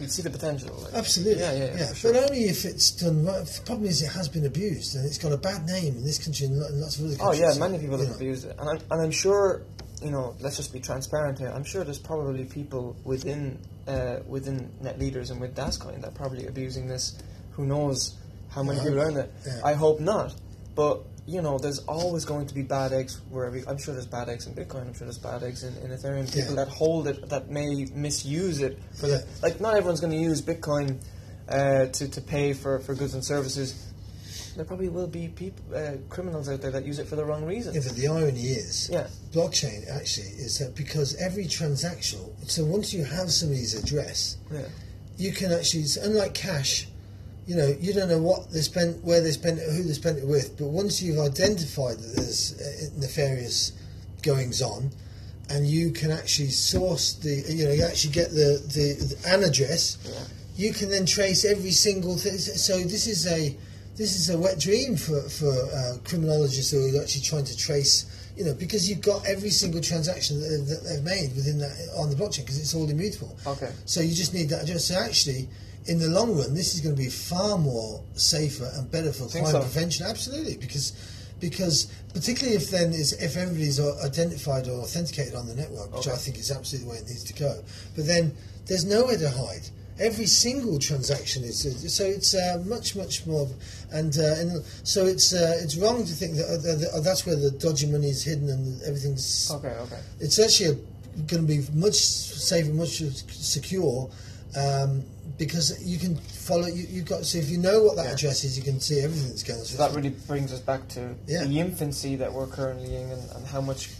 You 0.00 0.06
see 0.08 0.22
the 0.22 0.30
potential. 0.30 0.74
Like, 0.84 0.94
Absolutely. 0.94 1.42
Yeah, 1.42 1.52
yeah, 1.52 1.76
yeah. 1.76 1.88
for 1.88 1.94
sure. 1.94 2.12
But 2.12 2.22
only 2.30 2.44
if 2.44 2.64
it's 2.64 2.90
done 2.92 3.24
right. 3.26 3.44
The 3.44 3.62
problem 3.66 3.86
is 3.88 4.00
it 4.02 4.12
has 4.12 4.28
been 4.28 4.46
abused 4.46 4.94
and 4.96 5.04
it's 5.04 5.18
got 5.18 5.32
a 5.32 5.36
bad 5.36 5.66
name 5.66 5.96
in 5.96 6.04
this 6.04 6.18
country 6.24 6.46
and 6.46 6.56
lots 6.80 6.98
of 6.98 7.04
other 7.06 7.16
Oh 7.20 7.32
yeah, 7.32 7.52
many 7.58 7.78
people 7.78 7.98
have 7.98 8.08
know. 8.08 8.14
abused 8.14 8.44
it, 8.46 8.56
and 8.58 8.66
I'm 8.70 8.78
and 8.90 9.02
I'm 9.02 9.10
sure, 9.10 9.62
you 10.02 10.10
know, 10.10 10.36
let's 10.40 10.56
just 10.56 10.72
be 10.72 10.80
transparent 10.80 11.38
here. 11.38 11.50
I'm 11.54 11.64
sure 11.64 11.82
there's 11.84 11.98
probably 11.98 12.44
people 12.44 12.96
within 13.04 13.58
uh, 13.88 14.20
within 14.26 14.70
NetLeaders 14.82 15.30
and 15.30 15.40
with 15.40 15.54
Dascoin 15.56 16.00
that 16.00 16.08
are 16.08 16.12
probably 16.12 16.46
abusing 16.46 16.86
this. 16.86 17.18
Who 17.52 17.66
knows 17.66 18.16
how 18.50 18.62
many 18.62 18.78
Yeah, 18.78 18.84
people 18.84 19.00
are 19.00 19.08
in 19.10 19.16
it? 19.16 19.32
yeah. 19.46 19.60
I 19.64 19.74
hope 19.74 20.00
not. 20.00 20.34
But 20.74 21.02
you 21.26 21.42
know, 21.42 21.58
there's 21.58 21.78
always 21.80 22.24
going 22.24 22.46
to 22.46 22.54
be 22.54 22.62
bad 22.62 22.92
eggs 22.92 23.20
wherever. 23.30 23.56
I'm 23.68 23.78
sure 23.78 23.94
there's 23.94 24.06
bad 24.06 24.28
eggs 24.28 24.46
in 24.46 24.54
Bitcoin. 24.54 24.82
I'm 24.88 24.94
sure 24.94 25.06
there's 25.06 25.18
bad 25.18 25.42
eggs 25.44 25.62
in, 25.62 25.76
in 25.84 25.90
Ethereum. 25.96 26.26
People 26.32 26.54
Yeah. 26.54 26.64
that 26.64 26.68
hold 26.68 27.06
it 27.08 27.28
that 27.28 27.50
may 27.50 27.86
misuse 27.94 28.60
it 28.60 28.78
for 28.98 29.06
Yeah. 29.06 29.18
the 29.18 29.26
like. 29.42 29.60
Not 29.60 29.74
everyone's 29.76 30.00
going 30.00 30.12
to 30.12 30.18
use 30.18 30.40
Bitcoin 30.42 31.00
uh, 31.48 31.86
to 31.86 32.08
to 32.08 32.20
pay 32.20 32.52
for, 32.52 32.78
for 32.80 32.94
goods 32.94 33.14
and 33.14 33.24
services. 33.24 33.86
There 34.56 34.64
probably 34.64 34.88
will 34.88 35.06
be 35.06 35.28
people, 35.28 35.62
uh, 35.74 35.92
criminals 36.08 36.48
out 36.48 36.60
there 36.60 36.70
that 36.72 36.84
use 36.84 36.98
it 36.98 37.06
for 37.06 37.16
the 37.16 37.24
wrong 37.24 37.44
reason. 37.44 37.74
Yeah, 37.74 37.80
but 37.86 37.96
the 37.96 38.08
irony 38.08 38.48
is, 38.50 38.88
Yeah. 38.92 39.06
blockchain 39.32 39.88
actually 39.88 40.28
is 40.38 40.58
that 40.58 40.74
because 40.74 41.14
every 41.16 41.46
transaction, 41.46 42.20
so 42.46 42.64
once 42.64 42.92
you 42.92 43.04
have 43.04 43.32
somebody's 43.32 43.74
address, 43.74 44.36
Yeah. 44.52 44.62
you 45.16 45.32
can 45.32 45.52
actually, 45.52 45.86
unlike 46.02 46.34
cash, 46.34 46.88
you 47.46 47.54
know, 47.56 47.74
you 47.80 47.92
don't 47.92 48.08
know 48.08 48.20
what 48.20 48.50
they 48.52 48.60
spent, 48.62 49.02
where 49.04 49.20
they 49.20 49.32
spent 49.32 49.58
it, 49.58 49.68
who 49.70 49.82
they 49.82 49.92
spent 49.94 50.18
it 50.18 50.26
with, 50.26 50.56
but 50.56 50.66
once 50.68 51.00
you've 51.00 51.18
identified 51.18 51.98
that 51.98 52.16
there's 52.16 52.52
uh, 52.60 52.90
nefarious 52.98 53.72
goings 54.22 54.60
on, 54.62 54.90
and 55.48 55.66
you 55.66 55.90
can 55.90 56.10
actually 56.10 56.50
source 56.50 57.14
the, 57.14 57.42
you 57.48 57.64
know, 57.64 57.72
you 57.72 57.82
actually 57.84 58.12
get 58.12 58.30
the, 58.30 58.62
the, 58.66 58.94
the 59.04 59.28
an 59.28 59.42
address, 59.42 59.96
Yeah. 60.04 60.12
you 60.56 60.72
can 60.72 60.90
then 60.90 61.06
trace 61.06 61.44
every 61.44 61.72
single 61.72 62.16
thing. 62.16 62.38
So 62.38 62.82
this 62.84 63.06
is 63.06 63.26
a 63.26 63.56
this 64.00 64.16
is 64.16 64.30
a 64.30 64.38
wet 64.38 64.58
dream 64.58 64.96
for 64.96 65.20
for 65.28 65.52
uh, 65.52 65.98
criminologists 66.04 66.72
who 66.72 66.96
are 66.96 67.02
actually 67.02 67.20
trying 67.20 67.44
to 67.44 67.56
trace. 67.56 68.06
You 68.34 68.46
know, 68.46 68.54
because 68.54 68.88
you've 68.88 69.02
got 69.02 69.26
every 69.26 69.50
single 69.50 69.82
transaction 69.82 70.40
that 70.40 70.48
they've, 70.48 70.66
that 70.66 70.82
they've 70.88 71.04
made 71.04 71.36
within 71.36 71.58
that 71.58 71.74
on 71.98 72.08
the 72.08 72.16
blockchain 72.16 72.40
because 72.46 72.58
it's 72.58 72.74
all 72.74 72.88
immutable. 72.88 73.36
Okay. 73.46 73.70
So 73.84 74.00
you 74.00 74.14
just 74.14 74.32
need 74.32 74.48
that 74.48 74.62
address. 74.62 74.86
So 74.86 74.94
actually, 74.94 75.50
in 75.84 75.98
the 75.98 76.08
long 76.08 76.34
run, 76.34 76.54
this 76.54 76.74
is 76.74 76.80
going 76.80 76.96
to 76.96 77.02
be 77.02 77.10
far 77.10 77.58
more 77.58 78.02
safer 78.14 78.70
and 78.76 78.90
better 78.90 79.12
for 79.12 79.28
crime 79.28 79.44
so? 79.44 79.60
prevention. 79.60 80.06
Absolutely, 80.06 80.56
because 80.56 80.92
because 81.38 81.92
particularly 82.14 82.56
if 82.56 82.70
then 82.70 82.94
is 82.94 83.12
if 83.12 83.36
everybody's 83.36 83.78
identified 83.80 84.68
or 84.68 84.80
authenticated 84.80 85.34
on 85.34 85.46
the 85.46 85.54
network, 85.54 85.92
which 85.94 86.06
Okay. 86.06 86.16
I 86.16 86.18
think 86.18 86.38
is 86.38 86.50
absolutely 86.50 86.86
the 86.86 86.92
way 86.92 86.98
it 87.04 87.08
needs 87.08 87.24
to 87.24 87.34
go. 87.34 87.62
But 87.96 88.06
then 88.06 88.34
there's 88.64 88.86
nowhere 88.86 89.18
to 89.18 89.28
hide. 89.28 89.68
Every 90.00 90.24
single 90.26 90.78
transaction 90.78 91.44
is 91.44 91.60
so 91.94 92.04
it's 92.04 92.34
uh, 92.34 92.62
much 92.66 92.96
much 92.96 93.26
more, 93.26 93.46
and, 93.92 94.16
uh, 94.18 94.34
and 94.40 94.64
so 94.82 95.04
it's 95.04 95.34
uh, 95.34 95.58
it's 95.62 95.76
wrong 95.76 96.04
to 96.06 96.12
think 96.12 96.36
that, 96.36 96.46
uh, 96.46 96.56
that 96.96 97.02
that's 97.04 97.26
where 97.26 97.36
the 97.36 97.50
dodgy 97.50 97.86
money 97.86 98.08
is 98.08 98.24
hidden 98.24 98.48
and 98.48 98.80
everything's 98.82 99.50
Okay. 99.50 99.68
Okay. 99.84 99.98
it's 100.18 100.38
actually 100.38 100.78
going 101.26 101.46
to 101.46 101.48
be 101.54 101.60
much 101.74 101.96
safer, 101.96 102.72
much 102.72 103.02
secure, 103.28 104.08
um, 104.56 105.04
because 105.36 105.84
you 105.84 105.98
can 105.98 106.16
follow. 106.16 106.66
You, 106.66 106.86
you've 106.88 107.04
got 107.04 107.26
so 107.26 107.36
if 107.36 107.50
you 107.50 107.58
know 107.58 107.82
what 107.82 107.96
that 107.96 108.06
Yeah. 108.06 108.12
address 108.14 108.42
is, 108.44 108.56
you 108.56 108.64
can 108.64 108.80
see 108.80 109.00
everything 109.00 109.28
that's 109.28 109.42
going 109.42 109.60
on. 109.60 109.66
So 109.66 109.76
that 109.76 109.94
really 109.94 110.10
brings 110.30 110.50
us 110.50 110.60
back 110.60 110.88
to 110.96 111.14
Yeah. 111.26 111.44
the 111.44 111.60
infancy 111.60 112.16
that 112.16 112.32
we're 112.32 112.46
currently 112.46 112.96
in, 112.96 113.10
and, 113.10 113.30
and 113.32 113.46
how 113.46 113.60
much 113.60 113.90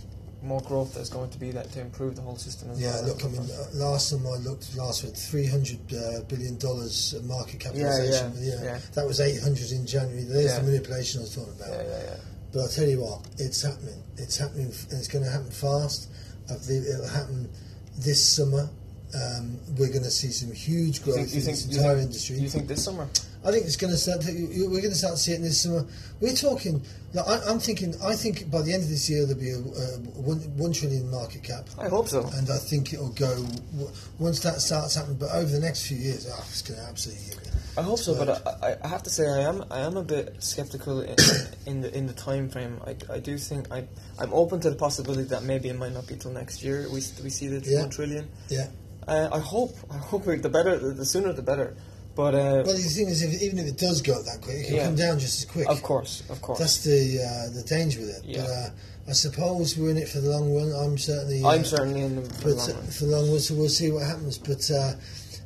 more 0.42 0.60
growth 0.62 0.94
there's 0.94 1.10
going 1.10 1.30
to 1.30 1.38
be 1.38 1.50
that 1.50 1.70
to 1.72 1.80
improve 1.80 2.16
the 2.16 2.22
whole 2.22 2.36
system. 2.36 2.70
As 2.70 2.80
yeah, 2.80 2.92
well. 2.96 3.08
look, 3.08 3.24
I 3.24 3.28
mean, 3.28 3.40
uh, 3.42 3.66
last 3.74 4.10
time 4.10 4.26
I 4.26 4.36
looked, 4.38 4.74
last 4.76 5.04
with 5.04 5.16
three 5.16 5.46
hundred 5.46 5.80
uh, 5.92 6.22
billion 6.28 6.56
dollars 6.58 7.14
market 7.24 7.60
capitalization. 7.60 8.32
yeah, 8.38 8.54
yeah. 8.54 8.62
yeah, 8.64 8.78
that 8.94 9.06
was 9.06 9.20
eight 9.20 9.40
hundred 9.42 9.70
in 9.72 9.86
January. 9.86 10.24
There's 10.24 10.46
Yeah. 10.46 10.58
the 10.60 10.64
manipulation 10.64 11.20
I 11.20 11.22
was 11.22 11.34
talking 11.34 11.52
about. 11.54 11.70
yeah, 11.70 11.82
yeah, 11.82 12.02
yeah. 12.04 12.16
But 12.52 12.60
I'll 12.62 12.68
tell 12.68 12.88
you 12.88 13.00
what, 13.00 13.20
it's 13.38 13.62
happening. 13.62 14.02
It's 14.16 14.36
happening, 14.36 14.66
and 14.90 14.98
it's 14.98 15.08
going 15.08 15.24
to 15.24 15.30
happen 15.30 15.50
fast. 15.50 16.08
I 16.50 16.56
believe 16.66 16.82
it'll 16.84 17.06
happen 17.08 17.48
this 17.98 18.26
summer. 18.26 18.68
Um, 19.14 19.58
we're 19.78 19.88
going 19.88 20.04
to 20.04 20.10
see 20.10 20.30
some 20.30 20.52
huge 20.52 21.02
growth 21.02 21.16
you 21.16 21.22
in 21.22 21.28
think, 21.28 21.44
this 21.46 21.66
you 21.66 21.76
entire 21.78 21.94
think- 21.96 22.06
industry. 22.06 22.36
You 22.38 22.48
think 22.48 22.66
this 22.68 22.84
summer? 22.84 23.08
I 23.42 23.50
think 23.52 23.64
it's 23.64 23.76
going 23.76 23.90
to 23.92 23.96
start. 23.96 24.20
To, 24.22 24.32
we're 24.68 24.80
going 24.82 24.90
to 24.92 24.94
start 24.94 25.16
seeing 25.16 25.40
it 25.40 25.44
this 25.44 25.62
summer. 25.62 25.86
We're 26.20 26.34
talking. 26.34 26.82
Like, 27.14 27.26
I, 27.26 27.40
I'm 27.50 27.58
thinking. 27.58 27.94
I 28.04 28.14
think 28.14 28.50
by 28.50 28.60
the 28.62 28.72
end 28.74 28.82
of 28.82 28.90
this 28.90 29.08
year 29.08 29.24
there'll 29.26 29.40
be 29.40 29.50
a, 29.50 29.56
a 29.58 29.96
one, 30.20 30.38
one 30.58 30.72
trillion 30.72 31.10
market 31.10 31.42
cap, 31.42 31.64
I 31.78 31.88
hope 31.88 32.08
so. 32.08 32.20
and 32.34 32.50
I 32.50 32.58
think 32.58 32.92
it'll 32.92 33.08
go 33.10 33.34
w- 33.72 33.90
once 34.18 34.40
that 34.40 34.60
starts 34.60 34.94
happening. 34.94 35.16
But 35.16 35.30
over 35.32 35.46
the 35.50 35.58
next 35.60 35.86
few 35.86 35.96
years, 35.96 36.26
oh, 36.30 36.44
it's 36.50 36.60
going 36.62 36.78
to 36.80 36.86
absolutely. 36.86 37.50
I 37.78 37.82
hope 37.82 37.98
so, 37.98 38.14
but. 38.14 38.46
I, 38.62 38.76
I- 38.84 38.88
have 38.88 39.02
to 39.04 39.10
say 39.10 39.26
I 39.28 39.40
am 39.48 39.64
I 39.70 39.80
am 39.80 39.96
a 39.96 40.02
bit 40.02 40.34
skeptical 40.42 41.00
in, 41.00 41.16
in 41.66 41.80
the 41.80 41.96
in 41.96 42.06
the 42.06 42.12
time 42.12 42.50
frame. 42.50 42.78
I, 42.86 42.94
I 43.10 43.18
do 43.20 43.38
think 43.38 43.72
I 43.72 43.86
I'm 44.18 44.32
open 44.34 44.60
to 44.60 44.70
the 44.70 44.76
possibility 44.76 45.22
that 45.24 45.44
maybe 45.44 45.68
it 45.70 45.78
might 45.78 45.92
not 45.94 46.06
be 46.06 46.16
till 46.16 46.32
next 46.32 46.62
year 46.62 46.82
we 46.88 47.00
we 47.24 47.30
see 47.30 47.48
the 47.48 47.60
Yeah. 47.64 47.80
one 47.80 47.90
trillion. 47.90 48.28
yeah. 48.50 48.66
Uh, 49.08 49.28
I 49.32 49.38
hope 49.38 49.74
I 49.90 49.96
hope 49.96 50.24
the 50.24 50.48
better 50.50 50.76
the 50.92 51.06
sooner 51.06 51.32
the 51.32 51.42
better. 51.42 51.74
But 52.20 52.34
uh, 52.34 52.62
Well, 52.66 52.76
the 52.76 52.82
thing 52.96 53.08
is, 53.08 53.22
if, 53.22 53.42
even 53.42 53.58
if 53.58 53.66
it 53.66 53.78
does 53.78 54.02
go 54.02 54.12
up 54.18 54.24
that 54.26 54.40
quick, 54.42 54.56
it 54.60 54.66
can 54.66 54.74
Yeah. 54.76 54.84
come 54.88 54.96
down 54.96 55.18
just 55.18 55.38
as 55.38 55.44
quick. 55.54 55.66
of 55.70 55.82
course, 55.82 56.22
of 56.28 56.38
course, 56.42 56.58
That's 56.58 56.78
the 56.84 57.00
uh, 57.28 57.46
the 57.56 57.62
danger 57.62 58.00
with 58.00 58.10
it. 58.18 58.22
Yeah. 58.24 58.42
But 58.42 58.50
uh, 58.50 59.10
I 59.10 59.12
suppose 59.12 59.66
we're 59.78 59.90
in 59.90 59.96
it 59.96 60.08
for 60.08 60.20
the 60.20 60.28
long 60.28 60.46
run. 60.54 60.70
I'm 60.82 60.98
certainly. 60.98 61.38
I'm 61.42 61.60
uh, 61.60 61.64
certainly 61.74 62.02
in 62.02 62.16
the, 62.16 62.22
for 62.42 62.48
the 62.50 62.54
but 62.56 62.68
long 62.68 62.70
uh, 62.70 62.74
run. 62.80 62.86
for 62.96 63.04
the 63.06 63.10
long 63.16 63.30
run, 63.30 63.40
so 63.40 63.54
we'll 63.54 63.68
see 63.80 63.90
what 63.90 64.04
happens. 64.04 64.36
But 64.36 64.62
uh, 64.70 64.92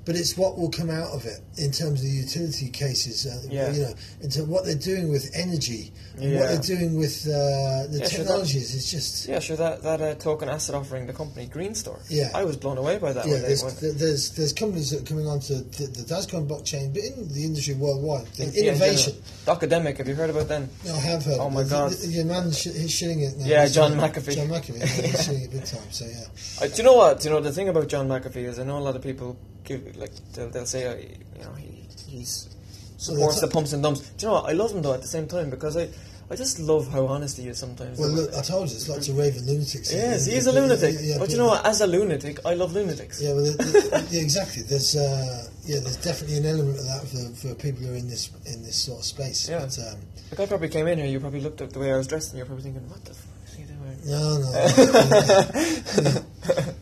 but 0.05 0.17
it's 0.17 0.37
what 0.37 0.59
will 0.59 0.71
come 0.71 0.91
out 0.91 1.11
of 1.15 1.25
it 1.25 1.41
in 1.57 1.71
terms 1.71 2.01
of 2.01 2.07
the 2.07 2.13
utility 2.13 2.69
cases. 2.69 3.27
Uh, 3.27 3.41
Yeah. 3.51 3.73
You 3.73 3.83
know, 3.83 3.95
into 4.23 4.45
what 4.45 4.65
they're 4.65 4.75
doing 4.75 5.11
with 5.11 5.31
energy, 5.35 5.93
Yeah. 6.19 6.41
what 6.41 6.49
they're 6.51 6.77
doing 6.77 6.97
with 6.99 7.27
uh, 7.27 7.87
the 7.91 7.99
Yeah, 8.03 8.09
sure, 8.09 8.19
technologies. 8.19 8.75
It's 8.75 8.91
just 8.91 9.27
Yeah, 9.29 9.39
sure. 9.41 9.57
That 9.57 9.83
that 9.83 10.01
uh, 10.01 10.15
token 10.17 10.49
asset 10.49 10.75
offering, 10.75 11.07
the 11.07 11.13
company 11.13 11.47
Green 11.47 11.75
Store. 11.75 12.01
Yeah. 12.09 12.31
I 12.35 12.45
was 12.45 12.57
blown 12.57 12.79
away 12.79 12.99
by 12.99 13.13
that. 13.13 13.27
yeah. 13.27 13.39
There's, 13.39 13.63
there's 13.81 14.31
there's 14.31 14.53
companies 14.53 14.91
that 14.91 15.03
are 15.03 15.05
coming 15.07 15.27
onto 15.27 15.55
the, 15.55 15.87
the 15.87 16.03
Dogecoin 16.03 16.47
blockchain, 16.49 16.93
but 16.93 17.03
in 17.03 17.29
the 17.33 17.45
industry 17.45 17.75
worldwide, 17.75 18.27
the 18.37 18.45
in- 18.45 18.53
yeah, 18.53 18.61
in 18.61 18.67
innovation. 18.77 19.13
general. 19.15 19.57
Academic. 19.57 19.99
Have 19.99 20.09
you 20.09 20.15
heard 20.15 20.31
about 20.31 20.49
them? 20.49 20.69
I 20.87 20.99
have 20.99 21.25
heard. 21.25 21.39
Oh 21.39 21.51
my 21.51 21.63
The- 21.63 21.71
God. 21.71 21.93
the- 21.93 22.07
Your 22.09 22.25
man, 22.27 22.51
sh- 22.53 22.65
he's 22.65 22.91
shitting 22.93 23.23
it. 23.27 23.39
Now. 23.39 23.47
Yeah, 23.47 23.67
John 23.69 23.93
McAfee. 23.95 24.35
John 24.37 24.49
McAfee. 24.49 24.79
Yeah, 24.81 24.87
he's 24.87 25.15
shitting 25.29 25.45
it 25.45 25.51
big 25.51 25.65
time. 25.65 25.89
So 25.91 26.05
yeah. 26.07 26.25
Uh, 26.61 26.67
do 26.69 26.77
you 26.77 26.83
know 26.83 26.95
what? 26.97 27.21
Do 27.21 27.29
you 27.29 27.35
know 27.35 27.41
the 27.41 27.53
thing 27.53 27.69
about 27.69 27.89
John 27.89 28.07
McAfee 28.09 28.45
is 28.45 28.59
I 28.59 28.65
know 28.65 28.79
a 28.79 28.85
lot 28.89 28.97
of 28.97 29.03
people 29.03 29.37
give 29.65 29.97
like 29.97 30.13
they'll, 30.33 30.51
they'll 30.51 30.67
say 30.67 31.17
you 31.37 31.45
know 31.45 31.53
he 31.55 31.87
he's 32.07 32.49
supports 32.97 33.41
the 33.41 33.49
pumps 33.49 33.73
and 33.73 33.83
dumps. 33.83 34.01
Do 34.01 34.27
you 34.27 34.29
know 34.29 34.35
what? 34.41 34.51
I 34.51 34.53
love 34.53 34.73
him 34.73 34.83
though 34.83 34.95
at 34.95 35.03
the 35.03 35.09
same 35.09 35.27
time 35.27 35.51
because 35.51 35.77
I 35.77 35.89
I 36.31 36.37
just 36.37 36.59
love 36.59 36.91
how 36.91 37.07
honest 37.07 37.37
he 37.37 37.49
is 37.49 37.59
sometimes. 37.59 37.99
Well, 37.99 38.09
look, 38.09 38.35
I 38.35 38.41
told 38.41 38.71
you, 38.71 38.77
it's 38.77 38.89
lots 38.89 39.09
of 39.09 39.19
raving 39.19 39.45
lunatics. 39.45 39.93
Yes, 39.93 40.25
he 40.25 40.37
is 40.37 40.47
a 40.47 40.53
lunatic. 40.53 40.97
yeah, 41.01 41.19
but 41.19 41.31
you 41.31 41.37
know 41.37 41.49
what? 41.49 41.67
As 41.67 41.83
a 41.83 41.87
lunatic, 41.87 42.39
I 42.47 42.55
love 42.55 42.73
lunatics. 42.73 43.21
Yeah, 43.21 43.35
well, 43.35 43.45
yeah, 43.45 44.21
exactly. 44.21 44.63
There's 44.63 44.97
uh, 44.97 45.47
yeah, 45.67 45.81
there's 45.81 45.99
definitely 45.99 46.39
an 46.39 46.47
element 46.47 46.79
of 46.79 46.87
that 46.87 47.07
for, 47.07 47.49
for 47.49 47.55
people 47.55 47.83
who 47.85 47.93
are 47.93 47.97
in 47.97 48.09
this 48.09 48.31
in 48.47 48.63
this 48.63 48.77
sort 48.77 49.01
of 49.01 49.05
space. 49.05 49.49
Yeah. 49.49 49.59
But, 49.61 49.79
um, 49.79 49.99
Like 50.31 50.41
I 50.41 50.47
probably 50.47 50.71
came 50.71 50.87
in 50.87 50.99
here, 50.99 51.07
you 51.07 51.21
probably 51.21 51.41
looked 51.41 51.61
at 51.61 51.71
the 51.71 51.79
way 51.79 51.93
I 51.93 51.97
was 51.97 52.07
dressed, 52.07 52.31
and 52.31 52.39
you're 52.39 52.47
probably 52.47 52.65
thinking, 52.65 52.89
"What 52.89 53.05
the 53.05 53.13
fuck 53.13 53.45
is 53.47 53.55
he 53.55 53.65
doing?" 53.65 53.94
No, 54.07 54.39
no, 54.39 54.53
I 54.55 54.63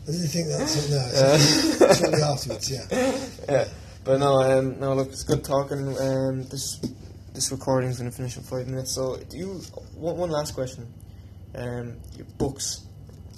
didn't 0.06 0.28
think 0.28 0.48
that. 0.48 0.58
No, 0.90 1.34
it's 1.34 1.98
shortly 1.98 2.22
afterwards. 2.22 2.70
Yeah, 2.70 2.86
yeah, 3.48 3.68
but 4.04 4.18
no, 4.18 4.42
um, 4.42 4.80
no. 4.80 4.94
Look, 4.94 5.08
it's 5.08 5.22
good 5.22 5.44
talking. 5.44 5.96
Um, 5.98 6.42
this 6.48 6.80
this 7.32 7.52
recording's 7.52 7.98
going 7.98 8.10
to 8.10 8.16
finish 8.16 8.36
in 8.36 8.42
five 8.42 8.66
minutes. 8.66 8.92
So, 8.92 9.16
do 9.28 9.36
you 9.36 9.60
one, 9.94 10.16
one 10.16 10.30
last 10.30 10.54
question? 10.54 10.92
Um, 11.54 11.96
your 12.16 12.26
books, 12.38 12.86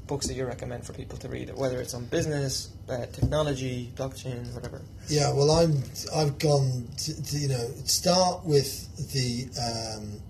books 0.07 0.26
that 0.28 0.35
you 0.35 0.47
recommend 0.47 0.87
for 0.87 0.93
people 0.93 1.18
to 1.18 1.28
read, 1.28 1.51
whether 1.55 1.78
it's 1.80 1.93
on 1.95 2.07
business, 2.07 2.70
uh, 2.89 3.07
technology, 3.07 3.93
blockchain, 3.97 4.53
whatever. 4.55 4.80
yeah. 5.09 5.32
Well, 5.32 5.51
I'm 5.51 5.82
I've 6.14 6.39
gone 6.39 6.89
to, 6.99 7.22
to, 7.22 7.37
you 7.37 7.49
know 7.49 7.70
start 7.85 8.45
with 8.45 9.12
the. 9.12 9.49
Um, 9.61 10.20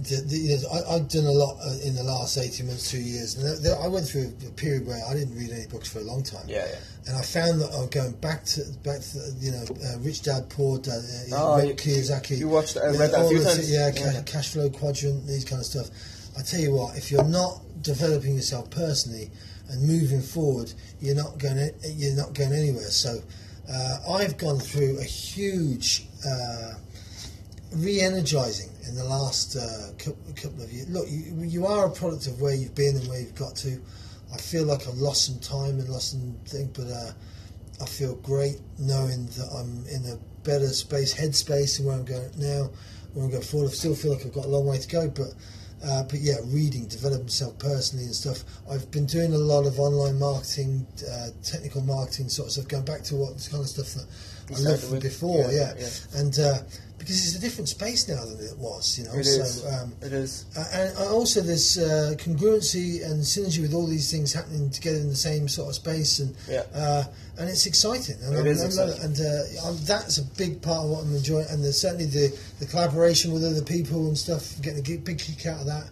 I, 0.00 0.94
I've 0.94 1.08
done 1.08 1.24
a 1.26 1.30
lot 1.32 1.56
uh, 1.64 1.76
in 1.84 1.94
the 1.96 2.02
last 2.04 2.38
18 2.38 2.66
months, 2.66 2.90
two 2.90 3.00
years, 3.00 3.34
and 3.34 3.64
there, 3.64 3.76
I 3.80 3.88
went 3.88 4.06
through 4.06 4.32
a 4.46 4.50
period 4.52 4.86
where 4.86 5.00
I 5.08 5.12
didn't 5.14 5.36
read 5.36 5.50
any 5.50 5.66
books 5.66 5.88
for 5.92 5.98
a 5.98 6.02
long 6.04 6.22
time. 6.22 6.44
Yeah, 6.46 6.66
yeah. 6.70 6.78
and 7.08 7.16
I 7.16 7.22
found 7.22 7.60
that 7.60 7.72
I'm 7.72 7.88
going 7.88 8.12
back 8.12 8.44
to 8.46 8.62
back 8.84 9.00
to 9.00 9.18
you 9.40 9.50
know 9.52 9.64
uh, 9.84 9.98
Rich 9.98 10.22
Dad 10.22 10.48
Poor 10.50 10.78
Dad, 10.78 11.02
uh, 11.32 11.34
Oh, 11.36 11.62
you- 11.62 11.74
Kiyosaki. 11.74 12.38
you 12.38 12.48
watched- 12.48 12.76
uh, 12.76 12.86
read 12.90 13.10
that 13.10 13.14
a 13.14 13.22
all 13.22 13.28
few 13.28 13.38
the- 13.40 13.44
times? 13.44 13.70
Yeah, 13.70 13.90
Yeah. 13.94 14.12
ca- 14.12 14.22
cash 14.22 14.48
flow 14.50 14.70
quadrant, 14.70 15.26
these 15.26 15.44
kind 15.44 15.60
of 15.60 15.66
stuff. 15.66 15.88
I 16.38 16.42
tell 16.42 16.60
you 16.60 16.72
what, 16.74 16.96
if 16.96 17.10
you're 17.10 17.24
not 17.24 17.60
developing 17.82 18.36
yourself 18.36 18.70
personally 18.70 19.30
and 19.68 19.82
moving 19.82 20.22
forward, 20.22 20.72
you're 21.00 21.16
not 21.16 21.38
going 21.38 21.72
you're 21.96 22.14
not 22.16 22.34
going 22.34 22.52
anywhere. 22.52 22.90
So 22.90 23.20
uh, 23.68 23.98
I've 24.12 24.38
gone 24.38 24.60
through 24.60 24.98
a 25.00 25.04
huge. 25.04 26.06
Uh, 26.26 26.74
re-energizing 27.72 28.70
in 28.88 28.94
the 28.96 29.04
last 29.04 29.56
uh, 29.56 29.92
couple, 29.98 30.32
couple 30.34 30.62
of 30.62 30.72
years. 30.72 30.88
Look, 30.88 31.06
you, 31.08 31.34
you 31.44 31.66
are 31.66 31.86
a 31.86 31.90
product 31.90 32.26
of 32.26 32.40
where 32.40 32.54
you've 32.54 32.74
been 32.74 32.96
and 32.96 33.06
where 33.08 33.20
you've 33.20 33.34
got 33.34 33.54
to. 33.56 33.80
I 34.32 34.36
feel 34.38 34.64
like 34.64 34.86
I've 34.88 34.98
lost 34.98 35.26
some 35.26 35.38
time 35.40 35.78
and 35.78 35.88
lost 35.88 36.10
some 36.12 36.36
thing, 36.46 36.70
but 36.74 36.86
uh, 36.88 37.12
I 37.80 37.86
feel 37.86 38.14
great 38.16 38.56
knowing 38.78 39.26
that 39.26 39.48
I'm 39.54 39.84
in 39.86 40.10
a 40.10 40.16
better 40.42 40.68
space, 40.68 41.14
headspace, 41.14 41.78
and 41.78 41.86
where 41.86 41.96
I'm 41.96 42.04
going 42.04 42.30
now, 42.38 42.70
where 43.12 43.24
I'm 43.24 43.30
going 43.30 43.42
forward. 43.42 43.68
I 43.70 43.72
still 43.74 43.94
feel 43.94 44.12
like 44.14 44.24
I've 44.26 44.32
got 44.34 44.46
a 44.46 44.48
long 44.48 44.66
way 44.66 44.78
to 44.78 44.88
go, 44.88 45.08
but. 45.08 45.28
Uh, 45.80 46.02
but 46.02 46.18
yeah, 46.18 46.34
reading, 46.46 46.88
developing 46.88 47.26
myself 47.26 47.56
personally 47.60 48.04
and 48.06 48.12
stuff. 48.12 48.42
I've 48.68 48.90
been 48.90 49.06
doing 49.06 49.32
a 49.32 49.38
lot 49.38 49.64
of 49.64 49.78
online 49.78 50.18
marketing, 50.18 50.84
uh, 51.08 51.28
technical 51.44 51.82
marketing 51.82 52.28
sort 52.30 52.48
of 52.48 52.52
stuff, 52.54 52.66
going 52.66 52.84
back 52.84 53.04
to 53.04 53.14
what 53.14 53.38
the 53.38 53.48
kind 53.48 53.62
of 53.62 53.68
stuff 53.68 53.94
that 53.94 54.06
You 54.50 54.56
I 54.56 54.58
loved 54.58 54.58
started 54.58 54.80
from 54.82 54.90
with. 54.94 55.02
before. 55.04 55.52
Yeah, 55.52 55.52
Yeah, 55.52 55.74
yeah. 55.78 56.18
and 56.20 56.38
uh, 56.40 56.58
because 56.98 57.16
it's 57.26 57.36
a 57.36 57.40
different 57.40 57.68
space 57.68 58.08
now 58.08 58.24
than 58.24 58.38
it 58.44 58.58
was, 58.58 58.98
you 58.98 59.04
know. 59.04 59.12
It 59.14 59.24
so 59.24 59.40
is. 59.42 59.64
Um, 59.66 59.92
It 60.02 60.12
is. 60.12 60.44
uh, 60.56 60.64
and 60.72 60.96
uh, 60.98 61.12
also 61.14 61.40
there's 61.40 61.78
uh, 61.78 62.14
congruency 62.18 63.04
and 63.04 63.22
synergy 63.22 63.60
with 63.62 63.72
all 63.72 63.86
these 63.86 64.10
things 64.10 64.32
happening 64.32 64.68
together 64.70 64.98
in 64.98 65.08
the 65.08 65.16
same 65.16 65.48
sort 65.48 65.68
of 65.68 65.74
space, 65.76 66.18
and 66.18 66.34
Yeah. 66.48 66.64
uh, 66.74 67.04
and 67.38 67.48
it's 67.48 67.66
exciting. 67.66 68.16
And 68.22 68.34
It 68.34 68.38
I'm- 68.38 68.46
is 68.48 68.62
I'm 68.62 68.70
lo- 68.86 68.92
exciting. 68.92 69.04
and 69.04 69.20
uh, 69.20 69.72
that's 69.84 70.18
a 70.18 70.22
big 70.36 70.60
part 70.60 70.84
of 70.84 70.90
what 70.90 71.04
I'm 71.04 71.14
enjoying. 71.14 71.46
And 71.50 71.62
there's 71.64 71.80
certainly 71.80 72.06
the, 72.06 72.36
the 72.58 72.66
collaboration 72.66 73.32
with 73.32 73.44
other 73.44 73.62
people 73.62 74.08
and 74.08 74.18
stuff. 74.18 74.60
Getting 74.60 74.80
a 74.80 74.96
big 74.98 75.18
kick 75.18 75.46
out 75.46 75.60
of 75.60 75.66
that. 75.66 75.86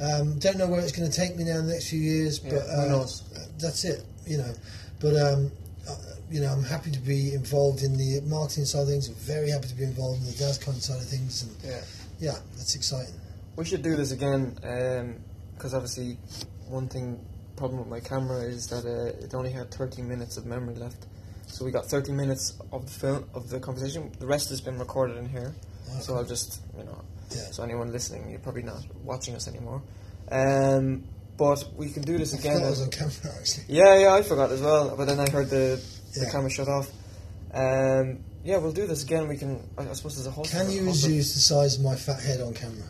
Um, 0.00 0.38
don't 0.38 0.58
know 0.58 0.66
where 0.66 0.80
it's 0.80 0.92
going 0.92 1.08
to 1.10 1.16
take 1.16 1.36
me 1.36 1.44
now 1.44 1.58
in 1.58 1.66
the 1.66 1.72
next 1.72 1.88
few 1.88 2.00
years, 2.00 2.40
Yeah, 2.44 2.50
but 2.52 2.68
uh, 2.68 2.88
knows? 2.88 3.22
that's 3.58 3.84
it. 3.84 4.04
You 4.26 4.38
know, 4.38 4.54
but. 5.00 5.16
Um, 5.16 5.50
uh, 5.88 5.96
you 6.30 6.40
know, 6.40 6.48
I'm 6.48 6.62
happy 6.62 6.90
to 6.90 6.98
be 7.00 7.34
involved 7.34 7.82
in 7.82 7.96
the 7.96 8.20
marketing 8.22 8.64
side 8.64 8.82
of 8.82 8.88
things. 8.88 9.08
I'm 9.08 9.14
very 9.16 9.50
happy 9.50 9.68
to 9.68 9.74
be 9.74 9.84
involved 9.84 10.20
in 10.20 10.26
the 10.26 10.32
Dascoin 10.32 10.80
side 10.80 11.00
of 11.00 11.06
things, 11.08 11.42
and 11.42 11.52
Yeah. 11.64 11.80
yeah, 12.18 12.38
that's 12.56 12.74
exciting. 12.74 13.14
We 13.56 13.64
should 13.64 13.82
do 13.82 13.96
this 13.96 14.12
again 14.12 14.54
because 15.54 15.74
obviously 15.74 16.16
one 16.68 16.88
thing 16.88 17.18
problem 17.56 17.78
with 17.80 17.88
my 17.88 18.00
camera 18.00 18.40
is 18.42 18.66
that 18.68 18.84
uh, 18.86 19.24
it 19.24 19.34
only 19.34 19.50
had 19.50 19.70
30 19.70 20.02
minutes 20.02 20.36
of 20.36 20.46
memory 20.46 20.74
left. 20.74 21.06
So 21.46 21.64
we 21.66 21.70
got 21.70 21.84
30 21.86 22.12
minutes 22.12 22.58
of 22.72 22.86
the 22.86 22.92
film 22.92 23.24
of 23.34 23.50
the 23.50 23.60
conversation. 23.60 24.10
The 24.18 24.26
rest 24.26 24.48
has 24.48 24.60
been 24.62 24.78
recorded 24.78 25.18
in 25.18 25.28
here. 25.28 25.54
So 26.00 26.16
I'll 26.16 26.24
just 26.24 26.62
you 26.78 26.84
know. 26.84 27.02
Yeah. 27.30 27.50
So 27.50 27.62
anyone 27.62 27.92
listening, 27.92 28.30
you're 28.30 28.38
probably 28.40 28.62
not 28.62 28.82
watching 29.04 29.34
us 29.34 29.48
anymore. 29.48 29.82
Um, 30.30 31.04
but 31.36 31.64
we 31.76 31.90
can 31.90 32.02
do 32.02 32.18
this 32.18 32.32
again. 32.38 32.62
I 32.62 32.70
was 32.70 32.82
on 32.82 32.90
camera 32.90 33.12
actually. 33.38 33.64
yeah, 33.68 33.98
yeah, 33.98 34.14
I 34.14 34.22
forgot 34.22 34.50
as 34.50 34.60
well. 34.60 34.96
But 34.96 35.06
then 35.06 35.18
I 35.20 35.28
heard 35.30 35.48
the 35.50 35.82
the 36.14 36.28
camera 36.30 36.50
shut 36.50 36.68
off. 36.68 36.90
Um, 37.54 38.18
yeah, 38.44 38.56
we'll 38.56 38.72
do 38.72 38.86
this 38.88 39.04
again. 39.04 39.28
We 39.28 39.36
can. 39.36 39.60
I, 39.78 39.88
I 39.88 39.92
suppose 39.92 40.16
there's 40.16 40.26
a 40.26 40.30
whole. 40.30 40.44
Can 40.44 40.68
you 40.70 40.80
reduce 40.80 41.34
the 41.34 41.40
size 41.40 41.76
of 41.76 41.84
my 41.84 41.94
fat 41.94 42.20
head 42.20 42.40
on 42.40 42.52
camera? 42.54 42.82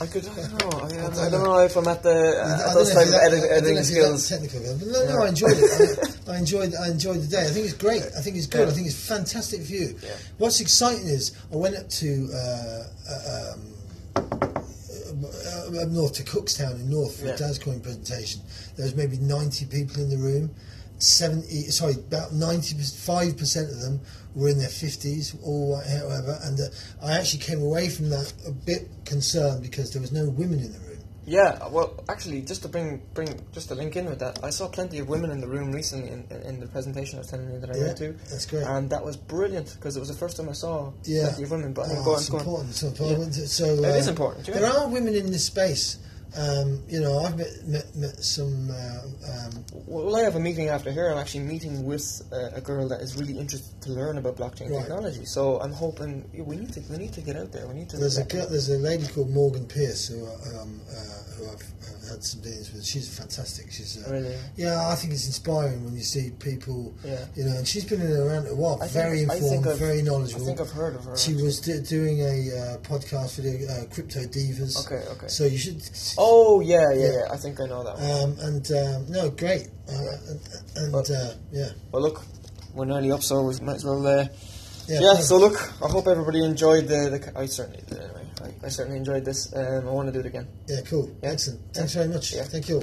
I 0.00 0.06
could. 0.06 0.26
I 0.28 0.34
don't 0.34 0.60
know. 0.60 0.78
I, 0.82 0.86
I, 0.86 0.88
don't 0.90 1.18
I 1.18 1.30
don't 1.30 1.32
know. 1.44 1.44
know 1.54 1.58
if 1.64 1.74
I'm 1.76 1.88
at 1.88 2.02
the 2.02 2.10
at 2.10 2.58
don't 2.66 2.74
those 2.74 2.92
type 2.92 3.06
of 3.06 3.12
that- 3.12 3.22
edit, 3.32 3.44
I 3.50 3.56
editing 3.56 3.82
skills. 3.82 4.28
Technical, 4.28 4.60
but 4.78 4.86
no, 4.88 5.04
no, 5.06 5.22
I 5.24 5.28
enjoyed 5.28 5.56
it. 5.56 6.18
I, 6.28 6.36
enjoyed, 6.36 6.74
I 6.74 6.88
enjoyed 6.90 7.22
the 7.22 7.28
day. 7.28 7.42
I 7.46 7.50
think 7.50 7.64
it's 7.64 7.74
great. 7.74 8.02
I 8.02 8.20
think 8.20 8.36
it's 8.36 8.46
good. 8.46 8.66
Yeah. 8.66 8.72
I 8.72 8.74
think 8.76 8.86
it's 8.88 9.02
a 9.02 9.14
fantastic 9.14 9.62
view. 9.62 9.96
Yeah. 10.02 10.10
What's 10.38 10.60
exciting 10.60 11.06
is 11.06 11.32
I 11.50 11.56
went 11.56 11.76
up 11.76 11.88
to 11.88 12.28
uh, 12.34 12.82
uh, 13.10 13.52
um, 13.54 13.60
uh, 14.16 14.46
up 15.78 15.88
north 15.88 16.14
to 16.14 16.22
Cookstown 16.22 16.74
in 16.80 16.90
North 16.90 17.20
for 17.20 17.26
Yeah. 17.26 17.34
a 17.34 17.38
DasCoin 17.38 17.82
presentation. 17.82 18.40
There 18.76 18.84
was 18.86 18.94
maybe 18.94 19.18
ninety 19.18 19.64
people 19.66 20.02
in 20.02 20.10
the 20.10 20.18
room. 20.18 20.50
Seventy, 20.98 21.62
sorry, 21.70 21.94
about 21.94 22.32
ninety-five 22.34 23.36
percent 23.38 23.70
of 23.70 23.80
them 23.80 24.00
were 24.34 24.48
in 24.48 24.58
their 24.58 24.68
fifties 24.68 25.34
or 25.42 25.76
whatever. 25.78 26.38
And 26.42 26.60
uh, 26.60 26.64
I 27.02 27.12
actually 27.18 27.40
came 27.40 27.62
away 27.62 27.88
from 27.88 28.10
that 28.10 28.32
a 28.46 28.50
bit 28.50 28.88
concerned 29.04 29.62
because 29.62 29.92
there 29.92 30.02
was 30.02 30.12
no 30.12 30.28
women 30.28 30.60
in 30.60 30.72
the 30.72 30.78
room. 30.80 30.89
Yeah, 31.30 31.68
well, 31.68 31.94
actually, 32.08 32.42
just 32.42 32.62
to 32.62 32.68
bring 32.68 33.00
bring 33.14 33.28
just 33.52 33.68
to 33.68 33.76
link 33.76 33.94
in 33.94 34.06
with 34.06 34.18
that, 34.18 34.42
I 34.42 34.50
saw 34.50 34.66
plenty 34.66 34.98
of 34.98 35.08
women 35.08 35.30
in 35.30 35.40
the 35.40 35.46
room 35.46 35.70
recently 35.70 36.08
in, 36.10 36.26
in, 36.28 36.42
in 36.42 36.60
the 36.60 36.66
presentation 36.66 37.18
I 37.18 37.20
was 37.20 37.30
telling 37.30 37.48
you 37.52 37.60
that 37.60 37.70
I 37.70 37.76
Yeah, 37.76 37.84
went 37.84 37.98
to, 37.98 38.12
that's 38.30 38.46
great. 38.46 38.64
and 38.66 38.90
that 38.90 39.04
was 39.04 39.16
brilliant 39.16 39.74
because 39.76 39.96
it 39.96 40.00
was 40.00 40.08
the 40.08 40.18
first 40.22 40.36
time 40.36 40.48
I 40.48 40.52
saw 40.54 40.90
Yeah. 41.04 41.28
plenty 41.28 41.44
of 41.44 41.50
women. 41.52 41.72
But 41.72 41.86
Oh, 41.88 42.14
it's 42.14 42.28
go 42.28 42.38
on. 42.38 42.40
important. 42.42 42.74
So, 42.74 42.86
Yeah. 42.98 43.30
so 43.46 43.64
uh, 43.64 43.88
It 43.90 43.96
is 44.02 44.08
important. 44.08 44.46
There 44.46 44.66
are 44.66 44.88
women 44.88 45.14
in 45.14 45.30
this 45.30 45.44
space. 45.44 45.98
Um, 46.36 46.82
you 46.88 47.00
know, 47.00 47.20
I've 47.20 47.36
met, 47.36 47.48
met, 47.66 47.96
met 47.96 48.24
some. 48.24 48.70
Uh, 48.70 49.02
um, 49.30 49.64
Well, 49.86 50.16
I 50.16 50.20
have 50.22 50.36
a 50.36 50.40
meeting 50.40 50.68
after 50.68 50.90
here. 50.92 51.08
I'm 51.10 51.18
actually 51.18 51.44
meeting 51.44 51.84
with 51.84 52.22
uh, 52.32 52.50
a 52.54 52.60
girl 52.60 52.88
that 52.88 53.00
is 53.00 53.16
really 53.16 53.36
interested 53.38 53.80
to 53.82 53.90
learn 53.90 54.18
about 54.18 54.36
blockchain 54.36 54.70
Right. 54.70 54.80
technology. 54.80 55.24
So 55.24 55.60
I'm 55.60 55.72
hoping 55.72 56.28
we 56.34 56.56
need 56.56 56.72
to 56.74 56.80
we 56.90 56.96
need 56.98 57.12
to 57.14 57.20
get 57.20 57.36
out 57.36 57.50
there. 57.52 57.66
We 57.66 57.74
need 57.74 57.88
to. 57.90 57.96
there's 57.96 58.18
a 58.18 58.24
girl, 58.24 58.46
there's 58.48 58.68
a 58.70 58.78
lady 58.78 59.06
called 59.08 59.30
Morgan 59.30 59.66
Pierce 59.66 60.08
who 60.08 60.24
um, 60.26 60.80
uh, 60.88 60.94
who 61.36 61.44
I've, 61.50 61.64
I've 61.88 62.08
had 62.10 62.24
some 62.24 62.40
dealings 62.42 62.72
with. 62.72 62.84
She's 62.84 63.08
fantastic. 63.08 63.70
She's 63.72 64.04
uh, 64.06 64.10
Really? 64.12 64.34
yeah. 64.56 64.88
I 64.88 64.94
think 64.94 65.12
it's 65.12 65.26
inspiring 65.26 65.84
when 65.84 65.94
you 65.96 66.02
see 66.02 66.30
people. 66.38 66.94
Yeah. 67.04 67.24
You 67.34 67.44
know, 67.44 67.56
and 67.56 67.66
she's 67.66 67.84
been 67.84 68.00
in 68.00 68.12
around 68.12 68.46
a 68.46 68.54
while. 68.54 68.76
Think- 68.78 68.92
very 68.92 69.22
informed, 69.22 69.66
very 69.78 70.02
knowledgeable. 70.02 70.42
I 70.42 70.46
think 70.46 70.60
I've 70.60 70.70
heard 70.70 70.94
of 70.96 71.04
her. 71.04 71.16
she 71.16 71.34
was 71.34 71.60
d- 71.60 71.80
doing 71.80 72.20
a 72.20 72.26
uh, 72.26 72.76
podcast 72.78 73.36
video, 73.36 73.68
uh, 73.68 73.84
Crypto 73.92 74.20
Divas. 74.20 74.86
Okay, 74.86 75.02
okay. 75.12 75.28
So 75.28 75.44
you 75.44 75.58
should. 75.58 75.80
Oh 76.22 76.60
yeah, 76.60 76.84
yeah, 76.92 77.00
Yeah. 77.04 77.12
yeah. 77.26 77.32
I 77.32 77.36
think 77.38 77.60
I 77.60 77.66
know 77.66 77.82
that 77.82 77.96
one. 77.98 78.10
Um, 78.10 78.30
and 78.46 78.64
um, 78.82 79.10
no, 79.10 79.30
great. 79.30 79.68
Uh, 79.88 80.16
and 80.28 80.40
and 80.76 80.92
Well- 80.92 81.04
uh, 81.10 81.32
yeah. 81.50 81.70
Well, 81.92 82.02
look, 82.02 82.22
we're 82.74 82.84
nearly 82.84 83.10
up, 83.10 83.22
so 83.22 83.42
we 83.42 83.54
might 83.60 83.76
as 83.76 83.84
well. 83.84 84.06
Uh, 84.06 84.26
Yeah, 84.86 85.00
yeah. 85.00 85.14
So 85.20 85.36
look, 85.38 85.56
I 85.84 85.88
hope 85.88 86.06
everybody 86.08 86.44
enjoyed 86.44 86.88
the. 86.88 87.00
the 87.14 87.20
I 87.38 87.46
certainly 87.46 87.82
did 87.88 87.98
anyway. 88.00 88.26
I, 88.42 88.66
I 88.66 88.68
certainly 88.68 88.98
enjoyed 88.98 89.24
this. 89.24 89.40
Um, 89.54 89.86
I 89.88 89.92
want 89.92 90.08
to 90.08 90.12
do 90.12 90.20
it 90.20 90.26
again. 90.26 90.46
Yeah, 90.68 90.80
cool. 90.90 91.08
Yeah. 91.22 91.30
Excellent. 91.32 91.60
Thanks 91.74 91.94
very 91.94 92.08
much. 92.08 92.32
Yeah. 92.34 92.44
Thank 92.44 92.68
you. 92.68 92.82